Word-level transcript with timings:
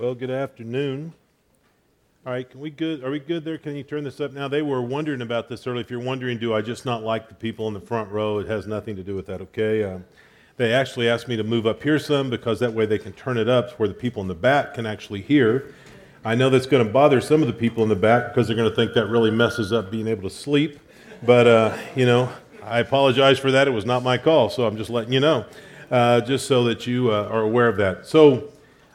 Well, 0.00 0.14
good 0.14 0.30
afternoon. 0.30 1.12
All 2.24 2.32
right, 2.32 2.48
can 2.48 2.58
we 2.58 2.70
good? 2.70 3.04
Are 3.04 3.10
we 3.10 3.18
good 3.18 3.44
there? 3.44 3.58
Can 3.58 3.76
you 3.76 3.82
turn 3.82 4.02
this 4.02 4.18
up 4.18 4.32
now? 4.32 4.48
They 4.48 4.62
were 4.62 4.80
wondering 4.80 5.20
about 5.20 5.50
this 5.50 5.66
earlier. 5.66 5.82
If 5.82 5.90
you're 5.90 6.00
wondering, 6.00 6.38
do 6.38 6.54
I 6.54 6.62
just 6.62 6.86
not 6.86 7.02
like 7.02 7.28
the 7.28 7.34
people 7.34 7.68
in 7.68 7.74
the 7.74 7.82
front 7.82 8.10
row? 8.10 8.38
It 8.38 8.46
has 8.46 8.66
nothing 8.66 8.96
to 8.96 9.02
do 9.02 9.14
with 9.14 9.26
that. 9.26 9.42
Okay. 9.42 9.84
Um, 9.84 10.06
they 10.56 10.72
actually 10.72 11.06
asked 11.06 11.28
me 11.28 11.36
to 11.36 11.44
move 11.44 11.66
up 11.66 11.82
here 11.82 11.98
some 11.98 12.30
because 12.30 12.60
that 12.60 12.72
way 12.72 12.86
they 12.86 12.96
can 12.96 13.12
turn 13.12 13.36
it 13.36 13.46
up 13.46 13.72
where 13.72 13.90
the 13.90 13.94
people 13.94 14.22
in 14.22 14.28
the 14.28 14.34
back 14.34 14.72
can 14.72 14.86
actually 14.86 15.20
hear. 15.20 15.74
I 16.24 16.34
know 16.34 16.48
that's 16.48 16.64
going 16.64 16.86
to 16.86 16.90
bother 16.90 17.20
some 17.20 17.42
of 17.42 17.46
the 17.46 17.52
people 17.52 17.82
in 17.82 17.90
the 17.90 17.94
back 17.94 18.28
because 18.28 18.46
they're 18.46 18.56
going 18.56 18.70
to 18.70 18.74
think 18.74 18.94
that 18.94 19.04
really 19.08 19.30
messes 19.30 19.70
up 19.70 19.90
being 19.90 20.06
able 20.06 20.22
to 20.22 20.34
sleep. 20.34 20.80
But 21.22 21.46
uh, 21.46 21.76
you 21.94 22.06
know, 22.06 22.32
I 22.62 22.78
apologize 22.78 23.38
for 23.38 23.50
that. 23.50 23.68
It 23.68 23.72
was 23.72 23.84
not 23.84 24.02
my 24.02 24.16
call, 24.16 24.48
so 24.48 24.66
I'm 24.66 24.78
just 24.78 24.88
letting 24.88 25.12
you 25.12 25.20
know, 25.20 25.44
uh, 25.90 26.22
just 26.22 26.46
so 26.46 26.64
that 26.64 26.86
you 26.86 27.12
uh, 27.12 27.28
are 27.30 27.42
aware 27.42 27.68
of 27.68 27.76
that. 27.76 28.06
So. 28.06 28.50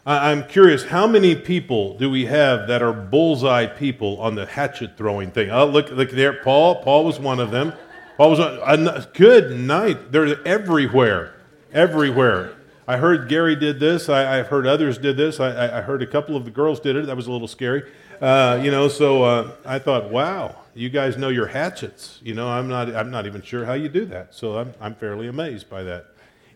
I'm 0.05 0.47
curious, 0.47 0.83
how 0.85 1.07
many 1.07 1.35
people 1.35 1.97
do 1.97 2.11
we 2.11 2.25
have 2.25 2.67
that 2.67 2.83
are 2.83 2.93
bullseye 2.93 3.65
people 3.65 4.21
on 4.21 4.35
the 4.35 4.45
hatchet 4.45 4.97
throwing 4.97 5.31
thing? 5.31 5.49
Oh, 5.49 5.65
look, 5.65 5.89
look 5.89 6.11
there, 6.11 6.33
Paul. 6.43 6.83
Paul 6.83 7.05
was 7.05 7.19
one 7.19 7.39
of 7.39 7.49
them. 7.49 7.73
Paul 8.17 8.29
was 8.29 8.39
a 8.39 9.09
good 9.15 9.59
night. 9.59 10.11
They're 10.11 10.47
everywhere, 10.47 11.33
everywhere. 11.73 12.55
I 12.87 12.97
heard 12.97 13.27
Gary 13.27 13.55
did 13.55 13.79
this. 13.79 14.07
I, 14.07 14.35
have 14.35 14.47
heard 14.47 14.67
others 14.67 14.99
did 14.99 15.17
this. 15.17 15.39
I, 15.39 15.79
I, 15.79 15.81
heard 15.81 16.03
a 16.03 16.07
couple 16.07 16.35
of 16.35 16.45
the 16.45 16.51
girls 16.51 16.79
did 16.79 16.95
it. 16.95 17.07
That 17.07 17.15
was 17.15 17.25
a 17.25 17.31
little 17.31 17.47
scary, 17.47 17.91
uh, 18.21 18.61
you 18.61 18.69
know. 18.69 18.87
So 18.87 19.23
uh, 19.23 19.51
I 19.65 19.79
thought, 19.79 20.11
wow, 20.11 20.55
you 20.75 20.89
guys 20.89 21.17
know 21.17 21.29
your 21.29 21.47
hatchets. 21.47 22.19
You 22.23 22.35
know, 22.35 22.47
I'm 22.47 22.67
not. 22.67 22.95
I'm 22.95 23.09
not 23.09 23.25
even 23.25 23.41
sure 23.41 23.65
how 23.65 23.73
you 23.73 23.89
do 23.89 24.05
that. 24.05 24.35
So 24.35 24.59
I'm, 24.59 24.73
I'm 24.79 24.93
fairly 24.93 25.27
amazed 25.27 25.67
by 25.67 25.81
that. 25.81 26.05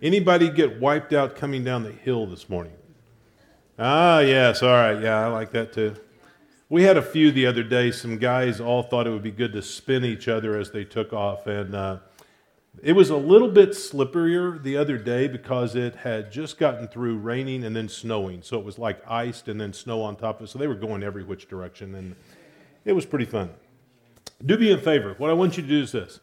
Anybody 0.03 0.51
get 0.51 0.79
wiped 0.79 1.13
out 1.13 1.35
coming 1.35 1.63
down 1.63 1.83
the 1.83 1.91
hill 1.91 2.27
this 2.27 2.47
morning? 2.47 2.73
Ah, 3.81 4.19
yes, 4.19 4.61
all 4.61 4.73
right, 4.73 5.01
yeah, 5.01 5.25
I 5.25 5.27
like 5.27 5.51
that 5.51 5.71
too. 5.71 5.95
We 6.67 6.83
had 6.83 6.97
a 6.97 7.01
few 7.01 7.31
the 7.31 7.45
other 7.45 7.63
day. 7.63 7.91
Some 7.91 8.17
guys 8.17 8.59
all 8.59 8.83
thought 8.83 9.07
it 9.07 9.09
would 9.09 9.23
be 9.23 9.31
good 9.31 9.53
to 9.53 9.61
spin 9.61 10.03
each 10.03 10.27
other 10.27 10.59
as 10.59 10.71
they 10.71 10.83
took 10.83 11.13
off, 11.13 11.47
and 11.47 11.73
uh, 11.73 11.99
it 12.83 12.91
was 12.91 13.09
a 13.09 13.15
little 13.15 13.47
bit 13.47 13.69
slipperier 13.69 14.61
the 14.61 14.75
other 14.75 14.97
day 14.97 15.29
because 15.29 15.75
it 15.75 15.95
had 15.95 16.29
just 16.29 16.57
gotten 16.57 16.89
through 16.89 17.19
raining 17.19 17.63
and 17.63 17.73
then 17.73 17.87
snowing, 17.87 18.41
so 18.41 18.59
it 18.59 18.65
was 18.65 18.77
like 18.77 19.01
iced 19.09 19.47
and 19.47 19.61
then 19.61 19.71
snow 19.71 20.01
on 20.01 20.17
top 20.17 20.41
of 20.41 20.47
it. 20.47 20.49
So 20.49 20.59
they 20.59 20.67
were 20.67 20.75
going 20.75 21.01
every 21.01 21.23
which 21.23 21.47
direction, 21.47 21.95
and 21.95 22.17
it 22.83 22.91
was 22.91 23.05
pretty 23.05 23.23
fun. 23.23 23.49
Do 24.45 24.57
me 24.57 24.73
a 24.73 24.77
favor. 24.77 25.15
What 25.17 25.29
I 25.29 25.33
want 25.33 25.55
you 25.55 25.63
to 25.63 25.69
do 25.69 25.81
is 25.81 25.93
this 25.93 26.19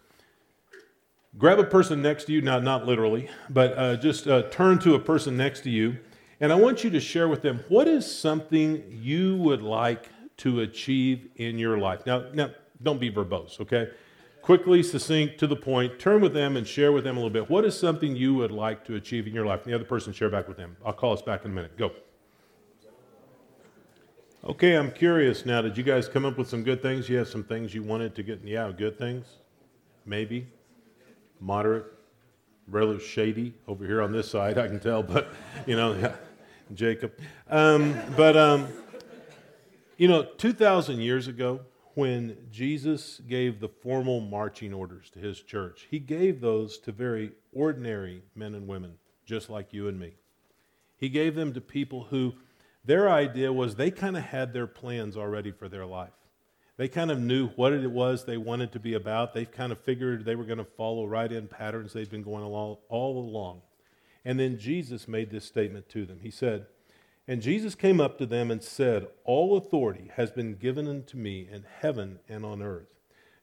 grab 1.39 1.59
a 1.59 1.65
person 1.65 2.03
next 2.03 2.25
to 2.25 2.33
you, 2.33 2.43
not, 2.43 2.63
not 2.63 2.85
literally, 2.85 3.31
but 3.49 3.79
uh, 3.79 3.97
just 3.97 4.29
uh, 4.29 4.43
turn 4.51 4.79
to 4.81 4.95
a 4.95 4.99
person 4.99 5.39
next 5.39 5.63
to 5.63 5.71
you 5.71 5.97
and 6.41 6.53
I 6.53 6.57
want 6.57 6.85
you 6.85 6.91
to 6.91 7.01
share 7.01 7.29
with 7.29 7.43
them 7.43 7.65
what 7.69 7.89
is 7.89 8.11
something 8.11 8.85
you 9.03 9.37
would 9.37 9.63
like 9.63 10.09
to 10.39 10.61
achieve 10.61 11.29
in 11.37 11.59
your 11.59 11.79
life. 11.79 12.05
Now, 12.07 12.25
now 12.33 12.51
don't 12.83 13.01
be 13.01 13.11
verbose, 13.11 13.61
okay? 13.61 13.91
Quickly, 14.43 14.83
succinct, 14.83 15.39
to 15.39 15.47
the 15.47 15.57
point. 15.57 15.99
Turn 15.99 16.21
with 16.21 16.33
them 16.33 16.57
and 16.57 16.67
share 16.67 16.93
with 16.93 17.05
them 17.05 17.17
a 17.17 17.19
little 17.19 17.31
bit. 17.31 17.51
What 17.51 17.65
is 17.65 17.79
something 17.79 18.15
you 18.15 18.35
would 18.35 18.53
like 18.53 18.85
to 18.85 18.95
achieve 18.95 19.27
in 19.27 19.35
your 19.35 19.47
life? 19.47 19.63
And 19.65 19.73
the 19.73 19.75
other 19.75 19.85
person 19.85 20.13
share 20.13 20.31
back 20.31 20.47
with 20.47 20.57
them. 20.57 20.77
I'll 20.85 20.93
call 20.93 21.13
us 21.13 21.23
back 21.23 21.45
in 21.45 21.51
a 21.51 21.55
minute. 21.55 21.77
Go. 21.77 21.91
Okay, 24.45 24.75
I'm 24.75 24.93
curious 24.93 25.45
now. 25.45 25.63
Did 25.63 25.77
you 25.77 25.83
guys 25.83 26.07
come 26.07 26.25
up 26.25 26.39
with 26.39 26.49
some 26.49 26.63
good 26.63 26.81
things? 26.81 27.09
You 27.09 27.17
have 27.17 27.27
some 27.27 27.43
things 27.43 27.75
you 27.75 27.83
wanted 27.83 28.15
to 28.15 28.23
get? 28.23 28.41
Yeah, 28.45 28.71
good 28.77 28.97
things? 28.97 29.27
Maybe? 30.05 30.47
Moderate? 31.41 31.87
Rather 32.69 33.01
shady 33.01 33.55
over 33.67 33.85
here 33.85 34.03
on 34.03 34.13
this 34.13 34.31
side, 34.31 34.59
I 34.59 34.69
can 34.69 34.79
tell, 34.81 35.03
but 35.03 35.29
you 35.67 35.77
know, 35.77 35.95
yeah. 35.95 36.15
Jacob. 36.75 37.13
Um, 37.49 37.95
but, 38.17 38.37
um, 38.37 38.69
you 39.97 40.09
know, 40.09 40.25
2,000 40.25 41.01
years 41.01 41.29
ago, 41.29 41.61
when 41.95 42.37
Jesus 42.51 43.21
gave 43.27 43.61
the 43.61 43.69
formal 43.69 44.21
marching 44.21 44.75
orders 44.75 45.09
to 45.11 45.19
his 45.19 45.41
church, 45.41 45.87
he 45.91 45.99
gave 45.99 46.41
those 46.41 46.79
to 46.79 46.93
very 46.93 47.33
ordinary 47.53 48.23
men 48.35 48.55
and 48.55 48.67
women, 48.67 48.95
just 49.25 49.49
like 49.49 49.73
you 49.73 49.89
and 49.89 49.99
me. 49.99 50.13
He 50.99 51.09
gave 51.09 51.35
them 51.35 51.55
to 51.55 51.61
people 51.61 52.05
who 52.11 52.35
their 52.85 53.09
idea 53.09 53.53
was 53.53 53.75
they 53.75 53.91
kind 53.91 54.17
of 54.17 54.25
had 54.25 54.53
their 54.53 54.67
plans 54.67 55.17
already 55.17 55.51
for 55.51 55.69
their 55.69 55.87
life. 55.87 56.13
They 56.77 56.89
kind 56.89 57.11
of 57.11 57.19
knew 57.19 57.49
what 57.49 57.73
it 57.73 57.91
was 57.91 58.25
they 58.25 58.37
wanted 58.37 58.73
to 58.73 58.79
be 58.79 58.95
about. 58.95 59.33
They 59.33 59.47
kind 59.47 59.73
of 59.73 59.81
figured 59.81 60.25
they 60.25 60.37
were 60.37 60.45
going 60.45 60.59
to 60.59 60.65
follow 60.65 61.07
right 61.07 61.31
in 61.31 61.49
patterns 61.49 61.93
they've 61.93 62.11
been 62.11 62.23
going 62.23 62.45
along 62.45 62.77
all 62.89 63.19
along. 63.19 63.63
And 64.27 64.41
then 64.41 64.59
Jesus 64.59 65.07
made 65.07 65.31
this 65.31 65.45
statement 65.45 65.89
to 65.91 66.05
them. 66.05 66.19
He 66.21 66.33
said, 66.33 66.67
And 67.29 67.41
Jesus 67.41 67.77
came 67.77 68.01
up 68.01 68.19
to 68.19 68.27
them 68.27 68.51
and 68.51 68.61
said, 68.61 69.07
All 69.25 69.57
authority 69.57 70.11
has 70.17 70.33
been 70.33 70.57
given 70.57 70.89
unto 70.89 71.17
me 71.17 71.49
in 71.49 71.65
heaven 71.81 72.19
and 72.29 72.45
on 72.45 72.61
earth. 72.61 72.89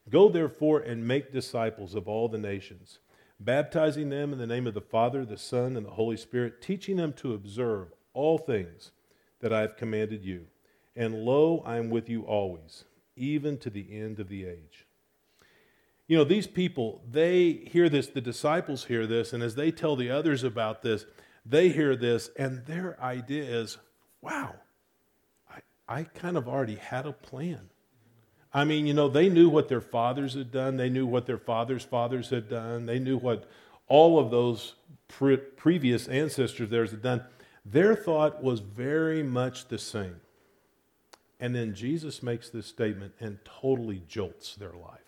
Go 0.10 0.28
therefore 0.28 0.82
and 0.82 1.08
make 1.08 1.32
disciples 1.32 1.96
of 1.96 2.10
all 2.10 2.28
the 2.28 2.38
nations, 2.38 3.00
baptizing 3.40 4.10
them 4.10 4.34
in 4.34 4.40
the 4.40 4.46
name 4.46 4.68
of 4.68 4.74
the 4.74 4.82
Father, 4.82 5.24
the 5.24 5.38
Son, 5.38 5.78
and 5.78 5.86
the 5.86 5.92
Holy 5.92 6.18
Spirit, 6.18 6.62
teaching 6.62 6.98
them 6.98 7.14
to 7.14 7.34
observe 7.34 7.94
all 8.14 8.38
things 8.38 8.92
that 9.40 9.54
I 9.54 9.62
have 9.62 9.78
commanded 9.78 10.26
you. 10.26 10.48
And 10.98 11.24
lo, 11.24 11.64
I 11.66 11.78
am 11.78 11.92
with 11.92 12.10
you 12.10 12.24
always, 12.24 12.84
even 13.16 13.58
to 13.60 13.70
the 13.70 13.88
end 13.98 14.20
of 14.20 14.28
the 14.28 14.46
age. 14.46 14.83
You 16.08 16.18
know, 16.18 16.24
these 16.24 16.48
people, 16.48 17.02
they 17.10 17.64
hear 17.68 17.88
this, 17.90 18.08
the 18.08 18.22
disciples 18.22 18.86
hear 18.86 19.08
this, 19.08 19.34
and 19.34 19.42
as 19.42 19.56
they 19.56 19.72
tell 19.72 19.96
the 19.96 20.12
others 20.12 20.44
about 20.44 20.82
this, 20.82 21.06
they 21.46 21.70
hear 21.70 21.96
this, 21.96 22.30
and 22.38 22.66
their 22.66 23.02
idea 23.02 23.44
is, 23.44 23.78
wow, 24.22 24.56
I, 25.50 25.60
I 25.88 26.04
kind 26.04 26.38
of 26.38 26.48
already 26.48 26.76
had 26.76 27.06
a 27.06 27.14
plan. 27.14 27.70
I 28.54 28.66
mean, 28.66 28.86
you 28.86 28.94
know, 28.94 29.08
they 29.08 29.30
knew 29.30 29.50
what 29.50 29.70
their 29.70 29.82
fathers 29.82 30.36
had 30.36 30.52
done, 30.52 30.78
they 30.78 30.90
knew 30.90 31.08
what 31.08 31.26
their 31.26 31.38
fathers' 31.38 31.84
fathers 31.84 32.30
had 32.30 32.50
done, 32.50 32.86
they 32.86 33.00
knew 33.00 33.18
what 33.18 33.50
all 33.88 34.20
of 34.20 34.30
those 34.30 34.76
pre- 35.08 35.38
previous 35.38 36.08
ancestors 36.08 36.70
theirs 36.70 36.92
had 36.92 37.02
done. 37.02 37.24
Their 37.66 37.96
thought 37.96 38.44
was 38.44 38.60
very 38.60 39.24
much 39.24 39.68
the 39.68 39.78
same. 39.78 40.20
And 41.40 41.56
then 41.56 41.74
Jesus 41.74 42.22
makes 42.22 42.50
this 42.50 42.68
statement 42.68 43.14
and 43.20 43.40
totally 43.44 44.04
jolts 44.08 44.56
their 44.56 44.74
life. 44.74 45.03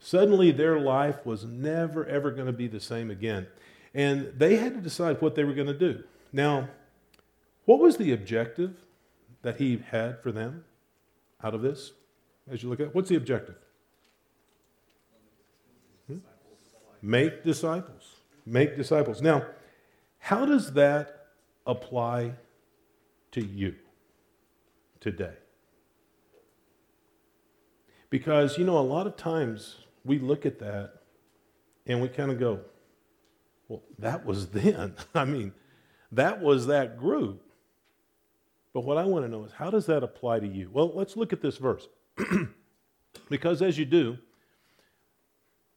Suddenly, 0.00 0.52
their 0.52 0.78
life 0.78 1.26
was 1.26 1.44
never, 1.44 2.06
ever 2.06 2.30
going 2.30 2.46
to 2.46 2.52
be 2.52 2.68
the 2.68 2.80
same 2.80 3.10
again. 3.10 3.46
And 3.94 4.32
they 4.36 4.56
had 4.56 4.74
to 4.74 4.80
decide 4.80 5.20
what 5.20 5.34
they 5.34 5.44
were 5.44 5.54
going 5.54 5.66
to 5.66 5.74
do. 5.74 6.04
Now, 6.32 6.68
what 7.64 7.80
was 7.80 7.96
the 7.96 8.12
objective 8.12 8.84
that 9.42 9.58
he 9.58 9.82
had 9.90 10.22
for 10.22 10.30
them 10.30 10.64
out 11.42 11.54
of 11.54 11.62
this? 11.62 11.92
As 12.50 12.62
you 12.62 12.68
look 12.68 12.80
at 12.80 12.86
it, 12.88 12.94
what's 12.94 13.08
the 13.08 13.16
objective? 13.16 13.56
Hmm? 16.06 16.18
Make 17.02 17.44
disciples. 17.44 18.14
Make 18.46 18.76
disciples. 18.76 19.20
Now, 19.20 19.44
how 20.18 20.46
does 20.46 20.72
that 20.74 21.26
apply 21.66 22.32
to 23.32 23.44
you 23.44 23.74
today? 25.00 25.34
Because, 28.10 28.56
you 28.56 28.64
know, 28.64 28.78
a 28.78 28.80
lot 28.80 29.06
of 29.06 29.16
times 29.16 29.84
we 30.08 30.18
look 30.18 30.46
at 30.46 30.58
that 30.58 30.94
and 31.86 32.02
we 32.02 32.08
kind 32.08 32.30
of 32.30 32.40
go, 32.40 32.60
well, 33.68 33.82
that 33.98 34.24
was 34.24 34.48
then. 34.48 34.94
I 35.14 35.24
mean, 35.24 35.52
that 36.10 36.40
was 36.40 36.66
that 36.66 36.98
group. 36.98 37.42
But 38.72 38.80
what 38.80 38.98
I 38.98 39.04
want 39.04 39.24
to 39.24 39.30
know 39.30 39.44
is 39.44 39.52
how 39.52 39.70
does 39.70 39.86
that 39.86 40.02
apply 40.02 40.40
to 40.40 40.46
you? 40.46 40.70
Well, 40.72 40.90
let's 40.94 41.16
look 41.16 41.32
at 41.32 41.42
this 41.42 41.58
verse. 41.58 41.86
because 43.30 43.62
as 43.62 43.78
you 43.78 43.84
do, 43.84 44.18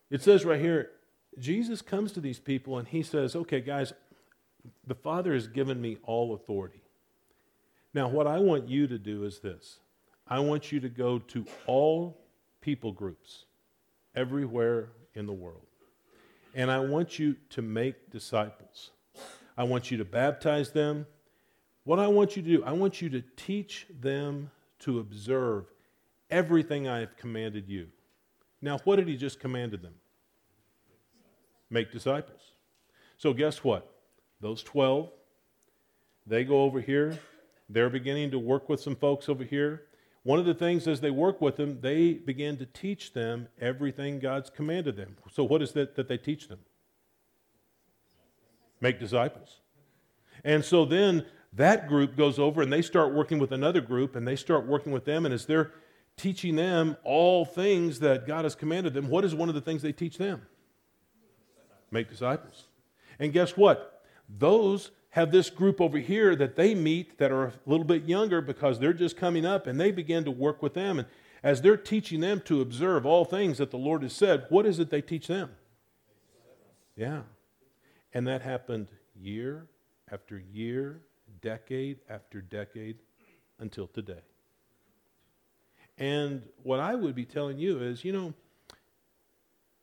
it 0.09 0.21
says 0.21 0.45
right 0.45 0.59
here, 0.59 0.91
Jesus 1.37 1.81
comes 1.81 2.11
to 2.13 2.21
these 2.21 2.39
people 2.39 2.77
and 2.77 2.87
he 2.87 3.03
says, 3.03 3.35
okay, 3.35 3.61
guys, 3.61 3.93
the 4.85 4.95
Father 4.95 5.33
has 5.33 5.47
given 5.47 5.81
me 5.81 5.97
all 6.03 6.33
authority. 6.33 6.81
Now, 7.93 8.07
what 8.07 8.27
I 8.27 8.39
want 8.39 8.69
you 8.69 8.87
to 8.87 8.97
do 8.97 9.25
is 9.25 9.39
this 9.39 9.79
I 10.27 10.39
want 10.39 10.71
you 10.71 10.79
to 10.79 10.89
go 10.89 11.19
to 11.19 11.45
all 11.65 12.17
people 12.61 12.91
groups 12.91 13.45
everywhere 14.15 14.89
in 15.15 15.25
the 15.25 15.33
world. 15.33 15.65
And 16.53 16.69
I 16.69 16.79
want 16.79 17.17
you 17.17 17.35
to 17.51 17.61
make 17.61 18.09
disciples. 18.11 18.91
I 19.57 19.63
want 19.63 19.91
you 19.91 19.97
to 19.97 20.05
baptize 20.05 20.71
them. 20.71 21.05
What 21.83 21.99
I 21.99 22.07
want 22.07 22.35
you 22.35 22.41
to 22.41 22.57
do, 22.57 22.63
I 22.63 22.71
want 22.71 23.01
you 23.01 23.09
to 23.09 23.23
teach 23.35 23.87
them 23.99 24.51
to 24.79 24.99
observe 24.99 25.65
everything 26.29 26.87
I 26.87 26.99
have 26.99 27.17
commanded 27.17 27.67
you. 27.67 27.87
Now, 28.61 28.79
what 28.83 28.97
did 28.97 29.07
he 29.07 29.17
just 29.17 29.39
commanded 29.39 29.81
them? 29.81 29.95
Make 31.69 31.91
disciples. 31.91 32.41
So, 33.17 33.33
guess 33.33 33.63
what? 33.63 33.89
Those 34.39 34.63
12, 34.63 35.09
they 36.27 36.43
go 36.43 36.63
over 36.63 36.81
here. 36.81 37.17
They're 37.69 37.89
beginning 37.89 38.31
to 38.31 38.39
work 38.39 38.67
with 38.67 38.81
some 38.81 38.95
folks 38.95 39.29
over 39.29 39.43
here. 39.43 39.83
One 40.23 40.37
of 40.37 40.45
the 40.45 40.53
things 40.53 40.87
as 40.87 41.01
they 41.01 41.09
work 41.09 41.41
with 41.41 41.57
them, 41.57 41.79
they 41.81 42.13
begin 42.13 42.57
to 42.57 42.65
teach 42.65 43.13
them 43.13 43.47
everything 43.59 44.19
God's 44.19 44.49
commanded 44.49 44.95
them. 44.95 45.17
So, 45.31 45.43
what 45.43 45.61
is 45.61 45.71
that 45.71 45.95
that 45.95 46.07
they 46.07 46.17
teach 46.17 46.47
them? 46.47 46.59
Make 48.79 48.99
disciples. 48.99 49.61
And 50.43 50.65
so 50.65 50.85
then 50.85 51.25
that 51.53 51.87
group 51.87 52.15
goes 52.15 52.39
over 52.39 52.61
and 52.61 52.71
they 52.71 52.81
start 52.81 53.13
working 53.13 53.39
with 53.39 53.51
another 53.51 53.81
group 53.81 54.15
and 54.15 54.27
they 54.27 54.35
start 54.35 54.65
working 54.65 54.91
with 54.91 55.05
them. 55.05 55.25
And 55.25 55.33
as 55.33 55.45
they're 55.45 55.71
teaching 56.17 56.55
them 56.55 56.97
all 57.03 57.45
things 57.45 57.99
that 57.99 58.25
God 58.25 58.45
has 58.45 58.55
commanded 58.55 58.93
them, 58.93 59.09
what 59.09 59.23
is 59.23 59.35
one 59.35 59.49
of 59.49 59.55
the 59.55 59.61
things 59.61 59.81
they 59.81 59.91
teach 59.91 60.17
them? 60.17 60.41
Make 61.91 62.09
disciples. 62.09 62.67
And 63.19 63.33
guess 63.33 63.57
what? 63.57 64.03
Those 64.29 64.91
have 65.11 65.31
this 65.31 65.49
group 65.49 65.79
over 65.79 65.97
here 65.97 66.35
that 66.35 66.55
they 66.55 66.73
meet 66.73 67.17
that 67.17 67.31
are 67.31 67.47
a 67.47 67.53
little 67.65 67.85
bit 67.85 68.05
younger 68.05 68.41
because 68.41 68.79
they're 68.79 68.93
just 68.93 69.17
coming 69.17 69.45
up 69.45 69.67
and 69.67 69.79
they 69.79 69.91
begin 69.91 70.23
to 70.23 70.31
work 70.31 70.61
with 70.61 70.73
them. 70.73 70.99
And 70.99 71.07
as 71.43 71.61
they're 71.61 71.77
teaching 71.77 72.21
them 72.21 72.41
to 72.45 72.61
observe 72.61 73.05
all 73.05 73.25
things 73.25 73.57
that 73.57 73.71
the 73.71 73.77
Lord 73.77 74.03
has 74.03 74.13
said, 74.13 74.45
what 74.49 74.65
is 74.65 74.79
it 74.79 74.89
they 74.89 75.01
teach 75.01 75.27
them? 75.27 75.51
Yeah. 76.95 77.21
And 78.13 78.25
that 78.27 78.41
happened 78.41 78.87
year 79.19 79.67
after 80.11 80.41
year, 80.53 81.01
decade 81.41 81.99
after 82.09 82.41
decade 82.41 82.97
until 83.59 83.87
today. 83.87 84.21
And 85.97 86.43
what 86.63 86.79
I 86.79 86.95
would 86.95 87.15
be 87.15 87.25
telling 87.25 87.57
you 87.57 87.81
is, 87.81 88.05
you 88.05 88.13
know, 88.13 88.33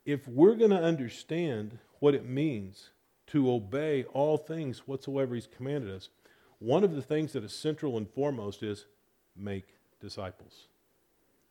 if 0.05 0.27
we're 0.27 0.55
going 0.55 0.71
to 0.71 0.81
understand 0.81 1.77
what 1.99 2.15
it 2.15 2.27
means 2.27 2.89
to 3.31 3.51
obey 3.51 4.03
all 4.13 4.37
things 4.37 4.87
whatsoever 4.87 5.35
he's 5.35 5.47
commanded 5.47 5.93
us, 5.93 6.09
one 6.59 6.83
of 6.83 6.95
the 6.95 7.01
things 7.01 7.33
that 7.33 7.43
is 7.43 7.53
central 7.53 7.97
and 7.97 8.09
foremost 8.09 8.63
is 8.63 8.85
make 9.35 9.75
disciples. 10.01 10.67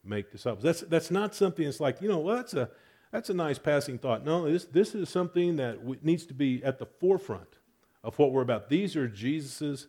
Make 0.05 0.31
disciples. 0.31 0.63
That's, 0.63 0.81
that's 0.83 1.11
not 1.11 1.35
something 1.35 1.65
that's 1.65 1.81
like, 1.81 2.01
you 2.03 2.09
know, 2.09 2.19
well, 2.19 2.37
that's 2.37 2.55
a, 2.55 2.71
that's 3.11 3.31
a 3.31 3.35
nice 3.35 3.59
passing 3.59 3.99
thought. 3.99 4.25
No, 4.25 4.51
this, 4.51 4.65
this 4.65 4.95
is 4.95 5.09
something 5.09 5.57
that 5.57 6.05
needs 6.05 6.27
to 6.27 6.35
be 6.35 6.63
at 6.63 6.79
the 6.79 6.87
forefront 6.87 7.59
of 8.05 8.19
what 8.19 8.33
we're 8.33 8.43
about. 8.43 8.69
These 8.69 8.97
are 8.97 9.09
Jesus' 9.09 9.87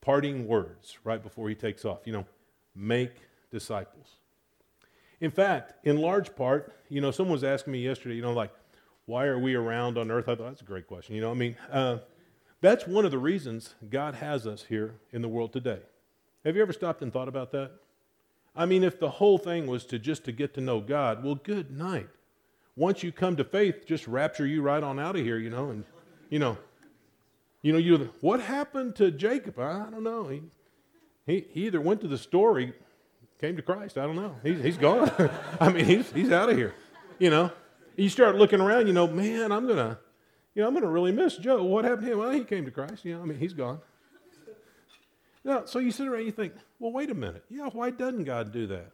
parting 0.00 0.46
words 0.46 0.98
right 1.04 1.22
before 1.22 1.48
he 1.48 1.54
takes 1.54 1.84
off. 1.84 2.00
You 2.06 2.12
know, 2.12 2.26
make 2.74 3.12
disciples. 3.50 4.16
In 5.20 5.30
fact, 5.30 5.74
in 5.84 5.96
large 5.98 6.36
part, 6.36 6.74
you 6.88 7.00
know, 7.00 7.10
someone 7.10 7.32
was 7.32 7.44
asking 7.44 7.72
me 7.72 7.80
yesterday, 7.80 8.14
you 8.14 8.22
know, 8.22 8.32
like, 8.32 8.52
why 9.08 9.24
are 9.24 9.38
we 9.38 9.54
around 9.54 9.96
on 9.96 10.10
earth? 10.10 10.28
I 10.28 10.34
thought 10.34 10.48
that's 10.48 10.60
a 10.60 10.66
great 10.66 10.86
question. 10.86 11.14
You 11.14 11.22
know, 11.22 11.30
I 11.30 11.34
mean, 11.34 11.56
uh, 11.72 11.98
that's 12.60 12.86
one 12.86 13.06
of 13.06 13.10
the 13.10 13.16
reasons 13.16 13.74
God 13.88 14.14
has 14.16 14.46
us 14.46 14.66
here 14.68 14.96
in 15.12 15.22
the 15.22 15.28
world 15.28 15.50
today. 15.50 15.78
Have 16.44 16.56
you 16.56 16.60
ever 16.60 16.74
stopped 16.74 17.00
and 17.00 17.10
thought 17.10 17.26
about 17.26 17.50
that? 17.52 17.70
I 18.54 18.66
mean, 18.66 18.84
if 18.84 19.00
the 19.00 19.08
whole 19.08 19.38
thing 19.38 19.66
was 19.66 19.86
to 19.86 19.98
just 19.98 20.24
to 20.24 20.32
get 20.32 20.52
to 20.54 20.60
know 20.60 20.80
God, 20.80 21.24
well, 21.24 21.36
good 21.36 21.70
night. 21.70 22.10
Once 22.76 23.02
you 23.02 23.10
come 23.10 23.34
to 23.36 23.44
faith, 23.44 23.86
just 23.86 24.06
rapture 24.06 24.46
you 24.46 24.60
right 24.60 24.82
on 24.82 24.98
out 24.98 25.16
of 25.16 25.24
here, 25.24 25.38
you 25.38 25.48
know, 25.48 25.70
and 25.70 25.84
you 26.28 26.38
know, 26.38 26.58
you 27.62 27.72
know, 27.72 27.78
you 27.78 28.12
what 28.20 28.40
happened 28.40 28.94
to 28.96 29.10
Jacob? 29.10 29.58
I 29.58 29.88
don't 29.90 30.02
know. 30.02 30.28
He, 30.28 30.42
he, 31.24 31.46
he 31.50 31.66
either 31.66 31.80
went 31.80 32.02
to 32.02 32.08
the 32.08 32.18
store, 32.18 32.58
he 32.58 32.72
came 33.40 33.56
to 33.56 33.62
Christ. 33.62 33.96
I 33.96 34.02
don't 34.02 34.16
know. 34.16 34.34
He's, 34.42 34.62
he's 34.62 34.76
gone. 34.76 35.10
I 35.60 35.72
mean, 35.72 35.86
he's, 35.86 36.12
he's 36.12 36.30
out 36.30 36.50
of 36.50 36.58
here, 36.58 36.74
you 37.18 37.30
know. 37.30 37.50
You 37.98 38.08
start 38.08 38.36
looking 38.36 38.60
around, 38.60 38.86
you 38.86 38.92
know, 38.92 39.08
man, 39.08 39.50
I'm 39.50 39.66
going 39.66 39.76
to, 39.76 39.98
you 40.54 40.62
know, 40.62 40.68
I'm 40.68 40.72
going 40.72 40.84
to 40.84 40.90
really 40.90 41.10
miss 41.10 41.36
Joe. 41.36 41.64
What 41.64 41.84
happened 41.84 42.06
to 42.06 42.12
him? 42.12 42.18
Well, 42.20 42.30
he 42.30 42.44
came 42.44 42.64
to 42.64 42.70
Christ. 42.70 43.04
You 43.04 43.16
know, 43.16 43.22
I 43.22 43.24
mean, 43.24 43.38
he's 43.38 43.52
gone. 43.52 43.80
Now, 45.42 45.64
so 45.64 45.80
you 45.80 45.90
sit 45.90 46.06
around 46.06 46.18
and 46.18 46.26
you 46.26 46.32
think, 46.32 46.52
well, 46.78 46.92
wait 46.92 47.10
a 47.10 47.14
minute. 47.14 47.44
Yeah, 47.50 47.68
why 47.72 47.90
doesn't 47.90 48.22
God 48.22 48.52
do 48.52 48.68
that? 48.68 48.92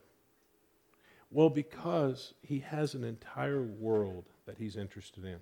Well, 1.31 1.51
because 1.51 2.33
he 2.41 2.61
has 2.61 2.95
an 2.95 3.05
entire 3.05 3.61
world 3.61 4.25
that 4.47 4.57
he's 4.57 4.75
interested 4.75 5.25
in, 5.27 5.39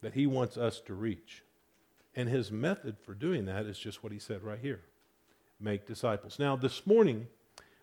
that 0.00 0.14
he 0.14 0.26
wants 0.26 0.56
us 0.56 0.80
to 0.86 0.94
reach. 0.94 1.44
And 2.16 2.28
his 2.28 2.50
method 2.50 2.96
for 2.98 3.14
doing 3.14 3.44
that 3.44 3.66
is 3.66 3.78
just 3.78 4.02
what 4.02 4.12
he 4.12 4.18
said 4.18 4.42
right 4.42 4.58
here 4.58 4.80
make 5.60 5.86
disciples. 5.86 6.40
Now, 6.40 6.56
this 6.56 6.86
morning, 6.88 7.28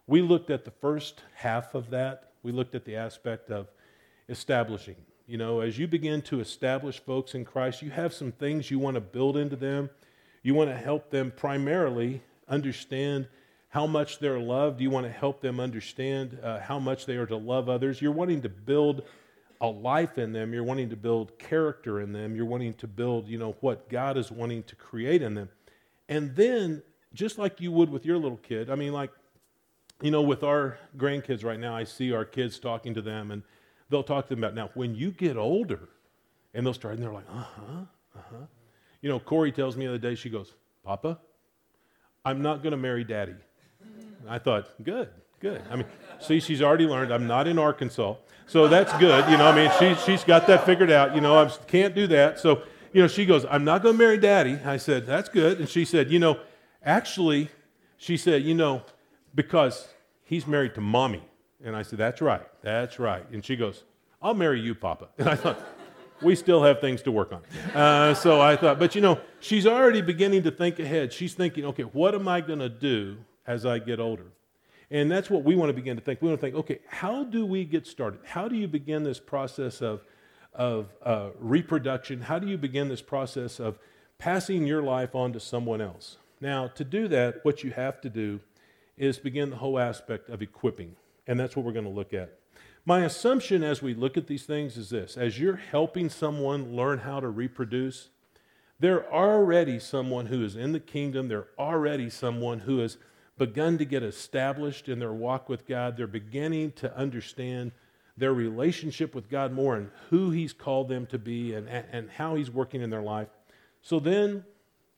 we 0.06 0.21
looked 0.21 0.50
at 0.50 0.66
the 0.66 0.71
first 0.71 1.21
half 1.33 1.75
of 1.75 1.92
that. 1.92 2.31
We 2.44 2.51
looked 2.51 2.75
at 2.75 2.83
the 2.83 2.98
aspect 2.98 3.50
of 3.51 3.69
establishing. 4.30 4.95
You 5.27 5.38
know, 5.38 5.62
as 5.62 5.77
you 5.80 5.88
begin 5.88 6.22
to 6.24 6.39
establish 6.39 7.00
folks 7.00 7.33
in 7.33 7.45
Christ, 7.45 7.81
you 7.81 7.89
have 7.89 8.13
some 8.13 8.31
things 8.31 8.69
you 8.69 8.77
want 8.77 8.95
to 8.95 9.01
build 9.01 9.38
into 9.38 9.56
them. 9.56 9.89
You 10.44 10.54
want 10.54 10.69
to 10.69 10.77
help 10.77 11.10
them 11.10 11.33
primarily 11.36 12.22
understand 12.48 13.27
how 13.69 13.88
much 13.88 14.19
they're 14.19 14.39
loved. 14.39 14.80
You 14.80 14.92
want 14.92 15.07
to 15.07 15.12
help 15.12 15.42
them 15.42 15.60
understand 15.60 16.39
uh, 16.44 16.60
how 16.60 16.80
much 16.80 17.06
they 17.06 17.18
are 17.18 17.25
to 17.25 17.38
love 17.38 17.68
others. 17.69 18.01
You're 18.01 18.12
wanting 18.12 18.42
to 18.44 18.50
build 18.50 19.04
a 19.62 19.68
life 19.68 20.18
in 20.18 20.31
them. 20.31 20.54
You're 20.54 20.63
wanting 20.63 20.89
to 20.89 20.95
build 20.95 21.38
character 21.39 22.01
in 22.01 22.13
them. 22.13 22.36
You're 22.36 22.45
wanting 22.45 22.75
to 22.75 22.88
build, 22.88 23.28
you 23.28 23.38
know, 23.39 23.56
what 23.62 23.89
God 23.89 24.18
is 24.18 24.31
wanting 24.31 24.63
to 24.63 24.75
create 24.75 25.21
in 25.21 25.33
them. 25.33 25.50
And 26.07 26.36
then, 26.36 26.83
just 27.13 27.38
like 27.38 27.60
you 27.60 27.71
would 27.71 27.89
with 27.89 28.06
your 28.06 28.18
little 28.18 28.38
kid, 28.38 28.69
I 28.69 28.75
mean, 28.75 28.94
like, 28.94 29.12
you 30.01 30.12
know, 30.12 30.21
with 30.21 30.44
our 30.44 30.78
grandkids 30.98 31.44
right 31.44 31.60
now, 31.60 31.75
I 31.75 31.86
see 31.86 32.13
our 32.13 32.25
kids 32.25 32.60
talking 32.60 32.94
to 32.94 33.01
them 33.01 33.31
and 33.31 33.44
they'll 33.90 34.04
talk 34.04 34.28
to 34.28 34.36
them 34.36 34.44
about 34.44 34.56
now 34.56 34.70
when 34.74 34.96
you 34.96 35.12
get 35.12 35.38
older 35.38 35.90
and 36.54 36.66
they'll 36.66 36.74
start 36.74 36.96
and 36.96 37.04
they're 37.04 37.12
like 37.12 37.26
uh-huh 37.30 37.82
uh-huh. 38.18 38.36
You 39.02 39.10
know 39.10 39.20
corey 39.20 39.52
tells 39.52 39.76
me 39.78 39.86
the 39.86 39.92
other 39.92 39.98
day 40.00 40.16
she 40.16 40.30
goes 40.30 40.54
papa 40.84 41.20
i'm 42.24 42.42
not 42.42 42.64
going 42.64 42.72
to 42.72 42.78
marry 42.78 43.04
daddy. 43.04 43.36
I 44.28 44.40
thought 44.40 44.70
good 44.84 45.10
good. 45.40 45.62
I 45.70 45.76
mean 45.76 45.86
see 46.20 46.40
she's 46.40 46.62
already 46.62 46.86
learned 46.88 47.14
i'm 47.14 47.28
not 47.28 47.48
in 47.48 47.60
arkansas 47.60 48.16
so 48.48 48.68
that's 48.68 48.92
good 48.98 49.30
you 49.30 49.38
know 49.38 49.48
i 49.48 49.56
mean 49.56 49.72
she, 49.80 49.96
she's 50.04 50.24
got 50.24 50.48
that 50.48 50.66
figured 50.66 50.92
out 50.92 51.14
you 51.16 51.22
know 51.22 51.38
i 51.38 51.48
can't 51.68 51.94
do 51.94 52.08
that 52.08 52.40
so 52.40 52.64
you 52.94 53.02
know 53.02 53.08
she 53.08 53.26
goes 53.26 53.46
i'm 53.50 53.64
not 53.66 53.84
going 53.84 53.94
to 53.96 54.00
marry 54.00 54.18
daddy. 54.18 54.58
I 54.66 54.78
said 54.78 55.06
that's 55.06 55.30
good 55.30 55.60
and 55.60 55.68
she 55.70 55.86
said 55.86 56.10
you 56.10 56.20
know 56.20 56.40
actually 56.84 57.50
she 57.98 58.18
said 58.18 58.44
you 58.44 58.54
know 58.56 58.84
because 59.36 59.88
he's 60.24 60.48
married 60.48 60.74
to 60.76 60.81
mommy 60.81 61.22
and 61.66 61.76
I 61.76 61.82
said, 61.82 62.00
That's 62.00 62.22
right, 62.22 62.48
that's 62.62 63.00
right. 63.00 63.26
And 63.32 63.44
she 63.44 63.58
goes, 63.58 63.84
I'll 64.22 64.34
marry 64.34 64.62
you, 64.62 64.74
Papa. 64.74 65.10
And 65.18 65.28
I 65.28 65.36
thought, 65.36 65.60
we 66.22 66.36
still 66.36 66.64
have 66.64 66.80
things 66.80 67.02
to 67.04 67.12
work 67.12 67.34
on. 67.34 67.42
Uh, 67.76 68.14
so 68.14 68.40
I 68.40 68.56
thought, 68.56 68.80
but 68.80 68.96
you 68.96 69.02
know, 69.02 69.20
she's 69.40 69.68
already 69.68 70.02
beginning 70.02 70.44
to 70.44 70.52
think 70.52 70.80
ahead. 70.80 71.12
She's 71.12 71.34
thinking, 71.34 71.66
okay, 71.66 71.84
what 71.84 72.16
am 72.16 72.28
I 72.28 72.42
going 72.42 72.60
to 72.60 72.70
do 72.70 73.18
as 73.46 73.66
I 73.66 73.80
get 73.80 74.00
older? 74.00 74.28
And 74.92 75.12
that's 75.12 75.30
what 75.30 75.44
we 75.44 75.56
want 75.56 75.70
to 75.70 75.74
begin 75.74 75.98
to 75.98 76.02
think. 76.02 76.22
We 76.22 76.30
want 76.30 76.40
to 76.40 76.46
think, 76.46 76.56
okay, 76.56 76.80
how 76.88 77.24
do 77.24 77.46
we 77.46 77.66
get 77.66 77.86
started? 77.86 78.20
How 78.24 78.48
do 78.48 78.56
you 78.56 78.68
begin 78.68 79.04
this 79.04 79.20
process 79.20 79.82
of, 79.82 80.02
of 80.54 80.88
uh, 81.04 81.30
reproduction? 81.40 82.22
How 82.22 82.40
do 82.40 82.48
you 82.48 82.58
begin 82.58 82.88
this 82.88 83.02
process 83.02 83.60
of 83.60 83.78
passing 84.18 84.66
your 84.66 84.84
life 84.84 85.16
on 85.16 85.34
to 85.34 85.40
someone 85.40 85.82
else? 85.82 86.18
Now, 86.40 86.68
to 86.68 86.84
do 86.84 87.08
that, 87.10 87.44
what 87.44 87.64
you 87.64 87.72
have 87.72 88.00
to 88.02 88.10
do 88.10 88.40
is 88.98 89.18
begin 89.18 89.50
the 89.50 89.58
whole 89.58 89.80
aspect 89.80 90.30
of 90.30 90.42
equipping. 90.42 90.95
And 91.28 91.40
that's 91.40 91.56
what 91.56 91.66
we're 91.66 91.72
going 91.72 91.86
to 91.86 91.92
look 91.92 92.14
at. 92.14 92.40
My 92.86 93.04
assumption 93.04 93.64
as 93.64 93.82
we 93.82 93.96
look 93.96 94.16
at 94.16 94.28
these 94.28 94.46
things 94.46 94.78
is 94.78 94.92
this 94.92 95.18
as 95.18 95.40
you're 95.40 95.56
helping 95.56 96.10
someone 96.10 96.76
learn 96.76 97.00
how 97.00 97.20
to 97.20 97.28
reproduce, 97.28 98.10
they're 98.80 99.12
already 99.12 99.80
someone 99.80 100.28
who 100.28 100.44
is 100.44 100.56
in 100.56 100.72
the 100.72 100.80
kingdom, 100.80 101.28
they're 101.28 101.48
already 101.58 102.10
someone 102.10 102.60
who 102.60 102.80
has 102.80 102.98
begun 103.38 103.78
to 103.78 103.86
get 103.86 104.04
established 104.04 104.88
in 104.88 105.00
their 105.00 105.14
walk 105.14 105.50
with 105.50 105.66
God. 105.66 105.98
They're 105.98 106.08
beginning 106.08 106.74
to 106.74 106.96
understand 106.96 107.72
their 108.18 108.34
relationship 108.34 109.16
with 109.16 109.30
God 109.30 109.52
more 109.52 109.76
and 109.76 109.90
who 110.10 110.32
He's 110.32 110.54
called 110.54 110.88
them 110.88 111.06
to 111.08 111.18
be 111.18 111.54
and, 111.54 111.68
and 111.68 112.10
how 112.10 112.36
He's 112.36 112.52
working 112.52 112.82
in 112.82 112.90
their 112.90 113.02
life. 113.02 113.28
So 113.82 114.00
then 114.00 114.44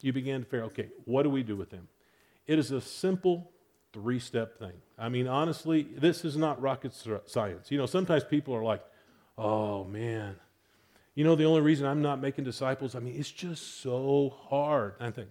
you 0.02 0.14
begin 0.14 0.44
to 0.44 0.46
figure 0.46 0.66
okay, 0.66 0.90
what 1.06 1.24
do 1.24 1.30
we 1.30 1.44
do 1.44 1.56
with 1.56 1.70
them? 1.70 1.88
It 2.46 2.60
is 2.60 2.72
a 2.72 2.82
simple 2.82 3.52
three 3.98 4.20
step 4.20 4.60
thing. 4.60 4.74
I 4.96 5.10
mean, 5.10 5.28
honestly, 5.28 5.88
this 5.98 6.24
is 6.24 6.38
not 6.38 6.62
rocket 6.62 6.94
science. 7.26 7.72
You 7.72 7.80
know, 7.80 7.88
sometimes 7.88 8.24
people 8.24 8.54
are 8.54 8.64
like, 8.64 8.84
oh 9.40 9.84
man, 9.86 10.36
you 11.16 11.24
know, 11.24 11.36
the 11.36 11.46
only 11.46 11.62
reason 11.62 11.88
I'm 11.88 12.04
not 12.04 12.22
making 12.22 12.44
disciples, 12.44 12.94
I 12.94 13.00
mean, 13.00 13.16
it's 13.18 13.32
just 13.32 13.82
so 13.82 14.36
hard. 14.50 14.94
And 15.00 15.08
I 15.08 15.12
think, 15.12 15.30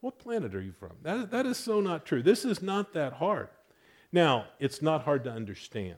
what 0.00 0.20
planet 0.20 0.54
are 0.54 0.60
you 0.60 0.70
from? 0.70 0.92
That, 1.02 1.32
that 1.32 1.44
is 1.44 1.56
so 1.56 1.80
not 1.80 2.06
true. 2.06 2.22
This 2.22 2.44
is 2.44 2.62
not 2.62 2.92
that 2.92 3.14
hard. 3.14 3.48
Now, 4.12 4.46
it's 4.60 4.80
not 4.80 5.02
hard 5.02 5.24
to 5.24 5.32
understand. 5.32 5.96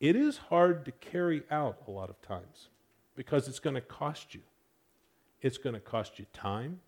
It 0.00 0.16
is 0.16 0.36
hard 0.36 0.84
to 0.84 0.92
carry 0.92 1.44
out 1.50 1.78
a 1.88 1.90
lot 1.90 2.10
of 2.10 2.20
times 2.20 2.68
because 3.16 3.48
it's 3.48 3.58
going 3.58 3.74
to 3.74 3.80
cost 3.80 4.34
you. 4.34 4.42
It's 5.40 5.56
going 5.56 5.74
to 5.74 5.80
cost 5.80 6.18
you 6.18 6.26
time. 6.34 6.80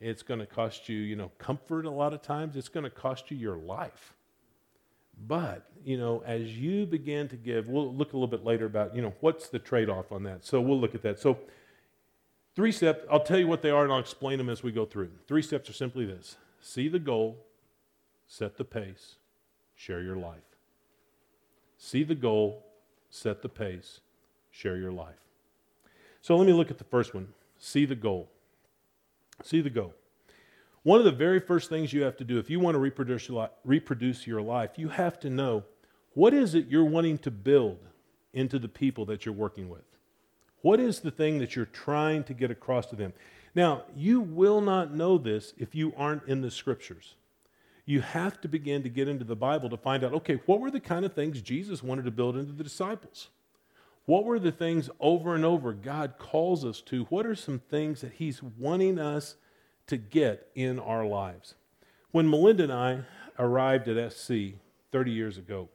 It's 0.00 0.22
going 0.22 0.40
to 0.40 0.46
cost 0.46 0.88
you, 0.88 0.98
you 0.98 1.16
know, 1.16 1.30
comfort 1.38 1.84
a 1.84 1.90
lot 1.90 2.12
of 2.12 2.22
times. 2.22 2.56
It's 2.56 2.68
going 2.68 2.84
to 2.84 2.90
cost 2.90 3.30
you 3.30 3.36
your 3.36 3.56
life. 3.56 4.14
But, 5.26 5.68
you 5.84 5.98
know, 5.98 6.22
as 6.24 6.56
you 6.56 6.86
begin 6.86 7.26
to 7.28 7.36
give, 7.36 7.68
we'll 7.68 7.92
look 7.92 8.12
a 8.12 8.16
little 8.16 8.28
bit 8.28 8.44
later 8.44 8.66
about, 8.66 8.94
you 8.94 9.02
know, 9.02 9.12
what's 9.20 9.48
the 9.48 9.58
trade 9.58 9.88
off 9.88 10.12
on 10.12 10.22
that. 10.24 10.44
So 10.44 10.60
we'll 10.60 10.80
look 10.80 10.94
at 10.94 11.02
that. 11.02 11.18
So, 11.18 11.38
three 12.54 12.70
steps, 12.70 13.04
I'll 13.10 13.24
tell 13.24 13.38
you 13.38 13.48
what 13.48 13.60
they 13.60 13.70
are 13.70 13.82
and 13.82 13.92
I'll 13.92 13.98
explain 13.98 14.38
them 14.38 14.48
as 14.48 14.62
we 14.62 14.70
go 14.70 14.84
through. 14.84 15.10
Three 15.26 15.42
steps 15.42 15.68
are 15.68 15.72
simply 15.74 16.04
this 16.04 16.36
see 16.60 16.86
the 16.86 17.00
goal, 17.00 17.44
set 18.28 18.56
the 18.56 18.64
pace, 18.64 19.16
share 19.74 20.02
your 20.02 20.16
life. 20.16 20.42
See 21.78 22.04
the 22.04 22.14
goal, 22.14 22.64
set 23.10 23.42
the 23.42 23.48
pace, 23.48 24.00
share 24.50 24.76
your 24.76 24.92
life. 24.92 25.14
So 26.20 26.36
let 26.36 26.46
me 26.46 26.52
look 26.52 26.70
at 26.70 26.78
the 26.78 26.84
first 26.84 27.14
one 27.14 27.28
see 27.58 27.84
the 27.84 27.94
goal. 27.94 28.30
See 29.42 29.60
the 29.60 29.70
goal. 29.70 29.94
One 30.82 30.98
of 30.98 31.04
the 31.04 31.12
very 31.12 31.40
first 31.40 31.68
things 31.68 31.92
you 31.92 32.02
have 32.02 32.16
to 32.16 32.24
do 32.24 32.38
if 32.38 32.48
you 32.48 32.60
want 32.60 32.74
to 32.74 32.78
reproduce 32.78 33.28
your, 34.26 34.40
life, 34.40 34.70
you 34.76 34.88
have 34.88 35.20
to 35.20 35.30
know 35.30 35.64
what 36.14 36.32
is 36.32 36.54
it 36.54 36.68
you're 36.68 36.84
wanting 36.84 37.18
to 37.18 37.30
build 37.30 37.78
into 38.32 38.58
the 38.58 38.68
people 38.68 39.04
that 39.06 39.26
you're 39.26 39.34
working 39.34 39.68
with. 39.68 39.84
What 40.62 40.80
is 40.80 41.00
the 41.00 41.10
thing 41.10 41.38
that 41.38 41.54
you're 41.54 41.66
trying 41.66 42.24
to 42.24 42.34
get 42.34 42.50
across 42.50 42.86
to 42.86 42.96
them? 42.96 43.12
Now, 43.54 43.84
you 43.94 44.20
will 44.20 44.60
not 44.60 44.94
know 44.94 45.18
this 45.18 45.52
if 45.58 45.74
you 45.74 45.92
aren't 45.96 46.26
in 46.26 46.40
the 46.40 46.50
scriptures. 46.50 47.14
You 47.84 48.00
have 48.00 48.40
to 48.42 48.48
begin 48.48 48.82
to 48.82 48.88
get 48.88 49.08
into 49.08 49.24
the 49.24 49.36
Bible 49.36 49.70
to 49.70 49.76
find 49.76 50.04
out 50.04 50.12
okay, 50.12 50.40
what 50.46 50.60
were 50.60 50.70
the 50.70 50.80
kind 50.80 51.04
of 51.04 51.12
things 51.12 51.40
Jesus 51.40 51.82
wanted 51.82 52.04
to 52.04 52.10
build 52.10 52.36
into 52.36 52.52
the 52.52 52.64
disciples? 52.64 53.28
What 54.08 54.24
were 54.24 54.38
the 54.38 54.52
things 54.52 54.88
over 55.00 55.34
and 55.34 55.44
over 55.44 55.74
God 55.74 56.14
calls 56.16 56.64
us 56.64 56.80
to? 56.80 57.04
What 57.10 57.26
are 57.26 57.34
some 57.34 57.58
things 57.58 58.00
that 58.00 58.12
He's 58.14 58.42
wanting 58.42 58.98
us 58.98 59.36
to 59.86 59.98
get 59.98 60.48
in 60.54 60.78
our 60.78 61.04
lives? 61.04 61.56
When 62.10 62.30
Melinda 62.30 62.62
and 62.62 62.72
I 62.72 63.00
arrived 63.38 63.86
at 63.86 64.10
SC 64.14 64.54
30 64.92 65.10
years 65.10 65.36
ago, 65.36 65.68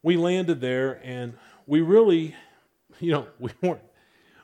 we 0.00 0.16
landed 0.16 0.60
there 0.60 1.00
and 1.02 1.34
we 1.66 1.80
really, 1.80 2.36
you 3.00 3.10
know, 3.10 3.26
we 3.40 3.50
weren't 3.60 3.82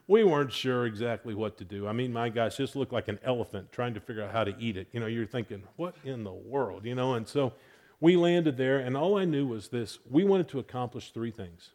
we 0.09 0.25
weren't 0.25 0.52
sure 0.52 0.85
exactly 0.85 1.32
what 1.32 1.59
to 1.59 1.64
do. 1.64 1.87
I 1.87 1.92
mean, 1.92 2.12
my 2.12 2.28
gosh, 2.28 2.56
just 2.56 2.75
looked 2.75 2.92
like 2.92 3.06
an 3.06 3.20
elephant 3.23 3.70
trying 3.70 3.94
to 3.94 4.00
figure 4.00 4.25
out 4.25 4.32
how 4.32 4.42
to 4.42 4.56
eat 4.59 4.76
it. 4.76 4.88
You 4.90 4.99
know, 4.99 5.06
you're 5.06 5.26
thinking, 5.26 5.62
what 5.76 5.94
in 6.02 6.25
the 6.25 6.32
world? 6.32 6.85
You 6.85 6.97
know, 6.97 7.14
and 7.14 7.28
so 7.28 7.52
we 8.00 8.16
landed 8.16 8.56
there, 8.56 8.80
and 8.80 8.97
all 8.97 9.16
I 9.16 9.26
knew 9.26 9.47
was 9.47 9.68
this 9.68 10.00
we 10.11 10.25
wanted 10.25 10.49
to 10.49 10.59
accomplish 10.59 11.12
three 11.12 11.30
things. 11.30 11.70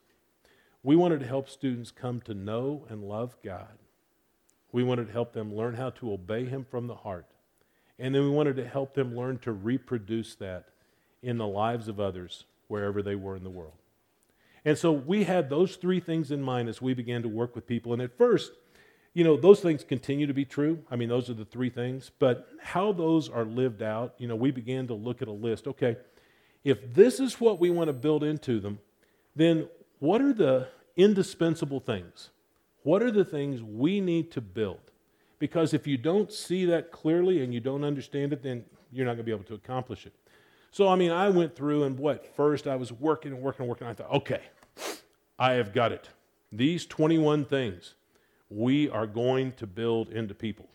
We 0.86 0.96
wanted 0.96 1.20
to 1.22 1.26
help 1.26 1.50
students 1.50 1.90
come 1.90 2.22
to 2.22 2.36
know 2.36 2.86
and 2.90 3.04
love 3.04 3.36
God. 3.44 3.80
We 4.72 4.84
wanted 4.84 5.08
to 5.08 5.14
help 5.14 5.34
them 5.34 5.56
learn 5.56 5.74
how 5.74 5.90
to 5.90 6.14
obey 6.14 6.46
Him 6.46 6.64
from 6.70 6.86
the 6.86 6.94
heart. 6.94 7.26
And 7.98 8.14
then 8.14 8.22
we 8.22 8.30
wanted 8.30 8.56
to 8.58 8.68
help 8.68 8.94
them 8.94 9.16
learn 9.16 9.40
to 9.40 9.52
reproduce 9.52 10.36
that 10.36 10.66
in 11.24 11.40
the 11.40 11.48
lives 11.48 11.88
of 11.88 12.00
others 12.00 12.44
wherever 12.68 13.02
they 13.02 13.16
were 13.16 13.36
in 13.36 13.44
the 13.44 13.50
world. 13.50 13.74
And 14.64 14.78
so 14.78 14.92
we 14.92 15.24
had 15.24 15.50
those 15.50 15.76
three 15.76 16.00
things 16.00 16.30
in 16.30 16.44
mind 16.44 16.70
as 16.70 16.84
we 16.84 16.94
began 16.94 17.24
to 17.24 17.30
work 17.30 17.56
with 17.56 17.66
people. 17.66 17.92
And 17.92 18.02
at 18.04 18.16
first, 18.16 18.52
you 19.16 19.24
know, 19.24 19.38
those 19.38 19.62
things 19.62 19.84
continue 19.84 20.28
to 20.28 20.34
be 20.36 20.46
true. 20.46 20.84
I 20.92 20.98
mean, 20.98 21.10
those 21.10 21.32
are 21.32 21.36
the 21.36 21.46
three 21.46 21.72
things. 21.72 22.12
But 22.20 22.48
how 22.62 22.92
those 22.92 23.28
are 23.28 23.44
lived 23.46 23.82
out, 23.82 24.14
you 24.20 24.28
know, 24.28 24.36
we 24.36 24.52
began 24.52 24.86
to 24.86 24.94
look 24.94 25.24
at 25.24 25.28
a 25.28 25.32
list. 25.32 25.66
Okay, 25.66 25.98
if 26.64 26.94
this 26.94 27.20
is 27.20 27.42
what 27.42 27.60
we 27.60 27.72
want 27.72 27.88
to 27.88 27.94
build 27.94 28.24
into 28.24 28.60
them, 28.60 28.78
then 29.36 29.68
what 30.06 30.22
are 30.22 30.34
the 30.34 30.68
indispensable 30.96 31.80
things? 31.80 32.30
What 32.84 33.02
are 33.02 33.10
the 33.10 33.26
things 33.26 33.64
we 33.64 34.00
need 34.00 34.32
to 34.34 34.42
build? 34.42 34.92
Because 35.40 35.74
if 35.74 35.88
you 35.88 35.98
don't 35.98 36.32
see 36.32 36.66
that 36.66 36.92
clearly 36.92 37.44
and 37.44 37.52
you 37.52 37.60
don't 37.60 37.84
understand 37.84 38.32
it, 38.32 38.44
then 38.44 38.66
you're 38.92 39.08
not 39.08 39.14
going 39.14 39.18
to 39.18 39.24
be 39.24 39.32
able 39.32 39.46
to 39.46 39.56
accomplish 39.56 40.06
it. 40.06 40.14
So, 40.70 40.88
I 40.88 40.96
mean, 40.96 41.10
I 41.10 41.30
went 41.30 41.56
through 41.56 41.86
and 41.86 41.98
what? 41.98 42.36
First, 42.36 42.68
I 42.68 42.76
was 42.76 42.92
working 42.92 43.34
and 43.34 43.42
working 43.42 43.62
and 43.62 43.70
working. 43.70 43.88
I 43.88 43.94
thought, 43.94 44.12
okay, 44.12 44.42
I 45.40 45.54
have 45.54 45.74
got 45.74 45.92
it. 45.92 46.10
These 46.52 46.86
21 46.86 47.46
things 47.46 47.96
we 48.48 48.88
are 48.90 49.08
going 49.08 49.54
to 49.54 49.66
build 49.66 50.10
into 50.10 50.36
people. 50.36 50.68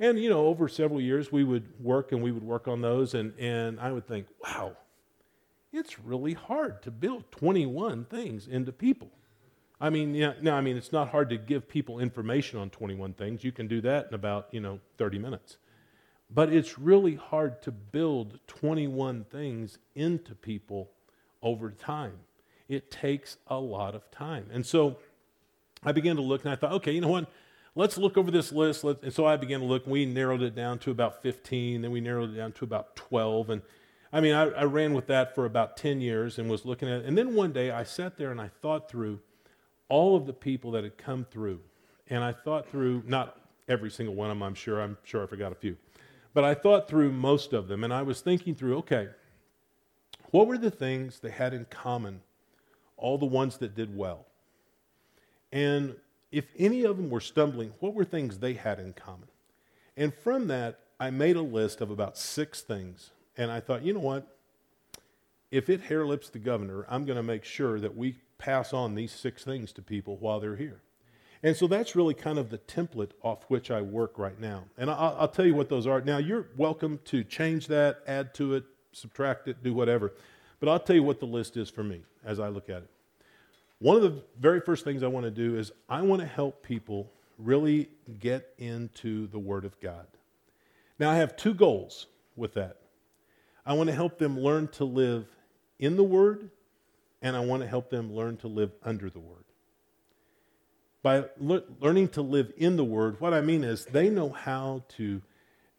And, 0.00 0.18
you 0.18 0.28
know, 0.28 0.46
over 0.46 0.66
several 0.66 1.00
years, 1.00 1.30
we 1.30 1.44
would 1.44 1.68
work 1.80 2.10
and 2.10 2.20
we 2.20 2.32
would 2.32 2.42
work 2.42 2.66
on 2.66 2.80
those. 2.80 3.14
And, 3.14 3.32
and 3.38 3.78
I 3.78 3.92
would 3.92 4.08
think, 4.08 4.26
wow, 4.42 4.76
it's 5.76 5.98
really 5.98 6.34
hard 6.34 6.82
to 6.82 6.90
build 6.90 7.30
21 7.32 8.04
things 8.06 8.46
into 8.46 8.72
people. 8.72 9.10
I 9.80 9.90
mean, 9.90 10.14
yeah, 10.14 10.32
I 10.50 10.60
mean, 10.62 10.76
it's 10.76 10.92
not 10.92 11.10
hard 11.10 11.28
to 11.30 11.36
give 11.36 11.68
people 11.68 11.98
information 11.98 12.58
on 12.58 12.70
21 12.70 13.12
things. 13.12 13.44
You 13.44 13.52
can 13.52 13.68
do 13.68 13.82
that 13.82 14.08
in 14.08 14.14
about, 14.14 14.48
you 14.50 14.60
know, 14.60 14.80
30 14.96 15.18
minutes. 15.18 15.58
But 16.30 16.52
it's 16.52 16.78
really 16.78 17.14
hard 17.14 17.62
to 17.62 17.70
build 17.70 18.40
21 18.46 19.24
things 19.30 19.78
into 19.94 20.34
people 20.34 20.90
over 21.42 21.70
time. 21.70 22.14
It 22.68 22.90
takes 22.90 23.36
a 23.46 23.58
lot 23.58 23.94
of 23.94 24.10
time. 24.10 24.46
And 24.52 24.64
so 24.64 24.96
I 25.84 25.92
began 25.92 26.16
to 26.16 26.22
look 26.22 26.44
and 26.44 26.52
I 26.52 26.56
thought, 26.56 26.72
okay, 26.72 26.92
you 26.92 27.00
know 27.00 27.08
what? 27.08 27.30
Let's 27.74 27.98
look 27.98 28.16
over 28.16 28.30
this 28.30 28.50
list. 28.50 28.82
Let's, 28.82 29.02
and 29.02 29.12
so 29.12 29.26
I 29.26 29.36
began 29.36 29.60
to 29.60 29.66
look. 29.66 29.86
We 29.86 30.06
narrowed 30.06 30.42
it 30.42 30.54
down 30.54 30.78
to 30.80 30.90
about 30.90 31.22
15. 31.22 31.82
Then 31.82 31.90
we 31.90 32.00
narrowed 32.00 32.30
it 32.30 32.36
down 32.36 32.52
to 32.52 32.64
about 32.64 32.96
12. 32.96 33.50
And 33.50 33.62
I 34.12 34.20
mean, 34.20 34.34
I, 34.34 34.44
I 34.50 34.64
ran 34.64 34.94
with 34.94 35.06
that 35.08 35.34
for 35.34 35.44
about 35.44 35.76
10 35.76 36.00
years 36.00 36.38
and 36.38 36.48
was 36.48 36.64
looking 36.64 36.88
at 36.88 37.00
it. 37.00 37.06
And 37.06 37.16
then 37.16 37.34
one 37.34 37.52
day 37.52 37.70
I 37.70 37.82
sat 37.82 38.16
there 38.16 38.30
and 38.30 38.40
I 38.40 38.48
thought 38.62 38.88
through 38.88 39.20
all 39.88 40.16
of 40.16 40.26
the 40.26 40.32
people 40.32 40.70
that 40.72 40.84
had 40.84 40.96
come 40.96 41.24
through. 41.30 41.60
And 42.08 42.22
I 42.22 42.32
thought 42.32 42.68
through, 42.68 43.02
not 43.06 43.40
every 43.68 43.90
single 43.90 44.14
one 44.14 44.30
of 44.30 44.36
them, 44.36 44.42
I'm 44.42 44.54
sure. 44.54 44.80
I'm 44.80 44.96
sure 45.02 45.24
I 45.24 45.26
forgot 45.26 45.52
a 45.52 45.56
few. 45.56 45.76
But 46.34 46.44
I 46.44 46.54
thought 46.54 46.88
through 46.88 47.12
most 47.12 47.52
of 47.52 47.68
them. 47.68 47.82
And 47.82 47.92
I 47.92 48.02
was 48.02 48.20
thinking 48.20 48.54
through, 48.54 48.78
okay, 48.78 49.08
what 50.30 50.46
were 50.46 50.58
the 50.58 50.70
things 50.70 51.20
they 51.20 51.30
had 51.30 51.52
in 51.52 51.64
common 51.66 52.20
all 52.96 53.18
the 53.18 53.26
ones 53.26 53.58
that 53.58 53.74
did 53.74 53.96
well. 53.96 54.26
And 55.52 55.96
if 56.32 56.46
any 56.58 56.84
of 56.84 56.96
them 56.96 57.10
were 57.10 57.20
stumbling, 57.20 57.72
what 57.80 57.94
were 57.94 58.04
things 58.04 58.38
they 58.38 58.54
had 58.54 58.78
in 58.78 58.92
common? 58.92 59.28
And 59.96 60.14
from 60.14 60.48
that, 60.48 60.80
I 60.98 61.10
made 61.10 61.36
a 61.36 61.42
list 61.42 61.80
of 61.80 61.90
about 61.90 62.16
six 62.16 62.62
things. 62.62 63.10
And 63.36 63.50
I 63.50 63.60
thought, 63.60 63.82
you 63.82 63.92
know 63.92 64.00
what? 64.00 64.26
If 65.50 65.68
it 65.68 65.82
hair 65.82 66.06
lips 66.06 66.30
the 66.30 66.38
governor, 66.38 66.86
I'm 66.88 67.04
going 67.04 67.16
to 67.16 67.22
make 67.22 67.44
sure 67.44 67.78
that 67.80 67.96
we 67.96 68.16
pass 68.38 68.72
on 68.72 68.94
these 68.94 69.12
six 69.12 69.44
things 69.44 69.72
to 69.72 69.82
people 69.82 70.16
while 70.16 70.40
they're 70.40 70.56
here. 70.56 70.80
And 71.42 71.56
so 71.56 71.66
that's 71.66 71.94
really 71.94 72.14
kind 72.14 72.38
of 72.38 72.50
the 72.50 72.58
template 72.58 73.10
off 73.22 73.44
which 73.48 73.70
I 73.70 73.80
work 73.82 74.18
right 74.18 74.38
now. 74.40 74.64
And 74.76 74.90
I'll, 74.90 75.16
I'll, 75.20 75.28
tell 75.28 75.46
you 75.46 75.54
what 75.54 75.68
those 75.68 75.86
are. 75.86 76.00
Now, 76.00 76.18
you're 76.18 76.48
welcome 76.56 76.98
to 77.04 77.22
change 77.22 77.68
that, 77.68 78.00
add 78.06 78.34
to 78.34 78.54
it, 78.54 78.64
subtract 78.92 79.46
it, 79.46 79.62
do 79.62 79.74
whatever. 79.74 80.12
But 80.58 80.68
I'll 80.70 80.80
tell 80.80 80.96
you 80.96 81.02
what 81.02 81.20
the 81.20 81.26
list 81.26 81.56
is 81.56 81.68
for 81.68 81.84
me 81.84 82.02
as 82.24 82.40
I 82.40 82.48
look 82.48 82.68
at 82.68 82.78
it. 82.78 82.90
One 83.78 83.96
of 83.96 84.02
the 84.02 84.22
very 84.40 84.60
first 84.60 84.84
things 84.84 85.02
I 85.02 85.08
want 85.08 85.24
to 85.24 85.30
do 85.30 85.56
is 85.56 85.70
I 85.88 86.00
want 86.00 86.20
to 86.22 86.26
help 86.26 86.62
people 86.62 87.12
really 87.38 87.90
get 88.18 88.54
into 88.56 89.26
the 89.26 89.38
Word 89.38 89.66
of 89.66 89.78
God. 89.80 90.06
Now, 90.98 91.10
I 91.10 91.16
have 91.16 91.36
two 91.36 91.52
goals 91.52 92.06
with 92.36 92.54
that. 92.54 92.78
I 93.66 93.72
want 93.74 93.88
to 93.88 93.94
help 93.94 94.18
them 94.18 94.38
learn 94.38 94.68
to 94.68 94.84
live 94.84 95.26
in 95.78 95.96
the 95.96 96.04
Word, 96.04 96.50
and 97.20 97.36
I 97.36 97.40
want 97.40 97.62
to 97.62 97.68
help 97.68 97.90
them 97.90 98.14
learn 98.14 98.36
to 98.38 98.48
live 98.48 98.70
under 98.82 99.10
the 99.10 99.18
Word. 99.20 99.44
By 101.02 101.24
le- 101.38 101.64
learning 101.80 102.08
to 102.10 102.22
live 102.22 102.52
in 102.56 102.76
the 102.76 102.84
Word, 102.84 103.20
what 103.20 103.34
I 103.34 103.40
mean 103.40 103.64
is 103.64 103.84
they 103.84 104.08
know 104.08 104.30
how 104.30 104.84
to 104.96 105.20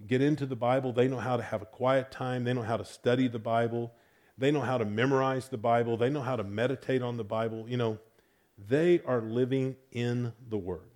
get 0.06 0.22
into 0.22 0.46
the 0.46 0.56
Bible, 0.56 0.92
they 0.94 1.08
know 1.08 1.18
how 1.18 1.38
to 1.38 1.44
have 1.44 1.62
a 1.62 1.66
quiet 1.66 2.12
time, 2.12 2.44
they 2.44 2.54
know 2.54 2.62
how 2.62 2.78
to 2.78 2.86
study 2.86 3.28
the 3.28 3.40
Bible, 3.40 3.92
they 4.38 4.52
know 4.52 4.62
how 4.62 4.78
to 4.78 4.86
memorize 4.86 5.50
the 5.50 5.58
Bible. 5.58 5.98
They 5.98 6.10
know 6.10 6.22
how 6.22 6.36
to 6.36 6.44
meditate 6.44 7.02
on 7.02 7.18
the 7.18 7.24
Bible. 7.24 7.66
You 7.68 7.78
know, 7.78 7.98
they 8.68 9.02
are 9.06 9.22
living 9.22 9.76
in 9.92 10.34
the 10.50 10.58
Word. 10.58 10.92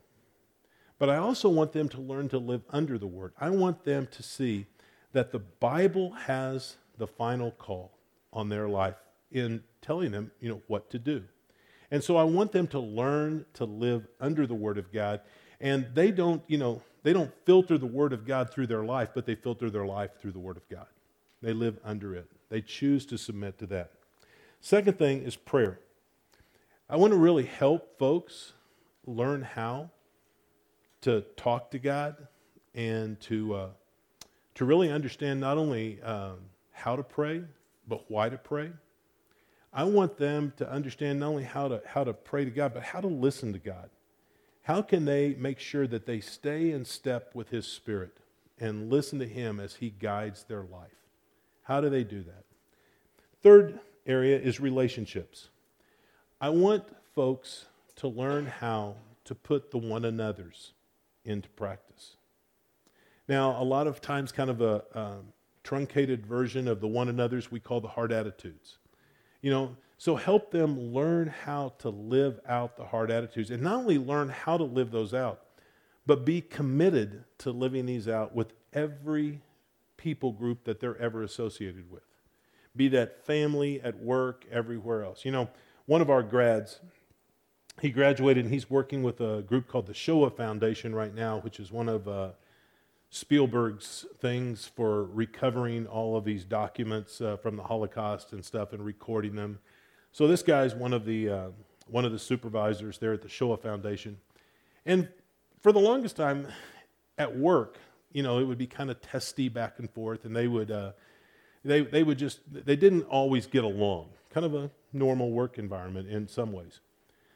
But 1.00 1.10
I 1.10 1.18
also 1.18 1.50
want 1.50 1.74
them 1.74 1.90
to 1.90 2.02
learn 2.02 2.30
to 2.30 2.38
live 2.38 2.62
under 2.70 3.00
the 3.00 3.08
Word. 3.08 3.34
I 3.40 3.50
want 3.50 3.84
them 3.84 4.08
to 4.12 4.22
see 4.22 4.68
that 5.14 5.32
the 5.32 5.40
Bible 5.40 6.12
has 6.12 6.78
the 6.98 7.08
final 7.08 7.52
call 7.52 7.92
on 8.34 8.50
their 8.50 8.68
life 8.68 8.96
in 9.32 9.64
telling 9.82 10.12
them, 10.12 10.32
you 10.40 10.50
know, 10.50 10.62
what 10.68 10.90
to 10.92 11.00
do. 11.00 11.24
And 11.90 12.04
so 12.04 12.16
I 12.16 12.24
want 12.24 12.52
them 12.52 12.68
to 12.68 12.80
learn 12.80 13.46
to 13.56 13.66
live 13.66 14.08
under 14.20 14.48
the 14.48 14.54
Word 14.54 14.78
of 14.78 14.92
God. 14.92 15.22
And 15.60 15.88
they 15.94 16.12
don't, 16.12 16.42
you 16.48 16.58
know, 16.58 16.82
they 17.04 17.14
don't 17.14 17.32
filter 17.46 17.78
the 17.78 17.86
Word 17.86 18.14
of 18.14 18.26
God 18.26 18.52
through 18.52 18.68
their 18.68 18.84
life, 18.84 19.10
but 19.14 19.26
they 19.26 19.36
filter 19.36 19.70
their 19.70 19.86
life 19.86 20.12
through 20.20 20.32
the 20.32 20.40
Word 20.40 20.58
of 20.58 20.68
God. 20.70 20.88
They 21.42 21.54
live 21.54 21.78
under 21.84 22.16
it. 22.16 22.30
They 22.50 22.62
choose 22.62 23.06
to 23.08 23.18
submit 23.18 23.58
to 23.60 23.66
that. 23.68 23.92
Second 24.62 24.98
thing 24.98 25.24
is 25.24 25.36
prayer. 25.36 25.80
I 26.90 26.98
want 26.98 27.14
to 27.14 27.18
really 27.18 27.46
help 27.46 27.98
folks 27.98 28.54
learn 29.06 29.42
how 29.42 29.90
to 31.02 31.22
talk 31.36 31.72
to 31.72 31.80
God 31.80 32.16
and 32.76 33.20
to, 33.22 33.56
uh, 33.56 33.70
to 34.56 34.66
really 34.66 34.92
understand 34.92 35.40
not 35.40 35.58
only 35.58 36.02
um, 36.02 36.38
how 36.82 36.96
to 36.96 37.04
pray, 37.04 37.44
but 37.88 38.10
why 38.10 38.30
to 38.30 38.38
pray. 38.38 38.72
I 39.74 39.84
want 39.86 40.18
them 40.18 40.54
to 40.58 40.70
understand 40.70 41.20
not 41.20 41.28
only 41.28 41.44
how 41.44 41.68
to, 41.70 41.82
how 41.86 42.04
to 42.04 42.14
pray 42.14 42.44
to 42.44 42.52
God, 42.52 42.74
but 42.74 42.84
how 42.84 43.00
to 43.00 43.08
listen 43.08 43.54
to 43.54 43.60
God. 43.60 43.90
How 44.64 44.82
can 44.82 45.06
they 45.06 45.36
make 45.36 45.60
sure 45.60 45.88
that 45.88 46.06
they 46.06 46.20
stay 46.20 46.72
in 46.72 46.86
step 46.86 47.32
with 47.34 47.50
His 47.50 47.66
Spirit 47.66 48.18
and 48.60 48.92
listen 48.92 49.20
to 49.20 49.28
Him 49.28 49.60
as 49.60 49.76
He 49.76 49.90
guides 49.90 50.44
their 50.44 50.64
life? 50.64 50.90
How 51.64 51.82
do 51.82 51.90
they 51.90 52.04
do 52.04 52.24
that? 52.24 52.44
Third 53.42 53.80
area 54.06 54.38
is 54.38 54.60
relationships. 54.60 55.50
I 56.40 56.50
want 56.50 56.84
folks 57.16 57.66
to 57.98 58.08
learn 58.08 58.48
how 58.48 58.96
to 59.26 59.36
put 59.36 59.72
the 59.72 59.78
one 59.78 60.04
another's 60.04 60.74
into 61.24 61.50
practice. 61.50 62.16
Now, 63.28 63.62
a 63.62 63.64
lot 63.64 63.88
of 63.88 64.02
times, 64.02 64.32
kind 64.32 64.50
of 64.50 64.62
a 64.62 64.84
um, 64.94 65.34
truncated 65.64 66.26
version 66.26 66.68
of 66.68 66.82
the 66.82 66.88
one 66.88 67.10
another's 67.10 67.52
we 67.52 67.60
call 67.60 67.82
the 67.82 67.88
hard 67.88 68.12
attitudes. 68.12 68.78
You 69.42 69.52
know, 69.52 69.76
so 69.98 70.16
help 70.16 70.52
them 70.52 70.94
learn 70.94 71.28
how 71.28 71.74
to 71.80 71.90
live 71.90 72.40
out 72.48 72.78
the 72.78 72.86
hard 72.86 73.12
attitudes 73.12 73.52
and 73.52 73.62
not 73.62 73.76
only 73.76 73.98
learn 73.98 74.30
how 74.30 74.58
to 74.58 74.64
live 74.64 74.92
those 74.92 75.14
out, 75.14 75.42
but 76.06 76.26
be 76.26 76.42
committed 76.42 77.24
to 77.40 77.52
living 77.52 77.86
these 77.86 78.08
out 78.08 78.34
with 78.34 78.54
every 78.74 79.42
people 79.98 80.32
group 80.32 80.64
that 80.64 80.80
they're 80.80 80.98
ever 80.98 81.22
associated 81.22 81.92
with. 81.92 82.02
Be 82.76 82.88
that 82.90 83.24
family, 83.26 83.82
at 83.82 84.00
work, 84.00 84.46
everywhere 84.52 85.04
else. 85.04 85.26
You 85.26 85.32
know, 85.32 85.50
one 85.86 86.02
of 86.02 86.10
our 86.10 86.24
grads, 86.24 86.80
he 87.82 87.90
graduated 87.90 88.46
and 88.46 88.54
he's 88.54 88.70
working 88.70 89.04
with 89.04 89.22
a 89.22 89.44
group 89.44 89.68
called 89.68 89.88
the 89.88 89.94
Shoah 89.94 90.32
Foundation 90.32 90.96
right 90.96 91.14
now, 91.14 91.40
which 91.40 91.60
is 91.60 91.72
one 91.72 91.90
of 91.90 92.08
uh, 92.08 92.30
Spielberg's 93.14 94.06
things 94.20 94.72
for 94.74 95.04
recovering 95.04 95.86
all 95.86 96.16
of 96.16 96.24
these 96.24 96.46
documents 96.46 97.20
uh, 97.20 97.36
from 97.36 97.58
the 97.58 97.64
Holocaust 97.64 98.32
and 98.32 98.44
stuff 98.44 98.72
and 98.72 98.84
recording 98.84 99.36
them. 99.36 99.60
So 100.14 100.30
this 100.30 100.42
guy's 100.42 100.74
one 100.74 100.94
of 100.94 101.06
the 101.06 101.30
uh, 101.30 101.48
one 101.88 102.06
of 102.06 102.14
the 102.14 102.20
supervisors 102.20 103.00
there 103.00 103.12
at 103.12 103.22
the 103.22 103.28
Shoah 103.28 103.58
Foundation, 103.58 104.18
and 104.86 105.10
for 105.60 105.74
the 105.74 105.80
longest 105.80 106.16
time, 106.16 106.48
at 107.18 107.38
work, 107.38 107.78
you 108.14 108.24
know, 108.24 108.40
it 108.40 108.46
would 108.46 108.58
be 108.58 108.66
kind 108.66 108.90
of 108.90 109.02
testy 109.02 109.50
back 109.50 109.78
and 109.78 109.92
forth, 109.92 110.24
and 110.24 110.34
they 110.34 110.48
would 110.48 110.72
uh, 110.72 110.94
they 111.66 111.82
they 111.82 112.04
would 112.04 112.18
just 112.18 112.40
they 112.50 112.78
didn't 112.78 113.04
always 113.04 113.46
get 113.46 113.66
along. 113.66 114.08
Kind 114.30 114.46
of 114.46 114.56
a 114.56 114.72
normal 114.94 115.32
work 115.32 115.58
environment 115.58 116.08
in 116.08 116.30
some 116.30 116.54
ways. 116.54 116.80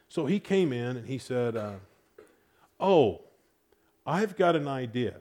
So 0.08 0.26
he 0.26 0.40
came 0.40 0.72
in 0.72 0.96
and 0.96 1.08
he 1.08 1.18
said, 1.18 1.58
uh, 1.58 1.74
"Oh, 2.80 3.24
I've 4.08 4.38
got 4.38 4.56
an 4.56 4.70
idea." 4.70 5.16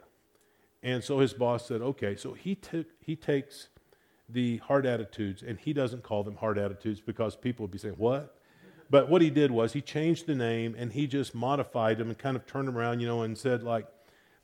And 0.85 1.03
so 1.03 1.19
his 1.19 1.33
boss 1.33 1.67
said, 1.67 1.81
"Okay." 1.81 2.15
So 2.15 2.35
he 2.35 2.59
he 3.01 3.17
takes 3.17 3.69
the 4.29 4.59
hard 4.59 4.87
attitudes 4.87 5.43
and 5.43 5.59
he 5.59 5.73
doesn't 5.73 6.03
call 6.03 6.23
them 6.23 6.37
hard 6.37 6.59
attitudes 6.59 7.01
because 7.01 7.35
people 7.35 7.65
would 7.65 7.73
be 7.73 7.79
saying, 7.79 7.97
"What?" 7.97 8.37
But 8.91 9.09
what 9.09 9.23
he 9.23 9.31
did 9.31 9.51
was 9.51 9.73
he 9.73 9.81
changed 9.81 10.27
the 10.27 10.35
name 10.35 10.77
and 10.79 10.93
he 10.93 11.07
just 11.07 11.35
modified 11.35 11.99
them 11.99 12.11
and 12.11 12.19
kind 12.19 12.37
of 12.37 12.47
turned 12.47 12.69
them 12.69 12.77
around, 12.77 13.01
you 13.01 13.07
know, 13.07 13.23
and 13.23 13.37
said 13.37 13.63
like 13.63 13.87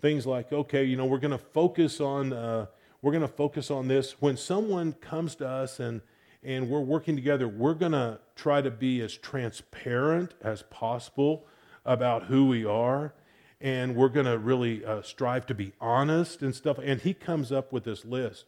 things 0.00 0.26
like, 0.26 0.50
"Okay, 0.50 0.82
you 0.82 0.96
know, 0.96 1.04
we're 1.04 1.18
going 1.18 1.30
to 1.30 1.38
focus 1.38 2.00
on 2.00 2.32
uh, 2.32 2.66
we're 3.02 3.12
going 3.12 3.22
to 3.22 3.28
focus 3.28 3.70
on 3.70 3.88
this 3.88 4.12
when 4.20 4.38
someone 4.38 4.94
comes 4.94 5.34
to 5.36 5.46
us 5.46 5.78
and 5.78 6.00
and 6.42 6.70
we're 6.70 6.80
working 6.80 7.16
together, 7.16 7.46
we're 7.46 7.74
going 7.74 7.92
to 7.92 8.18
try 8.34 8.62
to 8.62 8.70
be 8.70 9.02
as 9.02 9.14
transparent 9.14 10.32
as 10.40 10.62
possible 10.70 11.46
about 11.84 12.24
who 12.24 12.46
we 12.46 12.64
are. 12.64 13.12
And 13.60 13.94
we're 13.94 14.08
going 14.08 14.26
to 14.26 14.38
really 14.38 14.84
uh, 14.84 15.02
strive 15.02 15.46
to 15.46 15.54
be 15.54 15.72
honest 15.80 16.42
and 16.42 16.54
stuff. 16.54 16.78
And 16.82 17.00
he 17.00 17.12
comes 17.12 17.52
up 17.52 17.72
with 17.72 17.84
this 17.84 18.04
list. 18.04 18.46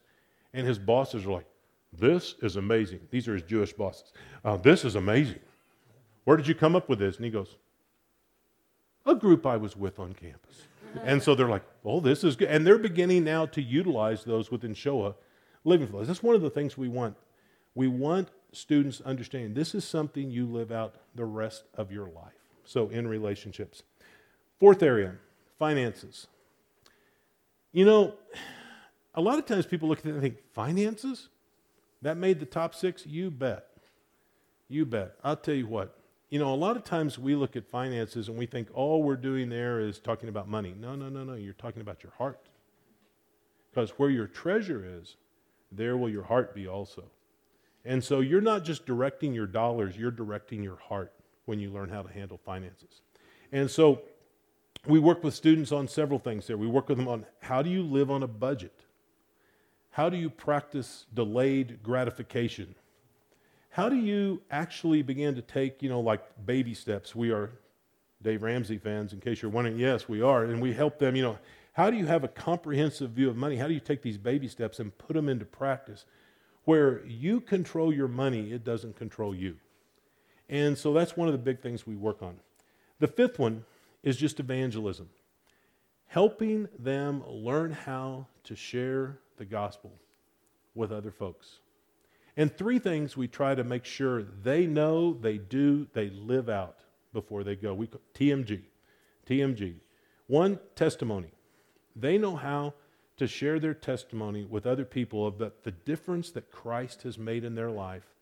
And 0.54 0.66
his 0.66 0.78
bosses 0.78 1.26
are 1.26 1.32
like, 1.32 1.46
This 1.92 2.34
is 2.42 2.56
amazing. 2.56 3.00
These 3.10 3.28
are 3.28 3.34
his 3.34 3.42
Jewish 3.42 3.72
bosses. 3.72 4.12
Uh, 4.44 4.56
this 4.56 4.84
is 4.84 4.94
amazing. 4.94 5.40
Where 6.24 6.36
did 6.36 6.46
you 6.46 6.54
come 6.54 6.76
up 6.76 6.88
with 6.88 6.98
this? 6.98 7.16
And 7.16 7.24
he 7.24 7.30
goes, 7.30 7.56
A 9.06 9.14
group 9.14 9.46
I 9.46 9.56
was 9.56 9.76
with 9.76 9.98
on 9.98 10.14
campus. 10.14 10.62
and 11.04 11.22
so 11.22 11.34
they're 11.34 11.48
like, 11.48 11.64
Oh, 11.84 12.00
this 12.00 12.24
is 12.24 12.36
good. 12.36 12.48
And 12.48 12.66
they're 12.66 12.78
beginning 12.78 13.24
now 13.24 13.46
to 13.46 13.62
utilize 13.62 14.24
those 14.24 14.50
within 14.50 14.74
Shoah 14.74 15.14
living 15.64 15.86
for 15.86 15.92
flows. 15.92 16.06
That's 16.08 16.22
one 16.22 16.34
of 16.34 16.42
the 16.42 16.50
things 16.50 16.76
we 16.76 16.88
want 16.88 17.16
we 17.74 17.88
want 17.88 18.28
students 18.52 19.00
understanding 19.00 19.54
this 19.54 19.74
is 19.74 19.84
something 19.84 20.30
you 20.30 20.46
live 20.46 20.70
out 20.70 20.96
the 21.14 21.24
rest 21.24 21.64
of 21.74 21.90
your 21.90 22.06
life. 22.08 22.34
So, 22.64 22.88
in 22.88 23.08
relationships. 23.08 23.82
Fourth 24.62 24.84
area 24.84 25.14
finances. 25.58 26.28
You 27.72 27.84
know, 27.84 28.14
a 29.12 29.20
lot 29.20 29.40
of 29.40 29.44
times 29.44 29.66
people 29.66 29.88
look 29.88 29.98
at 29.98 30.06
it 30.06 30.10
and 30.10 30.22
think, 30.22 30.36
finances? 30.52 31.30
That 32.00 32.16
made 32.16 32.38
the 32.38 32.46
top 32.46 32.72
six? 32.72 33.04
You 33.04 33.32
bet. 33.32 33.66
You 34.68 34.86
bet. 34.86 35.16
I'll 35.24 35.34
tell 35.34 35.56
you 35.56 35.66
what. 35.66 35.98
You 36.30 36.38
know, 36.38 36.54
a 36.54 36.54
lot 36.54 36.76
of 36.76 36.84
times 36.84 37.18
we 37.18 37.34
look 37.34 37.56
at 37.56 37.66
finances 37.66 38.28
and 38.28 38.38
we 38.38 38.46
think 38.46 38.68
all 38.72 39.02
we're 39.02 39.16
doing 39.16 39.48
there 39.48 39.80
is 39.80 39.98
talking 39.98 40.28
about 40.28 40.46
money. 40.46 40.76
No, 40.78 40.94
no, 40.94 41.08
no, 41.08 41.24
no. 41.24 41.34
You're 41.34 41.54
talking 41.54 41.82
about 41.82 42.04
your 42.04 42.12
heart. 42.16 42.38
Because 43.72 43.90
where 43.98 44.10
your 44.10 44.28
treasure 44.28 44.84
is, 44.86 45.16
there 45.72 45.96
will 45.96 46.08
your 46.08 46.22
heart 46.22 46.54
be 46.54 46.68
also. 46.68 47.06
And 47.84 48.04
so 48.04 48.20
you're 48.20 48.40
not 48.40 48.62
just 48.62 48.86
directing 48.86 49.34
your 49.34 49.48
dollars, 49.48 49.96
you're 49.96 50.12
directing 50.12 50.62
your 50.62 50.76
heart 50.76 51.12
when 51.46 51.58
you 51.58 51.72
learn 51.72 51.88
how 51.88 52.02
to 52.02 52.12
handle 52.12 52.38
finances. 52.44 53.00
And 53.50 53.68
so 53.68 54.02
we 54.86 54.98
work 54.98 55.22
with 55.22 55.34
students 55.34 55.72
on 55.72 55.88
several 55.88 56.18
things 56.18 56.46
there. 56.46 56.56
We 56.56 56.66
work 56.66 56.88
with 56.88 56.98
them 56.98 57.08
on 57.08 57.26
how 57.40 57.62
do 57.62 57.70
you 57.70 57.82
live 57.82 58.10
on 58.10 58.22
a 58.22 58.26
budget? 58.26 58.84
How 59.90 60.08
do 60.08 60.16
you 60.16 60.30
practice 60.30 61.06
delayed 61.12 61.82
gratification? 61.82 62.74
How 63.70 63.88
do 63.88 63.96
you 63.96 64.42
actually 64.50 65.02
begin 65.02 65.34
to 65.34 65.42
take, 65.42 65.82
you 65.82 65.88
know, 65.88 66.00
like 66.00 66.22
baby 66.44 66.74
steps? 66.74 67.14
We 67.14 67.30
are 67.30 67.50
Dave 68.22 68.42
Ramsey 68.42 68.78
fans, 68.78 69.12
in 69.12 69.20
case 69.20 69.42
you're 69.42 69.50
wondering. 69.50 69.78
Yes, 69.78 70.08
we 70.08 70.22
are. 70.22 70.44
And 70.44 70.60
we 70.60 70.72
help 70.72 70.98
them, 70.98 71.16
you 71.16 71.22
know, 71.22 71.38
how 71.72 71.90
do 71.90 71.96
you 71.96 72.06
have 72.06 72.24
a 72.24 72.28
comprehensive 72.28 73.10
view 73.10 73.30
of 73.30 73.36
money? 73.36 73.56
How 73.56 73.66
do 73.66 73.74
you 73.74 73.80
take 73.80 74.02
these 74.02 74.18
baby 74.18 74.48
steps 74.48 74.78
and 74.78 74.96
put 74.98 75.14
them 75.14 75.28
into 75.28 75.44
practice? 75.44 76.04
where 76.64 77.04
you 77.06 77.40
control 77.40 77.92
your 77.92 78.08
money, 78.08 78.52
it 78.52 78.64
doesn't 78.64 78.96
control 78.96 79.34
you. 79.34 79.56
And 80.48 80.76
so 80.76 80.92
that's 80.92 81.16
one 81.16 81.28
of 81.28 81.32
the 81.32 81.38
big 81.38 81.60
things 81.60 81.86
we 81.86 81.96
work 81.96 82.22
on. 82.22 82.36
The 83.00 83.08
fifth 83.08 83.38
one 83.38 83.64
is 84.02 84.16
just 84.16 84.40
evangelism, 84.40 85.08
helping 86.06 86.68
them 86.78 87.22
learn 87.28 87.72
how 87.72 88.26
to 88.44 88.56
share 88.56 89.18
the 89.36 89.44
gospel 89.44 89.92
with 90.74 90.92
other 90.92 91.10
folks. 91.10 91.58
And 92.36 92.54
three 92.56 92.78
things 92.78 93.16
we 93.16 93.28
try 93.28 93.54
to 93.54 93.64
make 93.64 93.84
sure 93.84 94.22
they 94.22 94.66
know, 94.66 95.12
they 95.12 95.38
do, 95.38 95.86
they 95.92 96.08
live 96.10 96.48
out 96.48 96.78
before 97.12 97.44
they 97.44 97.56
go. 97.56 97.74
We 97.74 97.88
TMG. 98.14 98.62
TMG. 99.28 99.74
One, 100.26 100.58
testimony. 100.74 101.32
They 101.94 102.16
know 102.16 102.36
how 102.36 102.74
to 103.18 103.26
share 103.26 103.60
their 103.60 103.74
testimony 103.74 104.44
with 104.44 104.66
other 104.66 104.84
people 104.84 105.26
of 105.26 105.38
the, 105.38 105.52
the 105.62 105.70
difference 105.70 106.30
that 106.30 106.50
Christ 106.50 107.02
has 107.02 107.18
made 107.18 107.44
in 107.44 107.54
their 107.54 107.70
life 107.70 108.14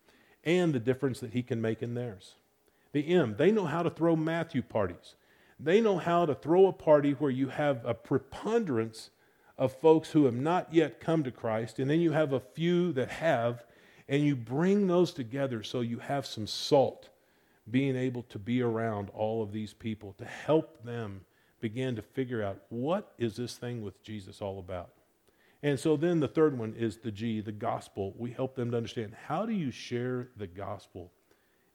and 0.44 0.72
the 0.72 0.80
difference 0.80 1.20
that 1.20 1.32
he 1.32 1.42
can 1.42 1.60
make 1.60 1.82
in 1.82 1.94
theirs. 1.94 2.34
The 2.92 3.06
M, 3.06 3.36
they 3.38 3.52
know 3.52 3.66
how 3.66 3.84
to 3.84 3.90
throw 3.90 4.16
Matthew 4.16 4.62
parties. 4.62 5.14
They 5.62 5.80
know 5.80 5.98
how 5.98 6.24
to 6.24 6.34
throw 6.34 6.66
a 6.66 6.72
party 6.72 7.12
where 7.12 7.30
you 7.30 7.48
have 7.48 7.84
a 7.84 7.92
preponderance 7.92 9.10
of 9.58 9.74
folks 9.74 10.10
who 10.10 10.24
have 10.24 10.34
not 10.34 10.72
yet 10.72 11.00
come 11.00 11.22
to 11.24 11.30
Christ, 11.30 11.78
and 11.78 11.90
then 11.90 12.00
you 12.00 12.12
have 12.12 12.32
a 12.32 12.40
few 12.40 12.92
that 12.94 13.10
have, 13.10 13.64
and 14.08 14.24
you 14.24 14.34
bring 14.34 14.86
those 14.86 15.12
together 15.12 15.62
so 15.62 15.82
you 15.82 15.98
have 15.98 16.24
some 16.24 16.46
salt 16.46 17.10
being 17.70 17.94
able 17.94 18.22
to 18.24 18.38
be 18.38 18.62
around 18.62 19.10
all 19.10 19.42
of 19.42 19.52
these 19.52 19.74
people 19.74 20.14
to 20.14 20.24
help 20.24 20.82
them 20.82 21.20
begin 21.60 21.94
to 21.96 22.02
figure 22.02 22.42
out 22.42 22.62
what 22.70 23.12
is 23.18 23.36
this 23.36 23.56
thing 23.56 23.82
with 23.82 24.02
Jesus 24.02 24.40
all 24.40 24.58
about? 24.58 24.90
And 25.62 25.78
so 25.78 25.94
then 25.94 26.20
the 26.20 26.28
third 26.28 26.58
one 26.58 26.74
is 26.74 26.96
the 26.96 27.10
G, 27.10 27.42
the 27.42 27.52
gospel. 27.52 28.14
We 28.16 28.30
help 28.30 28.56
them 28.56 28.70
to 28.70 28.78
understand 28.78 29.14
how 29.26 29.44
do 29.44 29.52
you 29.52 29.70
share 29.70 30.28
the 30.38 30.46
gospel 30.46 31.12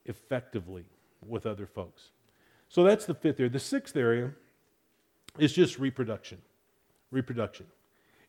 effectively 0.05 0.85
with 1.23 1.45
other 1.45 1.67
folks? 1.67 2.09
So 2.69 2.83
that's 2.83 3.05
the 3.05 3.13
fifth 3.13 3.39
area. 3.39 3.49
The 3.49 3.59
sixth 3.59 3.95
area 3.95 4.31
is 5.37 5.53
just 5.53 5.79
reproduction. 5.79 6.41
Reproduction. 7.11 7.67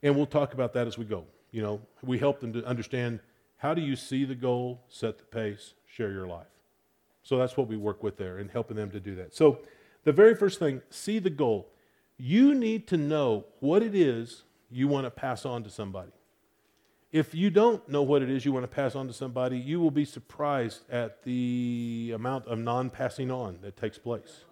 And 0.03 0.15
we'll 0.17 0.27
talk 0.27 0.55
about 0.55 0.73
that 0.75 0.87
as 0.87 0.99
we 0.99 1.05
go. 1.05 1.25
You 1.51 1.63
know, 1.63 1.81
we 2.03 2.19
help 2.19 2.41
them 2.41 2.53
to 2.53 2.65
understand 2.65 3.21
how 3.57 3.75
do 3.75 3.81
you 3.81 3.97
see 3.97 4.25
the 4.25 4.35
goal, 4.35 4.83
set 4.89 5.19
the 5.19 5.25
pace, 5.25 5.75
share 5.87 6.13
your 6.13 6.27
life. 6.27 6.47
So 7.23 7.39
that's 7.39 7.57
what 7.57 7.67
we 7.67 7.77
work 7.77 8.03
with 8.03 8.17
there 8.17 8.39
and 8.39 8.51
helping 8.51 8.77
them 8.77 8.91
to 8.91 9.01
do 9.01 9.15
that. 9.17 9.35
So 9.35 9.61
the 10.05 10.13
very 10.13 10.35
first 10.35 10.59
thing, 10.59 10.83
see 10.91 11.19
the 11.19 11.31
goal. 11.31 11.69
You 12.19 12.55
need 12.55 12.87
to 12.89 12.97
know 12.97 13.47
what 13.61 13.83
it 13.83 13.95
is 13.95 14.45
you 14.71 14.87
want 14.89 15.07
to 15.07 15.11
pass 15.11 15.45
on 15.45 15.65
to 15.65 15.71
somebody. 15.71 16.13
If 17.17 17.35
you 17.35 17.49
don't 17.49 17.89
know 17.89 18.03
what 18.03 18.21
it 18.21 18.29
is 18.29 18.45
you 18.45 18.53
want 18.53 18.65
to 18.65 18.69
pass 18.69 18.95
on 18.95 19.07
to 19.07 19.13
somebody, 19.15 19.59
you 19.59 19.81
will 19.81 19.91
be 19.91 20.05
surprised 20.05 20.83
at 20.91 21.23
the 21.23 22.13
amount 22.15 22.47
of 22.47 22.59
non 22.59 22.91
passing 22.91 23.31
on 23.31 23.57
that 23.63 23.75
takes 23.75 23.97
place. 23.97 24.45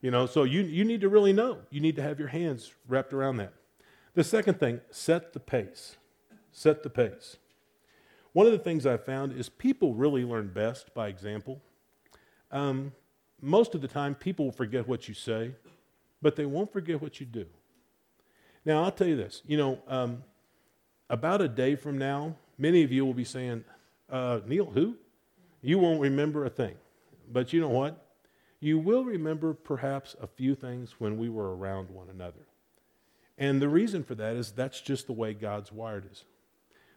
You 0.00 0.12
know, 0.12 0.26
so 0.26 0.44
you, 0.44 0.62
you 0.62 0.84
need 0.84 1.00
to 1.00 1.08
really 1.08 1.32
know. 1.32 1.58
You 1.68 1.80
need 1.80 1.96
to 1.96 2.02
have 2.02 2.20
your 2.20 2.28
hands 2.28 2.72
wrapped 2.86 3.12
around 3.12 3.38
that. 3.38 3.54
The 4.14 4.22
second 4.22 4.60
thing, 4.60 4.82
set 4.88 5.32
the 5.32 5.40
pace. 5.40 5.96
Set 6.52 6.84
the 6.84 6.90
pace. 6.90 7.38
One 8.32 8.46
of 8.46 8.52
the 8.52 8.60
things 8.60 8.86
I've 8.86 9.04
found 9.04 9.32
is 9.32 9.48
people 9.48 9.92
really 9.92 10.24
learn 10.24 10.52
best 10.54 10.94
by 10.94 11.08
example. 11.08 11.60
Um, 12.52 12.92
most 13.42 13.74
of 13.74 13.80
the 13.80 13.88
time, 13.88 14.14
people 14.14 14.44
will 14.44 14.52
forget 14.52 14.86
what 14.86 15.08
you 15.08 15.14
say, 15.14 15.56
but 16.22 16.36
they 16.36 16.46
won't 16.46 16.72
forget 16.72 17.02
what 17.02 17.18
you 17.18 17.26
do. 17.26 17.46
Now, 18.64 18.84
I'll 18.84 18.92
tell 18.92 19.08
you 19.08 19.16
this 19.16 19.42
you 19.44 19.56
know, 19.56 19.80
um, 19.88 20.22
about 21.08 21.40
a 21.40 21.48
day 21.48 21.76
from 21.76 21.98
now, 21.98 22.36
many 22.58 22.82
of 22.82 22.92
you 22.92 23.04
will 23.04 23.14
be 23.14 23.24
saying, 23.24 23.64
uh, 24.10 24.40
Neil, 24.46 24.66
who? 24.66 24.96
You 25.62 25.78
won't 25.78 26.00
remember 26.00 26.44
a 26.44 26.50
thing. 26.50 26.74
But 27.30 27.52
you 27.52 27.60
know 27.60 27.68
what? 27.68 28.06
You 28.60 28.78
will 28.78 29.04
remember 29.04 29.52
perhaps 29.52 30.16
a 30.20 30.26
few 30.26 30.54
things 30.54 30.96
when 30.98 31.18
we 31.18 31.28
were 31.28 31.56
around 31.56 31.90
one 31.90 32.08
another. 32.08 32.46
And 33.38 33.60
the 33.60 33.68
reason 33.68 34.02
for 34.02 34.14
that 34.14 34.36
is 34.36 34.52
that's 34.52 34.80
just 34.80 35.06
the 35.06 35.12
way 35.12 35.34
God's 35.34 35.70
wired 35.72 36.10
us. 36.10 36.24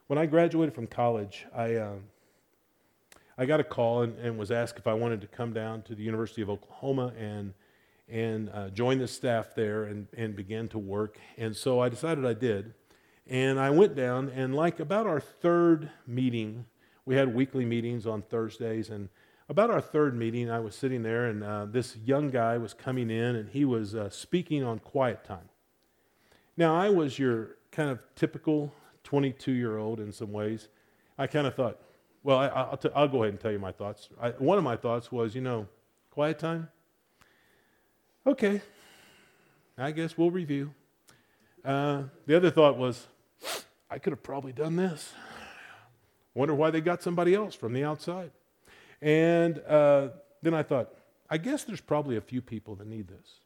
When 0.08 0.18
I 0.18 0.26
graduated 0.26 0.74
from 0.74 0.88
college, 0.88 1.46
I. 1.56 1.76
Uh, 1.76 1.96
I 3.38 3.46
got 3.46 3.62
a 3.62 3.64
call 3.64 4.02
and, 4.02 4.20
and, 4.20 4.38
was 4.38 4.52
asked 4.52 4.78
if 4.80 4.86
I 4.86 4.94
wanted 4.94 5.22
to 5.22 5.28
come 5.28 5.54
down 5.54 5.82
to 5.84 5.96
the 5.96 6.04
University 6.04 6.42
of 6.42 6.50
Oklahoma 6.50 7.14
and 7.18 7.54
and 8.10 8.50
uh, 8.54 8.70
join 8.70 8.98
the 8.98 9.08
staff 9.08 9.56
there 9.56 9.84
and, 9.84 10.08
and 10.18 10.36
begin 10.36 10.68
to 10.70 10.80
work. 10.80 11.20
And 11.38 11.56
so 11.56 11.80
I 11.80 11.90
decided 11.90 12.26
I 12.26 12.34
did. 12.34 12.74
And 13.30 13.60
I 13.60 13.70
went 13.70 13.96
down, 13.96 14.30
and 14.30 14.56
like 14.56 14.80
about 14.80 15.06
our 15.06 15.20
third 15.20 15.92
meeting, 16.08 16.66
we 17.06 17.16
had 17.16 17.34
weekly 17.34 17.64
meetings 17.64 18.08
on 18.08 18.24
Thursdays, 18.24 18.90
and 18.90 19.08
about 19.48 19.70
our 19.70 19.82
third 19.82 20.16
meeting, 20.16 20.50
I 20.50 20.60
was 20.60 20.74
sitting 20.74 21.04
there, 21.04 21.26
and 21.26 21.44
uh, 21.44 21.66
this 21.66 21.96
young 21.98 22.32
guy 22.32 22.58
was 22.58 22.74
coming 22.74 23.12
in, 23.12 23.36
and 23.36 23.50
he 23.50 23.66
was 23.66 23.94
uh, 23.94 24.10
speaking 24.10 24.64
on 24.64 24.80
quiet 24.80 25.24
time. 25.24 25.50
Now, 26.58 26.76
I 26.76 26.90
was 26.90 27.20
your 27.20 27.58
kind 27.72 27.92
of 27.92 28.04
typical 28.16 28.74
22 29.04 29.52
year 29.52 29.78
old 29.78 30.00
in 30.00 30.12
some 30.12 30.32
ways. 30.32 30.68
I 31.18 31.28
kind 31.28 31.46
of 31.46 31.54
thought, 31.54 31.80
well, 32.24 32.40
I, 32.40 32.78
will 33.00 33.08
go 33.08 33.24
ahead 33.24 33.34
and 33.34 33.40
tell 33.40 33.52
you 33.52 33.60
my 33.60 33.72
thoughts. 33.72 34.10
I, 34.20 34.30
one 34.32 34.58
of 34.58 34.64
my 34.64 34.76
thoughts 34.76 35.12
was, 35.12 35.36
you 35.36 35.42
know, 35.42 35.68
quiet 36.10 36.40
time? 36.40 36.70
Okay, 38.26 38.62
I 39.78 39.92
guess 39.92 40.18
we'll 40.18 40.32
review. 40.32 40.74
Uh, 41.64 42.04
the 42.26 42.36
other 42.36 42.50
thought 42.50 42.78
was, 42.78 43.08
I 43.90 44.00
could 44.00 44.12
have 44.12 44.24
probably 44.24 44.52
done 44.52 44.76
this. 44.76 45.14
Wonder 46.34 46.54
why 46.54 46.70
they 46.70 46.82
got 46.82 47.02
somebody 47.02 47.34
else 47.34 47.56
from 47.56 47.74
the 47.74 47.84
outside. 47.84 48.32
And 49.02 49.60
uh, 49.68 50.10
then 50.42 50.54
I 50.54 50.64
thought, 50.64 50.94
I 51.30 51.38
guess 51.38 51.64
there's 51.64 51.82
probably 51.82 52.18
a 52.18 52.22
few 52.22 52.42
people 52.42 52.76
that 52.76 52.88
need 52.88 53.08
this. 53.08 53.40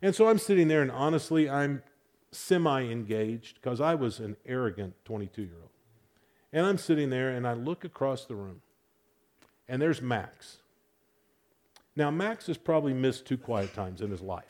And 0.00 0.14
so 0.14 0.28
I'm 0.28 0.38
sitting 0.38 0.68
there, 0.68 0.82
and 0.82 0.90
honestly, 0.90 1.48
I'm 1.48 1.82
semi 2.30 2.82
engaged 2.82 3.56
because 3.56 3.80
I 3.80 3.94
was 3.94 4.18
an 4.18 4.36
arrogant 4.46 4.94
22 5.04 5.42
year 5.42 5.56
old. 5.60 5.70
And 6.52 6.66
I'm 6.66 6.78
sitting 6.78 7.10
there, 7.10 7.30
and 7.30 7.46
I 7.46 7.52
look 7.54 7.84
across 7.84 8.24
the 8.24 8.34
room, 8.34 8.62
and 9.68 9.80
there's 9.80 10.02
Max. 10.02 10.58
Now, 11.94 12.10
Max 12.10 12.46
has 12.46 12.56
probably 12.56 12.94
missed 12.94 13.26
two 13.26 13.38
quiet 13.38 13.74
times 13.74 14.00
in 14.00 14.10
his 14.10 14.20
life. 14.20 14.44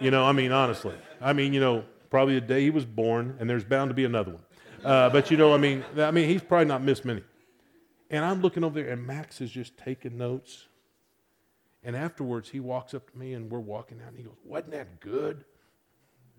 You 0.00 0.10
know, 0.10 0.24
I 0.24 0.32
mean, 0.32 0.52
honestly. 0.52 0.94
I 1.20 1.32
mean, 1.32 1.52
you 1.52 1.60
know, 1.60 1.84
probably 2.10 2.34
the 2.34 2.40
day 2.40 2.62
he 2.62 2.70
was 2.70 2.84
born, 2.84 3.36
and 3.38 3.48
there's 3.48 3.64
bound 3.64 3.90
to 3.90 3.94
be 3.94 4.04
another 4.04 4.32
one. 4.32 4.42
Uh, 4.84 5.10
but 5.10 5.30
you 5.30 5.36
know, 5.36 5.52
I 5.54 5.58
mean, 5.58 5.84
I 5.96 6.10
mean, 6.10 6.28
he's 6.28 6.42
probably 6.42 6.66
not 6.66 6.82
missed 6.82 7.04
many. 7.04 7.22
And 8.10 8.24
I'm 8.24 8.40
looking 8.40 8.64
over 8.64 8.80
there, 8.80 8.90
and 8.90 9.06
Max 9.06 9.40
is 9.40 9.50
just 9.50 9.76
taking 9.76 10.16
notes. 10.16 10.66
And 11.84 11.94
afterwards, 11.94 12.48
he 12.48 12.60
walks 12.60 12.94
up 12.94 13.10
to 13.10 13.18
me, 13.18 13.34
and 13.34 13.50
we're 13.50 13.58
walking 13.58 14.00
out, 14.02 14.08
and 14.08 14.16
he 14.16 14.24
goes, 14.24 14.36
Wasn't 14.44 14.70
that 14.72 15.00
good? 15.00 15.44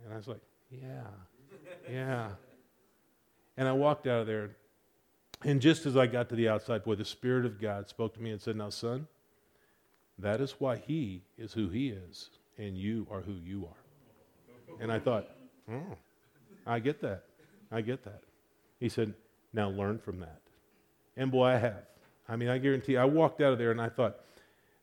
And 0.04 0.14
I 0.14 0.18
was 0.18 0.28
like, 0.28 0.42
Yeah, 0.72 1.04
yeah. 1.90 2.30
And 3.58 3.68
I 3.68 3.74
walked 3.74 4.08
out 4.08 4.22
of 4.22 4.28
there, 4.28 4.52
and 5.44 5.62
just 5.62 5.86
as 5.86 5.96
I 5.96 6.08
got 6.08 6.30
to 6.30 6.36
the 6.36 6.50
outside, 6.50 6.84
boy, 6.84 6.96
the 6.96 7.06
Spirit 7.06 7.46
of 7.46 7.62
God 7.62 7.88
spoke 7.88 8.14
to 8.16 8.22
me 8.22 8.32
and 8.32 8.42
said, 8.42 8.56
Now, 8.56 8.70
son, 8.70 9.08
that 10.18 10.42
is 10.42 10.56
why 10.60 10.78
he 10.78 11.22
is 11.38 11.54
who 11.54 11.70
he 11.70 11.90
is, 11.90 12.30
and 12.58 12.78
you 12.78 13.06
are 13.12 13.22
who 13.22 13.34
you 13.34 13.66
are. 13.66 14.80
And 14.82 14.92
I 14.92 15.00
thought, 15.00 15.28
Oh, 15.72 15.98
I 16.66 16.80
get 16.80 17.02
that. 17.02 17.24
I 17.72 17.82
get 17.82 18.04
that. 18.04 18.24
He 18.80 18.90
said, 18.90 19.14
Now 19.54 19.70
learn 19.70 20.00
from 20.00 20.20
that. 20.20 20.42
And 21.18 21.32
boy, 21.32 21.46
I 21.46 21.58
have. 21.58 21.84
I 22.28 22.36
mean, 22.36 22.50
I 22.50 22.58
guarantee 22.60 22.94
you, 22.94 23.00
I 23.00 23.06
walked 23.06 23.42
out 23.42 23.54
of 23.54 23.60
there 23.60 23.72
and 23.72 23.82
I 23.82 23.90
thought, 23.90 24.18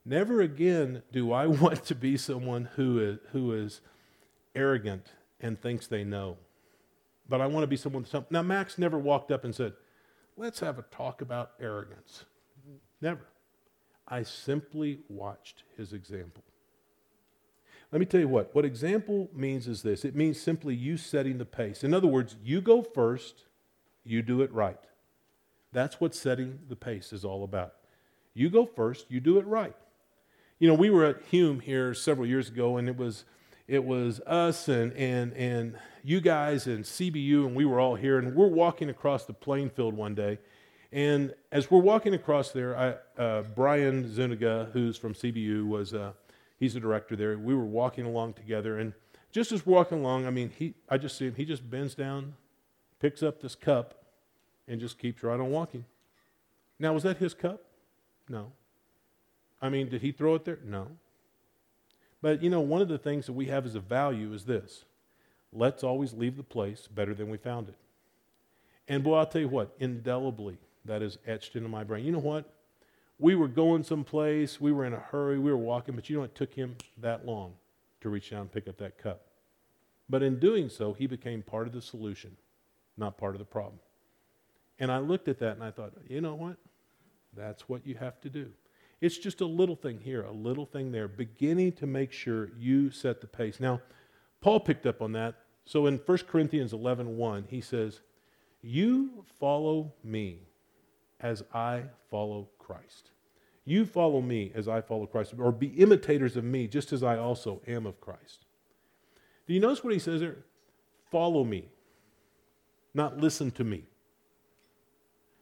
never 0.05 0.41
again 0.41 1.01
do 1.11 1.31
I 1.31 1.47
want 1.47 1.85
to 1.85 1.95
be 1.95 2.17
someone 2.17 2.69
who 2.75 2.99
is, 2.99 3.19
who 3.31 3.53
is 3.53 3.81
arrogant 4.55 5.07
and 5.39 5.59
thinks 5.59 5.87
they 5.87 6.03
know. 6.03 6.37
But 7.29 7.41
I 7.41 7.47
want 7.47 7.63
to 7.63 7.67
be 7.67 7.77
someone. 7.77 8.05
Now, 8.29 8.41
Max 8.41 8.77
never 8.77 8.97
walked 8.97 9.31
up 9.31 9.43
and 9.43 9.53
said, 9.53 9.73
Let's 10.37 10.59
have 10.59 10.77
a 10.77 10.83
talk 10.83 11.21
about 11.21 11.51
arrogance. 11.59 12.25
Never. 13.01 13.25
I 14.07 14.23
simply 14.23 14.99
watched 15.09 15.63
his 15.75 15.93
example. 15.93 16.43
Let 17.91 17.99
me 17.99 18.05
tell 18.05 18.19
you 18.19 18.27
what, 18.27 18.53
what 18.53 18.65
example 18.65 19.29
means 19.33 19.67
is 19.67 19.81
this 19.81 20.05
it 20.05 20.15
means 20.15 20.39
simply 20.39 20.75
you 20.75 20.97
setting 20.97 21.37
the 21.37 21.45
pace. 21.45 21.83
In 21.83 21.93
other 21.93 22.07
words, 22.07 22.35
you 22.43 22.61
go 22.61 22.81
first, 22.81 23.45
you 24.07 24.21
do 24.21 24.41
it 24.41 24.51
right. 24.51 24.79
That's 25.71 25.99
what 25.99 26.15
setting 26.15 26.59
the 26.69 26.75
pace 26.75 27.13
is 27.13 27.25
all 27.25 27.43
about. 27.43 27.73
You 28.33 28.49
go 28.49 28.65
first, 28.65 29.07
you 29.09 29.19
do 29.19 29.37
it 29.39 29.45
right. 29.45 29.75
You 30.59 30.67
know, 30.67 30.73
we 30.73 30.89
were 30.89 31.05
at 31.05 31.21
Hume 31.29 31.59
here 31.59 31.93
several 31.93 32.25
years 32.25 32.49
ago, 32.49 32.77
and 32.77 32.87
it 32.87 32.97
was 32.97 33.25
it 33.67 33.83
was 33.83 34.19
us 34.21 34.67
and 34.67 34.93
and 34.93 35.33
and 35.33 35.77
you 36.03 36.21
guys 36.21 36.67
and 36.67 36.83
CBU, 36.83 37.45
and 37.45 37.55
we 37.55 37.65
were 37.65 37.79
all 37.79 37.95
here, 37.95 38.17
and 38.17 38.35
we're 38.35 38.47
walking 38.47 38.89
across 38.89 39.25
the 39.25 39.33
playing 39.33 39.69
field 39.69 39.93
one 39.93 40.15
day, 40.15 40.39
and 40.91 41.33
as 41.51 41.69
we're 41.69 41.81
walking 41.81 42.13
across 42.13 42.51
there, 42.51 42.77
I, 42.77 43.21
uh, 43.21 43.43
Brian 43.55 44.11
Zuniga, 44.13 44.69
who's 44.71 44.97
from 44.97 45.13
CBU, 45.13 45.67
was 45.67 45.93
uh, 45.93 46.13
he's 46.59 46.75
the 46.75 46.79
director 46.79 47.15
there. 47.15 47.37
We 47.37 47.53
were 47.53 47.65
walking 47.65 48.05
along 48.05 48.33
together, 48.33 48.79
and 48.79 48.93
just 49.31 49.51
as 49.51 49.65
we're 49.65 49.75
walking 49.75 49.99
along, 49.99 50.25
I 50.25 50.29
mean, 50.29 50.51
he 50.57 50.73
I 50.89 50.97
just 50.97 51.17
see 51.17 51.27
him. 51.27 51.35
He 51.35 51.45
just 51.45 51.69
bends 51.69 51.93
down, 51.93 52.35
picks 52.99 53.21
up 53.21 53.41
this 53.41 53.55
cup, 53.55 53.96
and 54.67 54.79
just 54.79 54.99
keeps 54.99 55.23
right 55.23 55.39
on 55.39 55.49
walking. 55.49 55.85
Now, 56.79 56.93
was 56.93 57.03
that 57.03 57.17
his 57.17 57.33
cup? 57.33 57.63
No. 58.29 58.51
I 59.61 59.69
mean, 59.69 59.89
did 59.89 60.01
he 60.01 60.11
throw 60.11 60.35
it 60.35 60.45
there? 60.45 60.59
No. 60.63 60.87
But 62.21 62.43
you 62.43 62.49
know, 62.49 62.61
one 62.61 62.81
of 62.81 62.87
the 62.87 62.97
things 62.97 63.25
that 63.25 63.33
we 63.33 63.45
have 63.45 63.65
as 63.65 63.75
a 63.75 63.79
value 63.79 64.33
is 64.33 64.45
this 64.45 64.85
let's 65.53 65.83
always 65.83 66.13
leave 66.13 66.37
the 66.37 66.43
place 66.43 66.87
better 66.87 67.13
than 67.13 67.29
we 67.29 67.37
found 67.37 67.69
it. 67.69 67.75
And 68.87 69.03
boy, 69.03 69.17
I'll 69.17 69.25
tell 69.25 69.41
you 69.41 69.47
what, 69.47 69.73
indelibly, 69.79 70.57
that 70.85 71.01
is 71.01 71.17
etched 71.25 71.55
into 71.55 71.69
my 71.69 71.83
brain. 71.83 72.05
You 72.05 72.11
know 72.11 72.19
what? 72.19 72.53
We 73.19 73.33
were 73.35 73.47
going 73.47 73.83
someplace, 73.83 74.61
we 74.61 74.71
were 74.71 74.85
in 74.85 74.93
a 74.93 74.99
hurry, 74.99 75.39
we 75.39 75.51
were 75.51 75.57
walking, 75.57 75.95
but 75.95 76.09
you 76.09 76.17
know, 76.17 76.23
it 76.23 76.35
took 76.35 76.53
him 76.53 76.75
that 76.97 77.25
long 77.25 77.53
to 78.01 78.09
reach 78.09 78.29
down 78.29 78.41
and 78.41 78.51
pick 78.51 78.67
up 78.67 78.77
that 78.77 78.97
cup. 78.97 79.21
But 80.09 80.21
in 80.21 80.39
doing 80.39 80.69
so, 80.69 80.93
he 80.93 81.07
became 81.07 81.41
part 81.41 81.67
of 81.67 81.73
the 81.73 81.81
solution, 81.81 82.37
not 82.95 83.17
part 83.17 83.35
of 83.35 83.39
the 83.39 83.45
problem. 83.45 83.79
And 84.79 84.91
I 84.91 84.99
looked 84.99 85.27
at 85.27 85.39
that 85.39 85.53
and 85.53 85.63
I 85.63 85.71
thought, 85.71 85.93
you 86.07 86.21
know 86.21 86.35
what? 86.35 86.57
That's 87.35 87.67
what 87.67 87.85
you 87.85 87.95
have 87.95 88.19
to 88.21 88.29
do. 88.29 88.51
It's 88.99 89.17
just 89.17 89.41
a 89.41 89.45
little 89.45 89.75
thing 89.75 89.99
here, 89.99 90.23
a 90.23 90.31
little 90.31 90.65
thing 90.65 90.91
there, 90.91 91.07
beginning 91.07 91.73
to 91.73 91.87
make 91.87 92.11
sure 92.11 92.49
you 92.57 92.89
set 92.89 93.21
the 93.21 93.27
pace. 93.27 93.59
Now, 93.59 93.81
Paul 94.41 94.59
picked 94.59 94.85
up 94.85 95.01
on 95.01 95.11
that. 95.13 95.35
So 95.65 95.85
in 95.85 95.97
1 95.97 96.17
Corinthians 96.27 96.73
11 96.73 97.17
1, 97.17 97.45
he 97.49 97.61
says, 97.61 98.01
You 98.61 99.25
follow 99.39 99.93
me 100.03 100.39
as 101.19 101.43
I 101.53 101.83
follow 102.09 102.47
Christ. 102.57 103.11
You 103.65 103.85
follow 103.85 104.21
me 104.21 104.51
as 104.55 104.67
I 104.67 104.81
follow 104.81 105.05
Christ, 105.05 105.33
or 105.37 105.51
be 105.51 105.67
imitators 105.67 106.37
of 106.37 106.43
me, 106.43 106.67
just 106.67 106.93
as 106.93 107.03
I 107.03 107.17
also 107.17 107.61
am 107.67 107.85
of 107.85 107.99
Christ. 107.99 108.45
Do 109.45 109.53
you 109.53 109.59
notice 109.59 109.83
what 109.83 109.93
he 109.93 109.99
says 109.99 110.21
there? 110.21 110.37
Follow 111.11 111.43
me, 111.43 111.69
not 112.93 113.17
listen 113.17 113.51
to 113.51 113.63
me. 113.63 113.83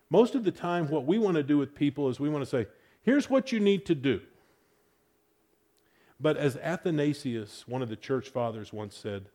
Most 0.09 0.35
of 0.35 0.43
the 0.43 0.51
time, 0.51 0.89
what 0.89 1.05
we 1.05 1.17
want 1.17 1.35
to 1.35 1.43
do 1.43 1.57
with 1.57 1.75
people 1.75 2.09
is 2.09 2.19
we 2.19 2.29
want 2.29 2.43
to 2.43 2.49
say, 2.49 2.67
here's 3.01 3.29
what 3.29 3.51
you 3.51 3.59
need 3.59 3.85
to 3.85 3.95
do. 3.95 4.21
But 6.19 6.37
as 6.37 6.57
Athanasius, 6.57 7.67
one 7.67 7.81
of 7.81 7.89
the 7.89 7.95
church 7.95 8.29
fathers, 8.29 8.71
once 8.71 8.95
said, 8.95 9.25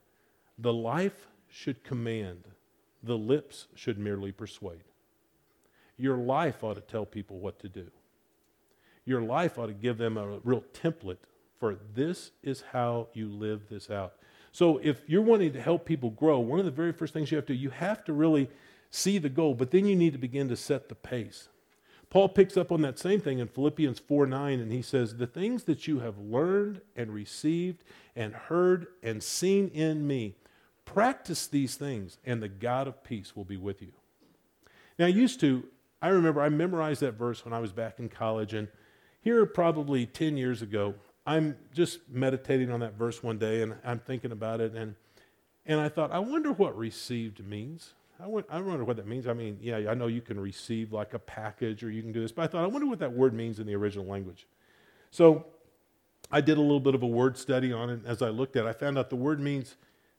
the 0.59 0.73
life 0.73 1.27
should 1.49 1.85
command, 1.85 2.45
the 3.03 3.19
lips 3.19 3.67
should 3.75 3.99
merely 3.99 4.33
persuade. 4.33 4.85
Your 5.97 6.17
life 6.17 6.65
ought 6.65 6.75
to 6.75 6.81
tell 6.81 7.05
people 7.05 7.39
what 7.39 7.59
to 7.61 7.69
do. 7.69 7.91
Your 9.05 9.23
life 9.23 9.59
ought 9.59 9.67
to 9.67 9.75
give 9.75 9.99
them 9.99 10.17
a 10.17 10.39
real 10.45 10.65
template 10.73 11.19
for 11.59 11.77
this 11.95 12.31
is 12.43 12.65
how 12.73 13.09
you 13.13 13.29
live 13.29 13.69
this 13.69 13.91
out. 13.91 14.15
So 14.51 14.79
if 14.79 15.03
you're 15.07 15.23
wanting 15.23 15.53
to 15.53 15.61
help 15.61 15.85
people 15.85 16.11
grow, 16.11 16.41
one 16.41 16.59
of 16.59 16.65
the 16.65 16.71
very 16.71 16.93
first 16.93 17.13
things 17.13 17.31
you 17.31 17.37
have 17.37 17.47
to 17.47 17.53
do, 17.53 17.59
you 17.59 17.71
have 17.71 18.03
to 18.07 18.13
really 18.13 18.49
see 18.91 19.19
the 19.19 19.29
goal, 19.29 19.55
but 19.55 19.71
then 19.71 19.87
you 19.87 19.97
need 19.97 20.13
to 20.13 20.19
begin 20.19 20.49
to 20.49 20.57
set 20.57 20.89
the 20.89 20.95
pace. 20.95 21.49
Paul 22.11 22.29
picks 22.29 22.57
up 22.57 22.73
on 22.73 22.83
that 22.83 22.99
same 22.99 23.21
thing 23.21 23.39
in 23.39 23.47
Philippians 23.47 24.01
4 24.01 24.27
9, 24.27 24.61
and 24.61 24.73
he 24.73 24.83
says, 24.83 25.17
The 25.17 25.29
things 25.29 25.65
that 25.65 25.87
you 25.87 26.01
have 26.01 26.19
learned 26.19 26.81
and 26.97 27.15
received 27.15 27.85
and 28.17 28.35
heard 28.35 28.89
and 29.03 29.23
seen 29.23 29.69
in 29.69 30.07
me, 30.07 30.35
practice 30.85 31.47
these 31.47 31.77
things, 31.77 32.19
and 32.25 32.43
the 32.43 32.49
God 32.49 32.89
of 32.89 33.05
peace 33.05 33.37
will 33.37 33.45
be 33.45 33.57
with 33.57 33.81
you. 33.81 33.93
Now, 34.99 35.07
I 35.07 35.11
used 35.11 35.39
to, 35.41 35.65
I 36.03 36.09
remember 36.09 36.43
I 36.43 36.49
memorized 36.49 37.01
that 37.03 37.13
verse 37.13 37.45
when 37.45 37.55
I 37.55 37.61
was 37.61 37.71
back 37.71 38.01
in 38.01 38.09
college, 38.09 38.55
and 38.55 38.67
here 39.21 39.47
probably 39.47 40.05
10 40.05 40.37
years 40.37 40.63
ago, 40.63 40.95
I'm 41.25 41.57
just 41.73 42.01
meditating 42.09 42.73
on 42.73 42.81
that 42.81 42.95
verse 42.95 43.23
one 43.23 43.39
day, 43.39 43.63
and 43.63 43.77
I'm 43.85 44.01
thinking 44.01 44.33
about 44.33 44.61
it, 44.61 44.75
and, 44.75 44.97
and 45.65 45.79
I 45.79 45.89
thought, 45.89 46.11
I 46.11 46.19
wonder 46.19 46.51
what 46.51 46.77
received 46.77 47.47
means. 47.47 47.95
I, 48.23 48.27
wonder 48.61 48.85
what 48.85 48.97
that 48.97 49.07
means. 49.07 49.27
I 49.27 49.33
mean, 49.33 49.59
yeah, 49.61 49.77
I 49.89 49.95
know 49.95 50.07
you 50.07 50.21
can 50.21 50.39
receive 50.39 50.93
like 50.93 51.15
a 51.15 51.19
package 51.19 51.83
or 51.83 51.91
you 51.91 52.03
can 52.03 52.13
do 52.13 52.21
this, 52.21 52.33
but 52.33 52.43
I 52.43 52.47
thought, 52.47 52.65
I 52.65 52.67
wonder 52.67 52.87
what 52.87 52.99
that 52.99 53.13
word 53.13 53.35
means 53.35 53.59
in 53.59 53.67
the 53.67 53.75
original 53.75 54.07
language. 54.07 54.47
So 55.11 55.47
I 56.31 56.41
did 56.41 56.59
a 56.59 56.61
little 56.61 56.81
bit 56.81 56.95
of 56.95 57.03
a 57.03 57.07
word 57.07 57.37
study 57.37 57.73
on 57.73 57.91
it. 57.91 58.01
As 58.07 58.23
I 58.23 58.29
looked 58.29 58.57
at 58.57 58.67
it, 58.67 58.69
I 58.69 58.73
found 58.73 58.99
out 58.99 59.11
the 59.11 59.17
word 59.17 59.41
means 59.41 59.77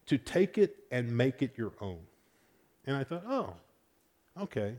to 0.08 0.18
take 0.18 0.58
it 0.58 0.78
and 0.92 1.16
make 1.16 1.42
it 1.42 1.58
your 1.58 1.74
own. 1.80 2.00
And 2.86 2.96
I 2.96 3.04
thought, 3.04 3.24
oh, 3.28 3.54
okay. 4.42 4.76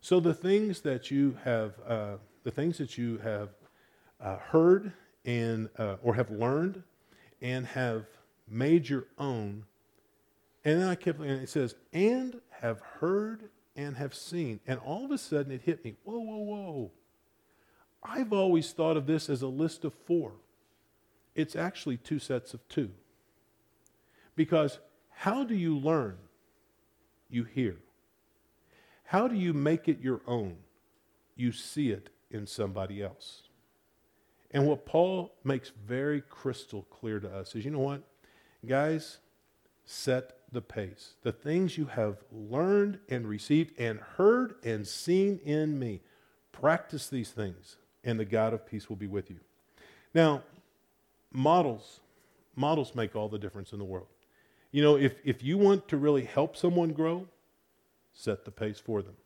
So 0.00 0.20
the 0.20 0.34
things 0.34 0.80
that 0.82 1.10
you 1.10 1.36
have, 1.44 1.74
uh, 1.86 2.16
the 2.44 2.50
things 2.50 2.78
that 2.78 2.96
you 2.96 3.18
have 3.18 3.50
uh, 4.20 4.36
heard 4.36 4.92
and 5.24 5.68
uh, 5.78 5.96
or 6.02 6.14
have 6.14 6.30
learned 6.30 6.82
and 7.42 7.66
have 7.66 8.06
made 8.48 8.88
your 8.88 9.06
own. 9.18 9.64
And 10.64 10.80
then 10.80 10.88
I 10.88 10.94
kept, 10.94 11.20
and 11.20 11.42
it 11.42 11.48
says, 11.48 11.74
and 11.92 12.40
have 12.64 12.80
heard 12.80 13.50
and 13.76 13.96
have 13.96 14.14
seen. 14.14 14.58
And 14.66 14.80
all 14.80 15.04
of 15.04 15.10
a 15.10 15.18
sudden 15.18 15.52
it 15.52 15.60
hit 15.62 15.84
me 15.84 15.96
whoa, 16.02 16.18
whoa, 16.18 16.38
whoa. 16.38 16.90
I've 18.02 18.32
always 18.32 18.72
thought 18.72 18.96
of 18.96 19.06
this 19.06 19.28
as 19.28 19.42
a 19.42 19.48
list 19.48 19.84
of 19.84 19.92
four. 19.92 20.32
It's 21.34 21.54
actually 21.54 21.98
two 21.98 22.18
sets 22.18 22.54
of 22.54 22.66
two. 22.68 22.90
Because 24.34 24.78
how 25.10 25.44
do 25.44 25.54
you 25.54 25.76
learn? 25.76 26.16
You 27.28 27.44
hear. 27.44 27.76
How 29.04 29.28
do 29.28 29.36
you 29.36 29.52
make 29.52 29.86
it 29.86 30.00
your 30.00 30.22
own? 30.26 30.56
You 31.36 31.52
see 31.52 31.90
it 31.90 32.08
in 32.30 32.46
somebody 32.46 33.02
else. 33.02 33.42
And 34.52 34.66
what 34.66 34.86
Paul 34.86 35.34
makes 35.44 35.70
very 35.86 36.22
crystal 36.22 36.86
clear 36.90 37.20
to 37.20 37.28
us 37.28 37.54
is 37.54 37.64
you 37.64 37.70
know 37.70 37.80
what? 37.80 38.02
Guys, 38.66 39.18
set 39.84 40.38
the 40.54 40.62
pace. 40.62 41.14
The 41.22 41.32
things 41.32 41.76
you 41.76 41.86
have 41.86 42.16
learned 42.32 42.98
and 43.08 43.26
received 43.26 43.78
and 43.78 44.00
heard 44.00 44.54
and 44.64 44.86
seen 44.86 45.40
in 45.44 45.78
me, 45.78 46.00
practice 46.52 47.08
these 47.08 47.30
things, 47.30 47.76
and 48.02 48.18
the 48.18 48.24
God 48.24 48.54
of 48.54 48.66
peace 48.66 48.88
will 48.88 48.96
be 48.96 49.06
with 49.06 49.30
you. 49.30 49.40
Now, 50.14 50.42
models, 51.32 52.00
models 52.56 52.94
make 52.94 53.14
all 53.14 53.28
the 53.28 53.38
difference 53.38 53.72
in 53.72 53.78
the 53.78 53.84
world. 53.84 54.06
You 54.70 54.82
know, 54.82 54.96
if, 54.96 55.14
if 55.24 55.42
you 55.42 55.58
want 55.58 55.88
to 55.88 55.96
really 55.96 56.24
help 56.24 56.56
someone 56.56 56.92
grow, 56.92 57.26
set 58.12 58.44
the 58.44 58.50
pace 58.50 58.78
for 58.78 59.02
them. 59.02 59.16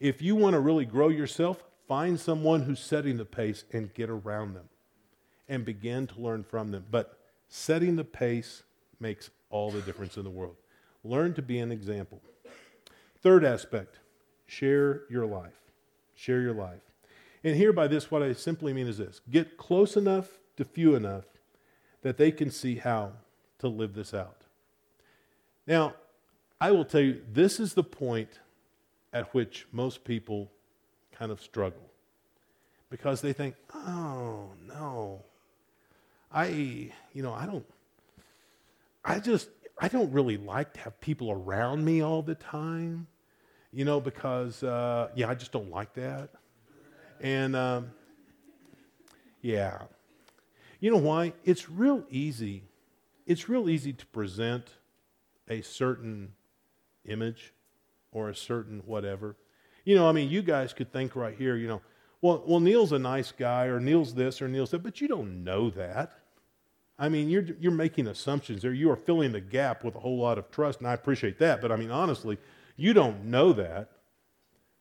If 0.00 0.22
you 0.22 0.34
want 0.34 0.54
to 0.54 0.60
really 0.60 0.86
grow 0.86 1.08
yourself, 1.08 1.62
find 1.86 2.18
someone 2.18 2.62
who's 2.62 2.80
setting 2.80 3.16
the 3.16 3.24
pace 3.24 3.64
and 3.72 3.92
get 3.94 4.08
around 4.08 4.54
them 4.54 4.68
and 5.48 5.64
begin 5.64 6.06
to 6.06 6.20
learn 6.20 6.44
from 6.44 6.70
them. 6.70 6.86
But 6.90 7.18
setting 7.48 7.96
the 7.96 8.04
pace 8.04 8.62
makes 9.00 9.30
all 9.50 9.70
the 9.70 9.80
difference 9.80 10.16
in 10.16 10.24
the 10.24 10.30
world. 10.30 10.56
Learn 11.02 11.34
to 11.34 11.42
be 11.42 11.58
an 11.58 11.72
example. 11.72 12.20
Third 13.20 13.44
aspect 13.44 13.98
share 14.46 15.02
your 15.08 15.26
life. 15.26 15.60
Share 16.14 16.40
your 16.40 16.54
life. 16.54 16.80
And 17.42 17.56
here, 17.56 17.72
by 17.72 17.86
this, 17.86 18.10
what 18.10 18.22
I 18.22 18.32
simply 18.32 18.72
mean 18.72 18.86
is 18.86 18.98
this 18.98 19.20
get 19.30 19.56
close 19.56 19.96
enough 19.96 20.28
to 20.56 20.64
few 20.64 20.94
enough 20.94 21.24
that 22.02 22.16
they 22.16 22.30
can 22.30 22.50
see 22.50 22.76
how 22.76 23.12
to 23.58 23.68
live 23.68 23.94
this 23.94 24.12
out. 24.12 24.42
Now, 25.66 25.94
I 26.60 26.70
will 26.72 26.84
tell 26.84 27.00
you, 27.00 27.22
this 27.30 27.60
is 27.60 27.74
the 27.74 27.84
point 27.84 28.40
at 29.12 29.32
which 29.34 29.66
most 29.72 30.04
people 30.04 30.50
kind 31.12 31.30
of 31.30 31.40
struggle 31.40 31.90
because 32.90 33.20
they 33.20 33.32
think, 33.32 33.54
oh, 33.74 34.50
no, 34.66 35.22
I, 36.32 36.46
you 37.12 37.22
know, 37.22 37.32
I 37.32 37.46
don't, 37.46 37.64
I 39.04 39.18
just, 39.18 39.48
I 39.78 39.88
don't 39.88 40.12
really 40.12 40.36
like 40.36 40.74
to 40.74 40.80
have 40.80 41.00
people 41.00 41.30
around 41.30 41.84
me 41.84 42.02
all 42.02 42.22
the 42.22 42.34
time, 42.34 43.06
you 43.72 43.84
know, 43.84 44.00
because, 44.00 44.62
uh, 44.62 45.08
yeah, 45.14 45.28
I 45.28 45.34
just 45.34 45.52
don't 45.52 45.70
like 45.70 45.94
that. 45.94 46.30
And, 47.20 47.56
um, 47.56 47.90
yeah. 49.42 49.82
You 50.80 50.90
know 50.90 50.98
why? 50.98 51.32
It's 51.44 51.68
real 51.68 52.04
easy. 52.10 52.64
It's 53.26 53.48
real 53.48 53.68
easy 53.68 53.92
to 53.92 54.06
present 54.06 54.70
a 55.48 55.62
certain 55.62 56.32
image 57.06 57.52
or 58.12 58.28
a 58.28 58.34
certain 58.34 58.82
whatever. 58.86 59.36
You 59.84 59.96
know, 59.96 60.08
I 60.08 60.12
mean, 60.12 60.30
you 60.30 60.42
guys 60.42 60.72
could 60.72 60.92
think 60.92 61.16
right 61.16 61.36
here, 61.36 61.56
you 61.56 61.68
know, 61.68 61.80
well, 62.22 62.42
well, 62.46 62.60
Neil's 62.60 62.92
a 62.92 62.98
nice 62.98 63.32
guy, 63.32 63.64
or 63.64 63.80
Neil's 63.80 64.14
this, 64.14 64.42
or 64.42 64.48
Neil's 64.48 64.70
that, 64.72 64.82
but 64.82 65.00
you 65.00 65.08
don't 65.08 65.42
know 65.42 65.70
that. 65.70 66.19
I 67.00 67.08
mean, 67.08 67.30
you're, 67.30 67.46
you're 67.58 67.72
making 67.72 68.06
assumptions 68.06 68.60
there. 68.60 68.74
You 68.74 68.90
are 68.90 68.96
filling 68.96 69.32
the 69.32 69.40
gap 69.40 69.82
with 69.82 69.94
a 69.94 70.00
whole 70.00 70.18
lot 70.18 70.36
of 70.36 70.50
trust, 70.50 70.80
and 70.80 70.86
I 70.86 70.92
appreciate 70.92 71.38
that. 71.38 71.62
But 71.62 71.72
I 71.72 71.76
mean, 71.76 71.90
honestly, 71.90 72.36
you 72.76 72.92
don't 72.92 73.24
know 73.24 73.54
that. 73.54 73.90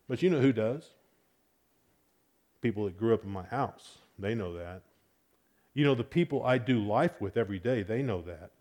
But 0.10 0.22
you 0.22 0.30
know 0.30 0.42
who 0.42 0.52
does? 0.52 0.90
People 2.62 2.84
that 2.86 2.98
grew 2.98 3.14
up 3.14 3.24
in 3.24 3.30
my 3.30 3.44
house. 3.44 4.00
They 4.20 4.36
know 4.36 4.54
that. 4.58 4.82
You 5.74 5.86
know, 5.86 5.96
the 5.96 6.04
people 6.04 6.44
I 6.44 6.58
do 6.58 6.84
life 6.84 7.22
with 7.22 7.38
every 7.38 7.58
day, 7.58 7.84
they 7.84 8.02
know 8.02 8.22
that. 8.24 8.52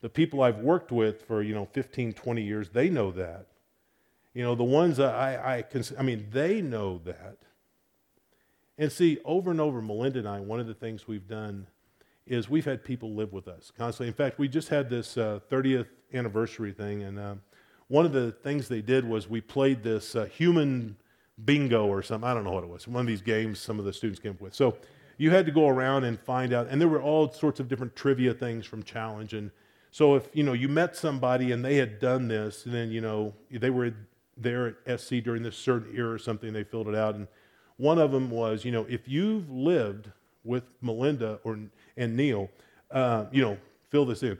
The 0.00 0.08
people 0.08 0.42
I've 0.42 0.58
worked 0.58 0.90
with 0.90 1.22
for, 1.22 1.40
you 1.40 1.54
know, 1.54 1.68
15, 1.72 2.14
20 2.14 2.42
years, 2.42 2.70
they 2.70 2.88
know 2.88 3.12
that. 3.12 3.46
You 4.34 4.42
know, 4.42 4.56
the 4.56 4.64
ones 4.64 4.96
that 4.96 5.14
I, 5.14 5.58
I, 5.58 5.62
cons- 5.62 5.92
I 5.96 6.02
mean, 6.02 6.26
they 6.32 6.60
know 6.60 7.00
that. 7.04 7.36
And 8.76 8.90
see, 8.90 9.18
over 9.24 9.52
and 9.52 9.60
over, 9.60 9.80
Melinda 9.80 10.18
and 10.18 10.28
I, 10.28 10.40
one 10.40 10.58
of 10.58 10.66
the 10.66 10.74
things 10.74 11.06
we've 11.06 11.28
done 11.28 11.68
is 12.28 12.48
we've 12.48 12.64
had 12.64 12.84
people 12.84 13.14
live 13.14 13.32
with 13.32 13.48
us 13.48 13.72
constantly. 13.76 14.08
In 14.08 14.14
fact, 14.14 14.38
we 14.38 14.48
just 14.48 14.68
had 14.68 14.88
this 14.90 15.16
uh, 15.16 15.40
30th 15.50 15.86
anniversary 16.14 16.72
thing, 16.72 17.02
and 17.02 17.18
uh, 17.18 17.34
one 17.88 18.04
of 18.04 18.12
the 18.12 18.32
things 18.32 18.68
they 18.68 18.82
did 18.82 19.04
was 19.04 19.28
we 19.28 19.40
played 19.40 19.82
this 19.82 20.14
uh, 20.14 20.26
human 20.26 20.96
bingo 21.44 21.86
or 21.86 22.02
something. 22.02 22.28
I 22.28 22.34
don't 22.34 22.44
know 22.44 22.52
what 22.52 22.64
it 22.64 22.70
was. 22.70 22.86
One 22.86 23.00
of 23.00 23.06
these 23.06 23.22
games 23.22 23.58
some 23.58 23.78
of 23.78 23.84
the 23.84 23.92
students 23.92 24.20
came 24.20 24.32
up 24.32 24.40
with. 24.40 24.54
So 24.54 24.76
you 25.16 25.30
had 25.30 25.46
to 25.46 25.52
go 25.52 25.68
around 25.68 26.04
and 26.04 26.18
find 26.20 26.52
out, 26.52 26.68
and 26.68 26.80
there 26.80 26.88
were 26.88 27.02
all 27.02 27.32
sorts 27.32 27.60
of 27.60 27.68
different 27.68 27.96
trivia 27.96 28.34
things 28.34 28.66
from 28.66 28.82
Challenge. 28.82 29.34
And 29.34 29.50
so 29.90 30.14
if 30.14 30.28
you 30.32 30.42
know 30.42 30.52
you 30.52 30.68
met 30.68 30.96
somebody 30.96 31.52
and 31.52 31.64
they 31.64 31.76
had 31.76 31.98
done 31.98 32.28
this, 32.28 32.66
and 32.66 32.74
then 32.74 32.90
you 32.90 33.00
know 33.00 33.34
they 33.50 33.70
were 33.70 33.92
there 34.36 34.76
at 34.86 35.00
SC 35.00 35.16
during 35.24 35.42
this 35.42 35.56
certain 35.56 35.94
era 35.94 36.12
or 36.12 36.18
something, 36.18 36.52
they 36.52 36.64
filled 36.64 36.88
it 36.88 36.94
out, 36.94 37.14
and 37.14 37.26
one 37.78 37.98
of 37.98 38.10
them 38.10 38.28
was, 38.30 38.64
you 38.64 38.72
know, 38.72 38.84
if 38.88 39.08
you've 39.08 39.48
lived 39.48 40.10
with 40.44 40.64
Melinda 40.80 41.38
or 41.44 41.58
and 41.98 42.16
Neil, 42.16 42.48
uh, 42.90 43.26
you 43.30 43.42
know, 43.42 43.58
fill 43.90 44.06
this 44.06 44.22
in. 44.22 44.38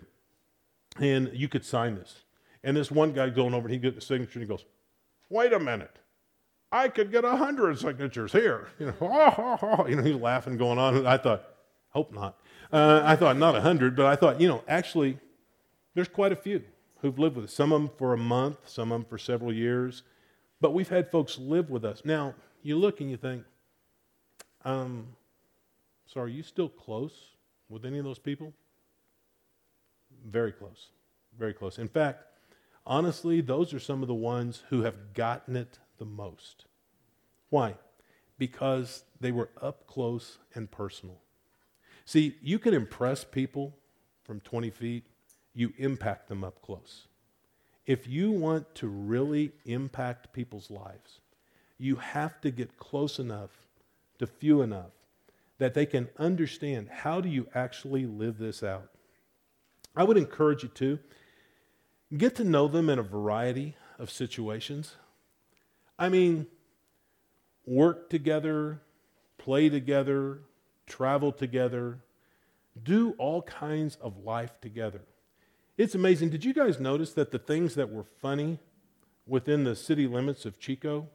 And 0.98 1.30
you 1.34 1.48
could 1.48 1.64
sign 1.64 1.96
this. 1.96 2.22
And 2.64 2.76
this 2.76 2.90
one 2.90 3.12
guy 3.12 3.28
going 3.28 3.52
over, 3.52 3.66
and 3.66 3.74
he 3.74 3.78
gets 3.78 3.96
the 3.96 4.00
signature, 4.00 4.38
and 4.38 4.42
he 4.42 4.48
goes, 4.48 4.64
wait 5.28 5.52
a 5.52 5.58
minute. 5.58 5.98
I 6.70 6.88
could 6.88 7.10
get 7.10 7.24
a 7.24 7.36
hundred 7.36 7.78
signatures 7.78 8.32
here. 8.32 8.68
You 8.78 8.86
know, 8.86 8.94
oh, 9.00 9.34
oh, 9.38 9.58
oh. 9.62 9.86
you 9.86 9.96
know, 9.96 10.02
he's 10.02 10.16
laughing, 10.16 10.56
going 10.56 10.78
on. 10.78 11.06
I 11.06 11.18
thought, 11.18 11.44
hope 11.90 12.12
not. 12.12 12.38
Uh, 12.72 13.02
I 13.04 13.16
thought 13.16 13.36
not 13.36 13.56
a 13.56 13.60
hundred, 13.60 13.96
but 13.96 14.06
I 14.06 14.16
thought, 14.16 14.40
you 14.40 14.48
know, 14.48 14.62
actually, 14.68 15.18
there's 15.94 16.08
quite 16.08 16.32
a 16.32 16.36
few 16.36 16.62
who've 17.00 17.18
lived 17.18 17.36
with 17.36 17.46
us. 17.46 17.54
Some 17.54 17.72
of 17.72 17.80
them 17.80 17.90
for 17.96 18.12
a 18.12 18.18
month, 18.18 18.58
some 18.66 18.92
of 18.92 19.00
them 19.00 19.06
for 19.08 19.18
several 19.18 19.52
years. 19.52 20.02
But 20.60 20.74
we've 20.74 20.88
had 20.88 21.10
folks 21.10 21.38
live 21.38 21.70
with 21.70 21.84
us. 21.84 22.02
Now, 22.04 22.34
you 22.62 22.76
look 22.76 23.00
and 23.00 23.10
you 23.10 23.16
think, 23.16 23.44
um, 24.64 25.06
so 26.06 26.20
are 26.20 26.28
you 26.28 26.42
still 26.42 26.68
close 26.68 27.12
with 27.68 27.84
any 27.84 27.98
of 27.98 28.04
those 28.04 28.18
people? 28.18 28.52
Very 30.26 30.52
close. 30.52 30.88
Very 31.38 31.54
close. 31.54 31.78
In 31.78 31.88
fact, 31.88 32.24
honestly, 32.86 33.40
those 33.40 33.72
are 33.72 33.80
some 33.80 34.02
of 34.02 34.08
the 34.08 34.14
ones 34.14 34.62
who 34.70 34.82
have 34.82 35.14
gotten 35.14 35.56
it 35.56 35.78
the 35.98 36.04
most. 36.04 36.64
Why? 37.50 37.74
Because 38.38 39.04
they 39.20 39.32
were 39.32 39.50
up 39.60 39.86
close 39.86 40.38
and 40.54 40.70
personal. 40.70 41.20
See, 42.04 42.36
you 42.42 42.58
can 42.58 42.74
impress 42.74 43.24
people 43.24 43.76
from 44.24 44.40
20 44.40 44.70
feet, 44.70 45.04
you 45.54 45.72
impact 45.78 46.28
them 46.28 46.44
up 46.44 46.60
close. 46.62 47.06
If 47.86 48.06
you 48.06 48.30
want 48.30 48.74
to 48.76 48.86
really 48.86 49.52
impact 49.64 50.32
people's 50.32 50.70
lives, 50.70 51.20
you 51.78 51.96
have 51.96 52.40
to 52.42 52.50
get 52.50 52.76
close 52.76 53.18
enough 53.18 53.50
to 54.18 54.26
few 54.26 54.60
enough 54.62 54.92
that 55.58 55.74
they 55.74 55.86
can 55.86 56.08
understand 56.18 56.88
how 56.88 57.20
do 57.20 57.28
you 57.28 57.48
actually 57.54 58.06
live 58.06 58.38
this 58.38 58.62
out. 58.62 58.88
I 59.96 60.04
would 60.04 60.16
encourage 60.16 60.62
you 60.62 60.68
to 60.70 60.98
get 62.16 62.36
to 62.36 62.44
know 62.44 62.68
them 62.68 62.88
in 62.88 62.98
a 62.98 63.02
variety 63.02 63.76
of 63.98 64.10
situations. 64.10 64.96
I 65.98 66.08
mean, 66.08 66.46
work 67.66 68.08
together, 68.08 68.80
play 69.36 69.68
together, 69.68 70.40
travel 70.86 71.32
together, 71.32 71.98
do 72.80 73.14
all 73.18 73.42
kinds 73.42 73.96
of 73.96 74.24
life 74.24 74.60
together. 74.60 75.00
It's 75.76 75.94
amazing. 75.94 76.30
Did 76.30 76.44
you 76.44 76.54
guys 76.54 76.80
notice 76.80 77.12
that 77.14 77.30
the 77.30 77.38
things 77.38 77.74
that 77.74 77.90
were 77.90 78.04
funny 78.04 78.58
within 79.26 79.64
the 79.64 79.76
city 79.76 80.06
limits 80.06 80.44
of 80.44 80.58
Chico, 80.58 81.08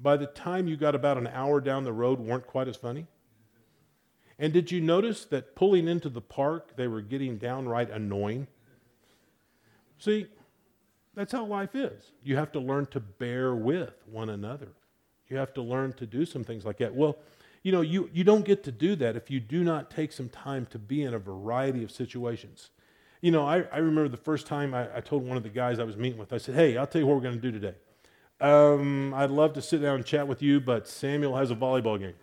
by 0.00 0.16
the 0.16 0.26
time 0.26 0.68
you 0.68 0.76
got 0.76 0.94
about 0.94 1.18
an 1.18 1.28
hour 1.28 1.60
down 1.60 1.84
the 1.84 1.92
road, 1.92 2.18
weren't 2.20 2.46
quite 2.46 2.68
as 2.68 2.76
funny? 2.76 3.06
And 4.38 4.52
did 4.52 4.70
you 4.70 4.80
notice 4.80 5.24
that 5.26 5.56
pulling 5.56 5.88
into 5.88 6.08
the 6.08 6.20
park, 6.20 6.76
they 6.76 6.86
were 6.86 7.00
getting 7.00 7.38
downright 7.38 7.90
annoying? 7.90 8.46
See, 9.98 10.26
that's 11.14 11.32
how 11.32 11.44
life 11.44 11.74
is. 11.74 12.12
You 12.22 12.36
have 12.36 12.52
to 12.52 12.60
learn 12.60 12.86
to 12.86 13.00
bear 13.00 13.54
with 13.54 13.94
one 14.06 14.28
another. 14.28 14.68
You 15.28 15.36
have 15.36 15.52
to 15.54 15.62
learn 15.62 15.92
to 15.94 16.06
do 16.06 16.24
some 16.24 16.44
things 16.44 16.64
like 16.64 16.78
that. 16.78 16.94
Well, 16.94 17.18
you 17.62 17.72
know, 17.72 17.80
you, 17.80 18.08
you 18.12 18.22
don't 18.22 18.44
get 18.44 18.62
to 18.64 18.72
do 18.72 18.94
that 18.96 19.16
if 19.16 19.30
you 19.30 19.40
do 19.40 19.64
not 19.64 19.90
take 19.90 20.12
some 20.12 20.28
time 20.28 20.66
to 20.66 20.78
be 20.78 21.02
in 21.02 21.14
a 21.14 21.18
variety 21.18 21.82
of 21.82 21.90
situations. 21.90 22.70
You 23.20 23.32
know, 23.32 23.44
I, 23.44 23.62
I 23.72 23.78
remember 23.78 24.08
the 24.08 24.16
first 24.16 24.46
time 24.46 24.72
I, 24.74 24.96
I 24.96 25.00
told 25.00 25.26
one 25.26 25.36
of 25.36 25.42
the 25.42 25.48
guys 25.48 25.80
I 25.80 25.84
was 25.84 25.96
meeting 25.96 26.18
with, 26.18 26.32
I 26.32 26.38
said, 26.38 26.54
Hey, 26.54 26.76
I'll 26.76 26.86
tell 26.86 27.00
you 27.00 27.06
what 27.06 27.16
we're 27.16 27.22
going 27.22 27.34
to 27.34 27.40
do 27.40 27.50
today. 27.50 27.74
Um, 28.40 29.12
I'd 29.12 29.30
love 29.30 29.54
to 29.54 29.62
sit 29.62 29.82
down 29.82 29.96
and 29.96 30.06
chat 30.06 30.28
with 30.28 30.40
you, 30.40 30.60
but 30.60 30.86
Samuel 30.86 31.36
has 31.36 31.50
a 31.50 31.56
volleyball 31.56 31.98
game. 31.98 32.14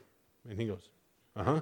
And 0.49 0.57
he 0.57 0.67
goes, 0.67 0.87
Uh 1.35 1.43
huh. 1.43 1.61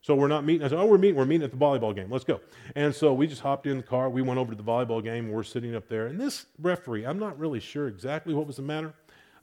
So 0.00 0.14
we're 0.14 0.28
not 0.28 0.44
meeting. 0.44 0.64
I 0.64 0.68
said, 0.68 0.78
oh, 0.78 0.86
we're 0.86 0.98
meeting. 0.98 1.16
We're 1.16 1.24
meeting 1.24 1.44
at 1.44 1.50
the 1.50 1.56
volleyball 1.56 1.94
game. 1.94 2.10
Let's 2.10 2.24
go. 2.24 2.40
And 2.76 2.94
so 2.94 3.12
we 3.12 3.26
just 3.26 3.42
hopped 3.42 3.66
in 3.66 3.78
the 3.78 3.82
car. 3.82 4.08
We 4.08 4.22
went 4.22 4.38
over 4.38 4.52
to 4.52 4.56
the 4.56 4.62
volleyball 4.62 5.02
game. 5.02 5.30
We're 5.30 5.42
sitting 5.42 5.74
up 5.74 5.88
there. 5.88 6.06
And 6.06 6.20
this 6.20 6.46
referee, 6.60 7.04
I'm 7.04 7.18
not 7.18 7.38
really 7.38 7.60
sure 7.60 7.88
exactly 7.88 8.32
what 8.32 8.46
was 8.46 8.56
the 8.56 8.62
matter, 8.62 8.94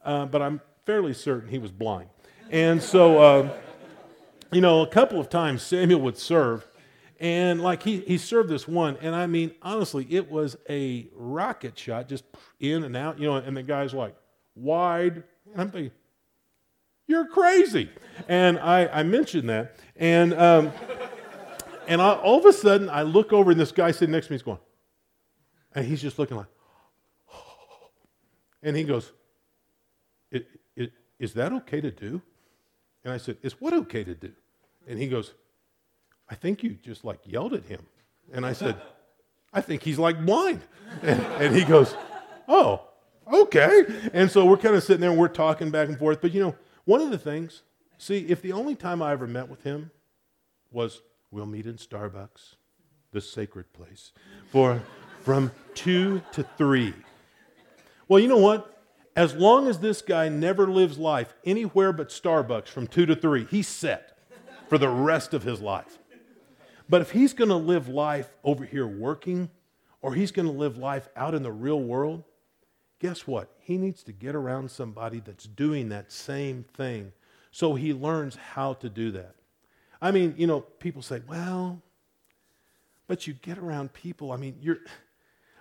uh, 0.04 0.26
but 0.26 0.42
I'm 0.42 0.62
fairly 0.86 1.14
certain 1.14 1.50
he 1.50 1.58
was 1.58 1.72
blind. 1.72 2.10
And 2.52 2.82
so, 2.82 3.20
uh, 3.20 3.50
you 4.52 4.62
know, 4.62 4.82
a 4.82 4.88
couple 4.88 5.20
of 5.20 5.30
times 5.30 5.62
Samuel 5.64 6.02
would 6.02 6.18
serve, 6.18 6.66
and 7.20 7.62
like 7.62 7.84
he, 7.84 8.02
he 8.02 8.18
served 8.18 8.50
this 8.50 8.68
one, 8.68 8.98
and 9.02 9.16
I 9.16 9.26
mean, 9.26 9.52
honestly, 9.62 10.06
it 10.10 10.30
was 10.30 10.56
a 10.70 11.08
rocket 11.16 11.78
shot, 11.78 12.08
just 12.08 12.24
in 12.60 12.84
and 12.84 12.96
out, 12.96 13.20
you 13.20 13.26
know, 13.26 13.36
and 13.36 13.58
the 13.58 13.64
guy's 13.64 13.94
like, 13.94 14.16
wide. 14.56 15.24
And 15.52 15.62
I'm 15.62 15.72
thinking, 15.72 15.92
you're 17.08 17.28
crazy. 17.28 17.90
And 18.28 18.58
I, 18.60 18.88
I 18.88 19.04
mentioned 19.04 19.50
that. 19.50 19.76
And, 19.96 20.34
um, 20.34 20.72
and 21.88 22.02
I, 22.02 22.14
all 22.14 22.40
of 22.40 22.46
a 22.46 22.54
sudden, 22.54 22.90
I 22.90 23.04
look 23.04 23.34
over, 23.34 23.52
and 23.52 23.60
this 23.60 23.72
guy 23.72 23.92
sitting 23.92 24.12
next 24.12 24.28
to 24.28 24.34
me 24.34 24.36
is 24.38 24.44
going, 24.44 24.60
and 25.74 25.86
he's 25.86 26.02
just 26.02 26.18
looking 26.18 26.38
like, 26.38 26.48
and 28.66 28.76
he 28.76 28.84
goes, 28.84 29.12
it, 30.32 30.48
it, 30.76 30.92
Is 31.20 31.34
that 31.36 31.54
okay 31.54 31.80
to 31.80 31.92
do? 31.92 32.22
And 33.04 33.14
I 33.14 33.18
said, 33.18 33.38
Is 33.44 33.62
what 33.62 33.74
okay 33.74 34.04
to 34.04 34.16
do? 34.16 34.32
And 34.88 35.00
he 35.00 35.08
goes, 35.08 35.34
I 36.28 36.36
think 36.36 36.64
you 36.64 36.72
just 36.72 37.06
like 37.06 37.20
yelled 37.26 37.54
at 37.54 37.64
him. 37.66 37.86
And 38.34 38.44
I 38.46 38.54
said, 38.54 38.76
I 39.54 39.62
think 39.62 39.84
he's 39.84 40.00
like 40.00 40.26
blind. 40.26 40.62
And, 41.04 41.22
and 41.40 41.56
he 41.56 41.64
goes, 41.64 41.96
Oh, 42.48 42.82
okay. 43.32 43.86
And 44.14 44.32
so 44.32 44.46
we're 44.46 44.58
kind 44.58 44.76
of 44.76 44.84
sitting 44.84 45.02
there 45.02 45.12
and 45.12 45.20
we're 45.20 45.28
talking 45.28 45.70
back 45.70 45.88
and 45.88 45.98
forth. 46.00 46.20
But 46.20 46.34
you 46.34 46.42
know, 46.42 46.56
one 46.86 47.02
of 47.02 47.12
the 47.12 47.18
things, 47.18 47.64
see, 47.98 48.20
if 48.30 48.42
the 48.42 48.52
only 48.52 48.76
time 48.76 49.02
I 49.02 49.12
ever 49.12 49.28
met 49.28 49.50
with 49.50 49.64
him 49.64 49.92
was 50.72 51.02
we'll 51.32 51.46
meet 51.46 51.66
in 51.66 51.76
Starbucks, 51.76 52.56
the 53.12 53.22
sacred 53.22 53.72
place, 53.74 54.12
for 54.52 54.82
from 55.22 55.52
two 55.74 56.22
to 56.32 56.44
three. 56.58 56.94
Well, 58.08 58.20
you 58.20 58.28
know 58.28 58.38
what? 58.38 58.72
As 59.16 59.34
long 59.34 59.68
as 59.68 59.80
this 59.80 60.02
guy 60.02 60.30
never 60.30 60.68
lives 60.68 60.98
life 60.98 61.34
anywhere 61.46 61.94
but 61.94 62.10
Starbucks 62.10 62.68
from 62.68 62.86
two 62.86 63.06
to 63.06 63.16
three, 63.16 63.46
he's 63.50 63.68
set 63.68 64.18
for 64.68 64.78
the 64.78 64.90
rest 64.90 65.34
of 65.34 65.44
his 65.44 65.62
life. 65.62 65.98
But 66.88 67.02
if 67.02 67.12
he's 67.12 67.34
going 67.34 67.50
to 67.50 67.56
live 67.56 67.88
life 67.88 68.30
over 68.44 68.66
here 68.66 68.86
working, 68.86 69.50
or 70.02 70.14
he's 70.14 70.32
going 70.32 70.48
to 70.48 70.52
live 70.52 70.78
life 70.78 71.08
out 71.16 71.34
in 71.34 71.42
the 71.42 71.52
real 71.52 71.82
world, 71.82 72.24
guess 73.00 73.26
what? 73.26 73.55
He 73.66 73.80
needs 73.80 74.04
to 74.04 74.12
get 74.12 74.36
around 74.36 74.70
somebody 74.70 75.20
that's 75.20 75.46
doing 75.46 75.90
that 75.90 76.12
same 76.12 76.66
thing 76.76 77.14
so 77.50 77.74
he 77.74 77.94
learns 77.94 78.36
how 78.36 78.74
to 78.74 78.90
do 78.90 79.10
that. 79.14 79.34
I 80.00 80.12
mean, 80.12 80.36
you 80.38 80.46
know, 80.46 80.60
people 80.60 81.02
say, 81.02 81.24
well, 81.28 81.82
but 83.08 83.26
you 83.26 83.34
get 83.34 83.58
around 83.58 83.92
people. 83.92 84.32
I 84.32 84.38
mean, 84.38 84.58
you're, 84.62 84.78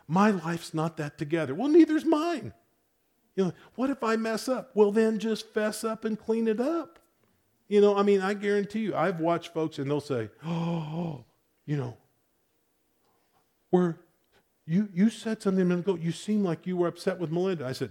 my 0.07 0.33
life's 0.33 0.75
not 0.75 0.99
that 0.99 1.17
together. 1.17 1.55
Well, 1.55 1.69
neither's 1.69 2.05
mine. 2.05 2.53
You 3.37 3.47
know, 3.47 3.53
what 3.75 3.89
if 3.89 4.05
I 4.05 4.17
mess 4.17 4.51
up? 4.51 4.73
Well, 4.75 4.93
then 4.93 5.19
just 5.19 5.55
fess 5.55 5.83
up 5.83 6.05
and 6.05 6.21
clean 6.21 6.47
it 6.47 6.61
up. 6.61 6.99
You 7.69 7.81
know, 7.81 7.97
I 7.97 8.03
mean, 8.03 8.21
I 8.21 8.35
guarantee 8.35 8.81
you, 8.81 8.95
I've 8.95 9.19
watched 9.19 9.55
folks 9.55 9.79
and 9.79 9.91
they'll 9.91 10.03
say, 10.03 10.29
oh, 10.45 11.25
you 11.65 11.79
know, 11.79 11.97
where 13.71 13.97
you, 14.67 14.89
you 14.93 15.11
said 15.11 15.43
something 15.43 15.63
a 15.63 15.65
minute 15.65 15.87
ago, 15.87 15.97
you 15.97 16.13
seemed 16.13 16.45
like 16.45 16.67
you 16.67 16.77
were 16.77 16.89
upset 16.89 17.19
with 17.19 17.31
Melinda. 17.31 17.67
I 17.67 17.73
said, 17.73 17.91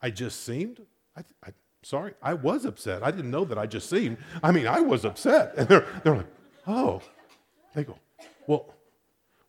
I 0.00 0.10
just 0.10 0.44
seemed? 0.44 0.80
I, 1.16 1.22
I, 1.44 1.50
sorry, 1.82 2.14
I 2.22 2.34
was 2.34 2.64
upset. 2.64 3.02
I 3.02 3.10
didn't 3.10 3.30
know 3.30 3.44
that 3.44 3.58
I 3.58 3.66
just 3.66 3.90
seemed. 3.90 4.18
I 4.42 4.52
mean, 4.52 4.66
I 4.66 4.80
was 4.80 5.04
upset. 5.04 5.54
And 5.56 5.68
they're, 5.68 5.86
they're 6.04 6.16
like, 6.16 6.26
oh. 6.66 7.02
They 7.74 7.84
go, 7.84 7.98
well, 8.46 8.74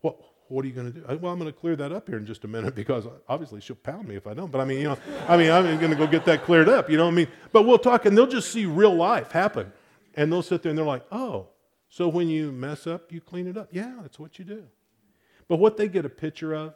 what, 0.02 0.18
what 0.50 0.66
are 0.66 0.68
you 0.68 0.74
going 0.74 0.92
to 0.92 1.00
do? 1.00 1.06
I, 1.08 1.16
well, 1.16 1.32
I'm 1.32 1.40
going 1.40 1.52
to 1.52 1.58
clear 1.58 1.76
that 1.76 1.92
up 1.92 2.08
here 2.08 2.18
in 2.18 2.26
just 2.26 2.44
a 2.44 2.48
minute 2.48 2.76
because 2.76 3.06
obviously 3.28 3.62
she'll 3.62 3.76
pound 3.76 4.08
me 4.08 4.16
if 4.16 4.28
I 4.28 4.34
don't. 4.34 4.52
But 4.52 4.62
I 4.62 4.66
mean, 4.66 4.80
you 4.80 4.84
know, 4.86 4.98
I 5.28 5.38
mean, 5.38 5.52
I'm 5.52 5.64
going 5.80 5.92
to 5.92 5.96
go 5.96 6.08
get 6.08 6.26
that 6.26 6.44
cleared 6.44 6.68
up. 6.68 6.90
You 6.90 6.98
know 6.98 7.06
what 7.06 7.12
I 7.12 7.16
mean? 7.16 7.28
But 7.52 7.64
we'll 7.64 7.80
talk, 7.80 8.06
and 8.06 8.18
they'll 8.18 8.28
just 8.28 8.52
see 8.52 8.66
real 8.66 8.94
life 8.94 9.32
happen, 9.32 9.72
and 10.16 10.32
they'll 10.32 10.42
sit 10.42 10.64
there 10.64 10.72
and 10.72 10.78
they're 10.78 10.86
like, 10.86 11.06
oh, 11.12 11.48
so 11.90 12.08
when 12.08 12.28
you 12.28 12.52
mess 12.52 12.86
up, 12.88 13.12
you 13.12 13.22
clean 13.22 13.48
it 13.48 13.58
up. 13.58 13.70
Yeah, 13.72 13.94
that's 14.02 14.20
what 14.20 14.38
you 14.38 14.46
do. 14.46 14.64
But 15.50 15.58
what 15.58 15.76
they 15.76 15.90
get 15.90 16.06
a 16.06 16.10
picture 16.10 16.54
of 16.54 16.76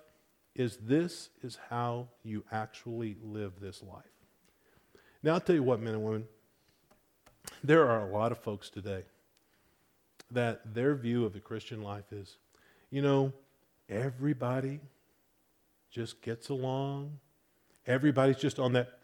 is 0.55 0.77
this 0.77 1.29
is 1.41 1.57
how 1.69 2.09
you 2.23 2.43
actually 2.51 3.15
live 3.23 3.53
this 3.61 3.81
life. 3.81 4.03
Now, 5.21 5.35
I'll 5.35 5.39
tell 5.39 5.55
you 5.55 5.63
what, 5.63 5.79
men 5.79 5.93
and 5.93 6.03
women, 6.03 6.27
there 7.63 7.87
are 7.87 8.01
a 8.01 8.11
lot 8.11 8.31
of 8.31 8.39
folks 8.39 8.69
today 8.69 9.03
that 10.31 10.73
their 10.73 10.95
view 10.95 11.25
of 11.25 11.33
the 11.33 11.39
Christian 11.39 11.81
life 11.81 12.11
is, 12.11 12.37
you 12.89 13.01
know, 13.01 13.31
everybody 13.87 14.79
just 15.91 16.21
gets 16.21 16.49
along. 16.49 17.19
Everybody's 17.85 18.37
just 18.37 18.59
on 18.59 18.73
that 18.73 18.99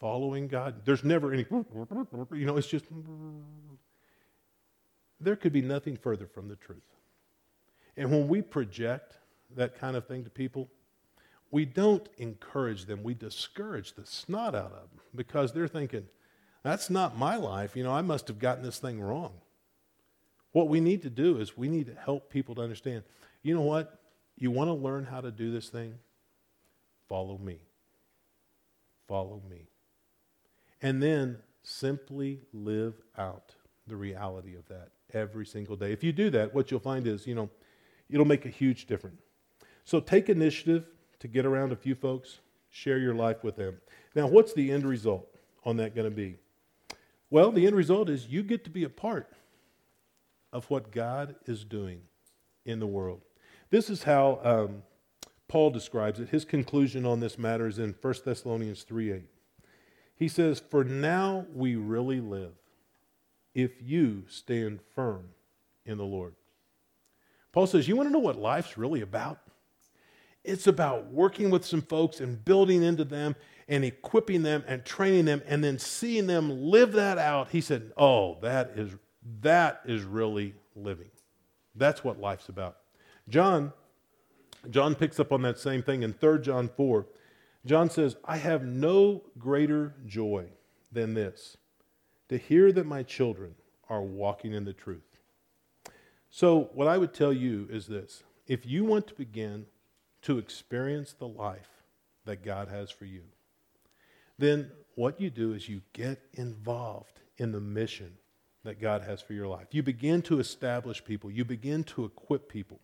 following 0.00 0.48
God. 0.48 0.84
There's 0.84 1.04
never 1.04 1.32
any, 1.32 1.44
you 1.50 2.46
know, 2.46 2.56
it's 2.56 2.68
just, 2.68 2.86
there 5.20 5.36
could 5.36 5.52
be 5.52 5.62
nothing 5.62 5.96
further 5.96 6.26
from 6.26 6.48
the 6.48 6.56
truth. 6.56 6.82
And 7.96 8.10
when 8.10 8.28
we 8.28 8.42
project 8.42 9.18
that 9.56 9.78
kind 9.78 9.96
of 9.96 10.06
thing 10.06 10.24
to 10.24 10.30
people, 10.30 10.68
we 11.50 11.64
don't 11.64 12.08
encourage 12.18 12.86
them, 12.86 13.02
we 13.02 13.14
discourage 13.14 13.94
the 13.94 14.04
snot 14.04 14.54
out 14.54 14.72
of 14.72 14.90
them 14.90 15.00
because 15.14 15.52
they're 15.52 15.68
thinking, 15.68 16.06
that's 16.64 16.90
not 16.90 17.16
my 17.16 17.36
life. 17.36 17.76
You 17.76 17.84
know, 17.84 17.92
I 17.92 18.02
must 18.02 18.26
have 18.28 18.38
gotten 18.38 18.64
this 18.64 18.78
thing 18.78 19.00
wrong. 19.00 19.32
What 20.52 20.68
we 20.68 20.80
need 20.80 21.02
to 21.02 21.10
do 21.10 21.38
is 21.38 21.56
we 21.56 21.68
need 21.68 21.86
to 21.86 21.94
help 21.94 22.30
people 22.30 22.54
to 22.56 22.62
understand 22.62 23.04
you 23.44 23.54
know 23.54 23.60
what? 23.60 24.00
You 24.36 24.50
want 24.50 24.68
to 24.68 24.74
learn 24.74 25.04
how 25.04 25.20
to 25.20 25.30
do 25.30 25.52
this 25.52 25.68
thing? 25.68 25.94
Follow 27.08 27.38
me. 27.38 27.58
Follow 29.06 29.42
me. 29.48 29.68
And 30.82 31.00
then 31.02 31.38
simply 31.62 32.40
live 32.52 32.94
out 33.16 33.54
the 33.86 33.96
reality 33.96 34.56
of 34.56 34.66
that 34.68 34.88
every 35.12 35.46
single 35.46 35.76
day. 35.76 35.92
If 35.92 36.02
you 36.02 36.12
do 36.12 36.30
that, 36.30 36.54
what 36.54 36.70
you'll 36.70 36.80
find 36.80 37.06
is, 37.06 37.26
you 37.26 37.34
know, 37.34 37.50
it'll 38.10 38.26
make 38.26 38.46
a 38.46 38.50
huge 38.50 38.86
difference. 38.86 39.22
So 39.84 40.00
take 40.00 40.28
initiative 40.28 40.86
to 41.20 41.28
get 41.28 41.46
around 41.46 41.72
a 41.72 41.76
few 41.76 41.94
folks, 41.94 42.40
share 42.70 42.98
your 42.98 43.14
life 43.14 43.44
with 43.44 43.56
them. 43.56 43.78
Now, 44.14 44.26
what's 44.26 44.52
the 44.52 44.70
end 44.70 44.84
result 44.84 45.26
on 45.64 45.76
that 45.78 45.94
going 45.94 46.08
to 46.08 46.14
be? 46.14 46.36
Well, 47.30 47.50
the 47.50 47.66
end 47.66 47.76
result 47.76 48.08
is 48.08 48.28
you 48.28 48.42
get 48.42 48.64
to 48.64 48.70
be 48.70 48.84
a 48.84 48.88
part 48.88 49.32
of 50.52 50.70
what 50.70 50.92
God 50.92 51.34
is 51.46 51.64
doing 51.64 52.00
in 52.64 52.78
the 52.78 52.86
world. 52.86 53.20
This 53.70 53.90
is 53.90 54.04
how 54.04 54.40
um, 54.44 54.82
Paul 55.48 55.70
describes 55.70 56.20
it. 56.20 56.28
His 56.28 56.44
conclusion 56.44 57.04
on 57.04 57.20
this 57.20 57.38
matter 57.38 57.66
is 57.66 57.78
in 57.78 57.94
1 58.00 58.14
Thessalonians 58.24 58.82
3 58.82 59.12
8. 59.12 59.22
He 60.16 60.28
says, 60.28 60.60
For 60.60 60.84
now 60.84 61.46
we 61.52 61.74
really 61.76 62.20
live 62.20 62.52
if 63.54 63.82
you 63.82 64.24
stand 64.28 64.80
firm 64.94 65.30
in 65.84 65.98
the 65.98 66.04
Lord. 66.04 66.34
Paul 67.54 67.68
says, 67.68 67.86
You 67.86 67.94
want 67.94 68.08
to 68.08 68.12
know 68.12 68.18
what 68.18 68.36
life's 68.36 68.76
really 68.76 69.00
about? 69.00 69.38
It's 70.42 70.66
about 70.66 71.06
working 71.12 71.50
with 71.50 71.64
some 71.64 71.82
folks 71.82 72.18
and 72.18 72.44
building 72.44 72.82
into 72.82 73.04
them 73.04 73.36
and 73.68 73.84
equipping 73.84 74.42
them 74.42 74.64
and 74.66 74.84
training 74.84 75.24
them 75.26 75.40
and 75.46 75.62
then 75.62 75.78
seeing 75.78 76.26
them 76.26 76.50
live 76.50 76.92
that 76.94 77.16
out. 77.16 77.50
He 77.50 77.60
said, 77.60 77.92
Oh, 77.96 78.38
that 78.42 78.72
is, 78.74 78.90
that 79.40 79.82
is 79.84 80.02
really 80.02 80.56
living. 80.74 81.10
That's 81.76 82.02
what 82.02 82.18
life's 82.20 82.48
about. 82.48 82.78
John, 83.28 83.72
John 84.68 84.96
picks 84.96 85.20
up 85.20 85.30
on 85.30 85.42
that 85.42 85.60
same 85.60 85.80
thing 85.80 86.02
in 86.02 86.12
3 86.12 86.40
John 86.40 86.68
4. 86.76 87.06
John 87.64 87.88
says, 87.88 88.16
I 88.24 88.36
have 88.36 88.64
no 88.64 89.22
greater 89.38 89.94
joy 90.06 90.46
than 90.90 91.14
this, 91.14 91.56
to 92.30 92.36
hear 92.36 92.72
that 92.72 92.84
my 92.84 93.04
children 93.04 93.54
are 93.88 94.02
walking 94.02 94.54
in 94.54 94.64
the 94.64 94.72
truth. 94.72 95.13
So, 96.36 96.68
what 96.74 96.88
I 96.88 96.98
would 96.98 97.14
tell 97.14 97.32
you 97.32 97.68
is 97.70 97.86
this 97.86 98.24
if 98.48 98.66
you 98.66 98.84
want 98.84 99.06
to 99.06 99.14
begin 99.14 99.66
to 100.22 100.38
experience 100.38 101.12
the 101.12 101.28
life 101.28 101.84
that 102.24 102.42
God 102.44 102.66
has 102.66 102.90
for 102.90 103.04
you, 103.04 103.20
then 104.36 104.72
what 104.96 105.20
you 105.20 105.30
do 105.30 105.52
is 105.52 105.68
you 105.68 105.80
get 105.92 106.20
involved 106.32 107.20
in 107.36 107.52
the 107.52 107.60
mission 107.60 108.14
that 108.64 108.80
God 108.80 109.02
has 109.02 109.22
for 109.22 109.32
your 109.32 109.46
life. 109.46 109.68
You 109.70 109.84
begin 109.84 110.22
to 110.22 110.40
establish 110.40 111.04
people, 111.04 111.30
you 111.30 111.44
begin 111.44 111.84
to 111.84 112.04
equip 112.04 112.48
people. 112.48 112.80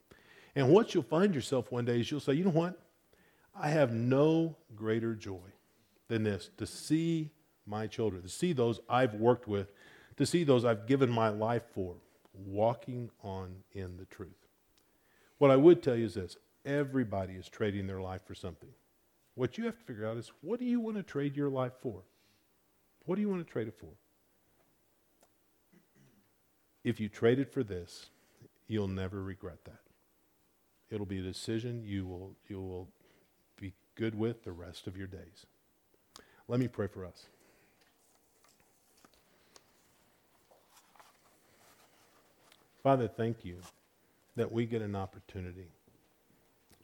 And 0.55 0.69
what 0.69 0.95
you'll 0.95 1.03
find 1.03 1.35
yourself 1.35 1.73
one 1.73 1.85
day 1.85 1.99
is 1.99 2.09
you'll 2.09 2.21
say, 2.21 2.35
you 2.35 2.45
know 2.45 2.51
what? 2.51 2.79
I 3.53 3.71
have 3.71 3.93
no 3.93 4.55
greater 4.77 5.17
joy 5.17 5.51
than 6.07 6.23
this 6.23 6.51
to 6.59 6.67
see 6.67 7.33
my 7.67 7.89
children, 7.89 8.23
to 8.23 8.29
see 8.29 8.53
those 8.53 8.79
I've 8.89 9.15
worked 9.15 9.49
with, 9.49 9.73
to 10.19 10.25
see 10.25 10.45
those 10.45 10.65
I've 10.65 10.87
given 10.87 11.11
my 11.11 11.31
life 11.31 11.65
for, 11.75 11.97
walking 12.33 13.11
on 13.23 13.57
in 13.73 13.97
the 13.97 14.05
truth. 14.05 14.47
What 15.39 15.51
I 15.51 15.57
would 15.57 15.83
tell 15.83 15.97
you 15.97 16.07
is 16.07 16.15
this 16.15 16.37
everybody 16.65 17.35
is 17.35 17.49
trading 17.49 17.87
their 17.87 18.01
life 18.01 18.23
for 18.27 18.35
something. 18.35 18.71
What 19.35 19.57
you 19.57 19.65
have 19.65 19.79
to 19.79 19.85
figure 19.85 20.07
out 20.07 20.17
is 20.17 20.33
what 20.41 20.59
do 20.59 20.67
you 20.67 20.81
want 20.81 20.97
to 20.97 21.03
trade 21.03 21.37
your 21.37 21.49
life 21.49 21.73
for? 21.81 22.03
What 23.07 23.17
do 23.17 23.23
you 23.23 23.29
want 23.29 23.47
to 23.47 23.51
trade 23.51 23.69
it 23.69 23.79
for? 23.79 23.95
if 26.85 27.01
you 27.01 27.09
trade 27.09 27.39
it 27.39 27.53
for 27.53 27.63
this, 27.63 28.11
you'll 28.67 28.89
never 28.89 29.23
regret 29.23 29.65
that. 29.65 29.81
It'll 30.91 31.07
be 31.07 31.19
a 31.19 31.23
decision 31.23 31.85
you 31.85 32.07
will, 32.07 32.37
you 32.49 32.61
will 32.61 32.89
be 33.59 33.75
good 33.95 34.15
with 34.15 34.45
the 34.45 34.53
rest 34.53 34.87
of 34.87 34.97
your 34.97 35.07
days. 35.07 35.47
Let 36.49 36.59
me 36.59 36.69
pray 36.69 36.89
for 36.89 37.05
us. 37.05 37.27
Father, 42.83 43.09
thank 43.09 43.45
you 43.45 43.59
that 44.37 44.51
we 44.51 44.65
get 44.65 44.81
an 44.81 44.97
opportunity 44.97 45.69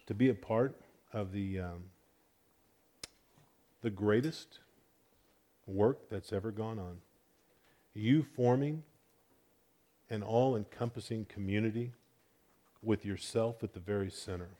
to 0.07 0.12
be 0.14 0.28
a 0.28 0.34
part 0.34 0.78
of 1.12 1.32
the, 1.32 1.61
um, 1.61 1.84
the 3.80 3.88
greatest 3.88 4.59
work 5.66 6.11
that's 6.11 6.34
ever 6.34 6.51
gone 6.51 6.78
on. 6.78 6.99
You 7.94 8.22
forming 8.22 8.82
an 10.11 10.22
all 10.22 10.55
encompassing 10.55 11.24
community 11.24 11.92
with 12.82 13.07
yourself 13.07 13.64
at 13.64 13.72
the 13.72 13.80
very 13.80 14.11
center, 14.11 14.51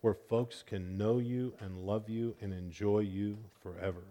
where 0.00 0.14
folks 0.14 0.62
can 0.64 0.96
know 0.96 1.18
you 1.18 1.54
and 1.58 1.84
love 1.84 2.08
you 2.08 2.36
and 2.40 2.54
enjoy 2.54 3.00
you 3.00 3.36
forever. 3.60 4.04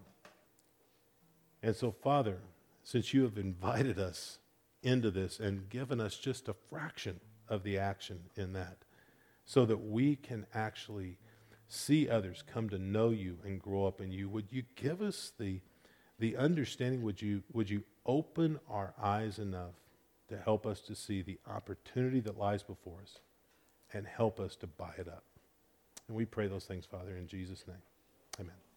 And 1.64 1.76
so, 1.76 1.92
Father, 1.92 2.40
since 2.84 3.14
you 3.14 3.24
have 3.24 3.38
invited 3.38 3.98
us 3.98 4.38
into 4.84 5.12
this 5.12 5.40
and 5.40 5.70
given 5.70 6.00
us 6.00 6.18
just 6.18 6.48
a 6.48 6.54
fraction 6.54 7.20
of 7.48 7.64
the 7.64 7.78
action 7.78 8.20
in 8.36 8.54
that, 8.54 8.78
so 9.46 9.66
that 9.66 9.84
we 9.84 10.16
can 10.16 10.46
actually 10.54 11.18
see 11.68 12.10
others 12.10 12.44
come 12.46 12.70
to 12.70 12.78
know 12.78 13.10
you 13.10 13.38
and 13.46 13.62
grow 13.62 13.86
up 13.86 14.02
in 14.02 14.12
you, 14.12 14.30
would 14.30 14.48
you 14.52 14.64
give 14.76 15.02
us 15.02 15.32
the, 15.40 15.60
the 16.20 16.36
understanding? 16.38 17.02
Would 17.04 17.22
you, 17.22 17.44
would 17.54 17.70
you 17.70 17.84
open 18.06 18.60
our 18.70 18.94
eyes 19.02 19.40
enough 19.40 19.76
to 20.30 20.38
help 20.38 20.66
us 20.66 20.82
to 20.82 20.96
see 20.96 21.22
the 21.22 21.40
opportunity 21.48 22.20
that 22.22 22.38
lies 22.38 22.64
before 22.64 23.00
us 23.02 23.20
and 23.94 24.06
help 24.06 24.40
us 24.40 24.56
to 24.58 24.68
buy 24.68 24.94
it 24.98 25.08
up? 25.08 25.24
And 26.08 26.16
we 26.16 26.26
pray 26.26 26.48
those 26.48 26.66
things, 26.66 26.86
Father, 26.86 27.16
in 27.16 27.28
Jesus' 27.28 27.66
name. 27.68 27.78
Amen. 28.40 28.71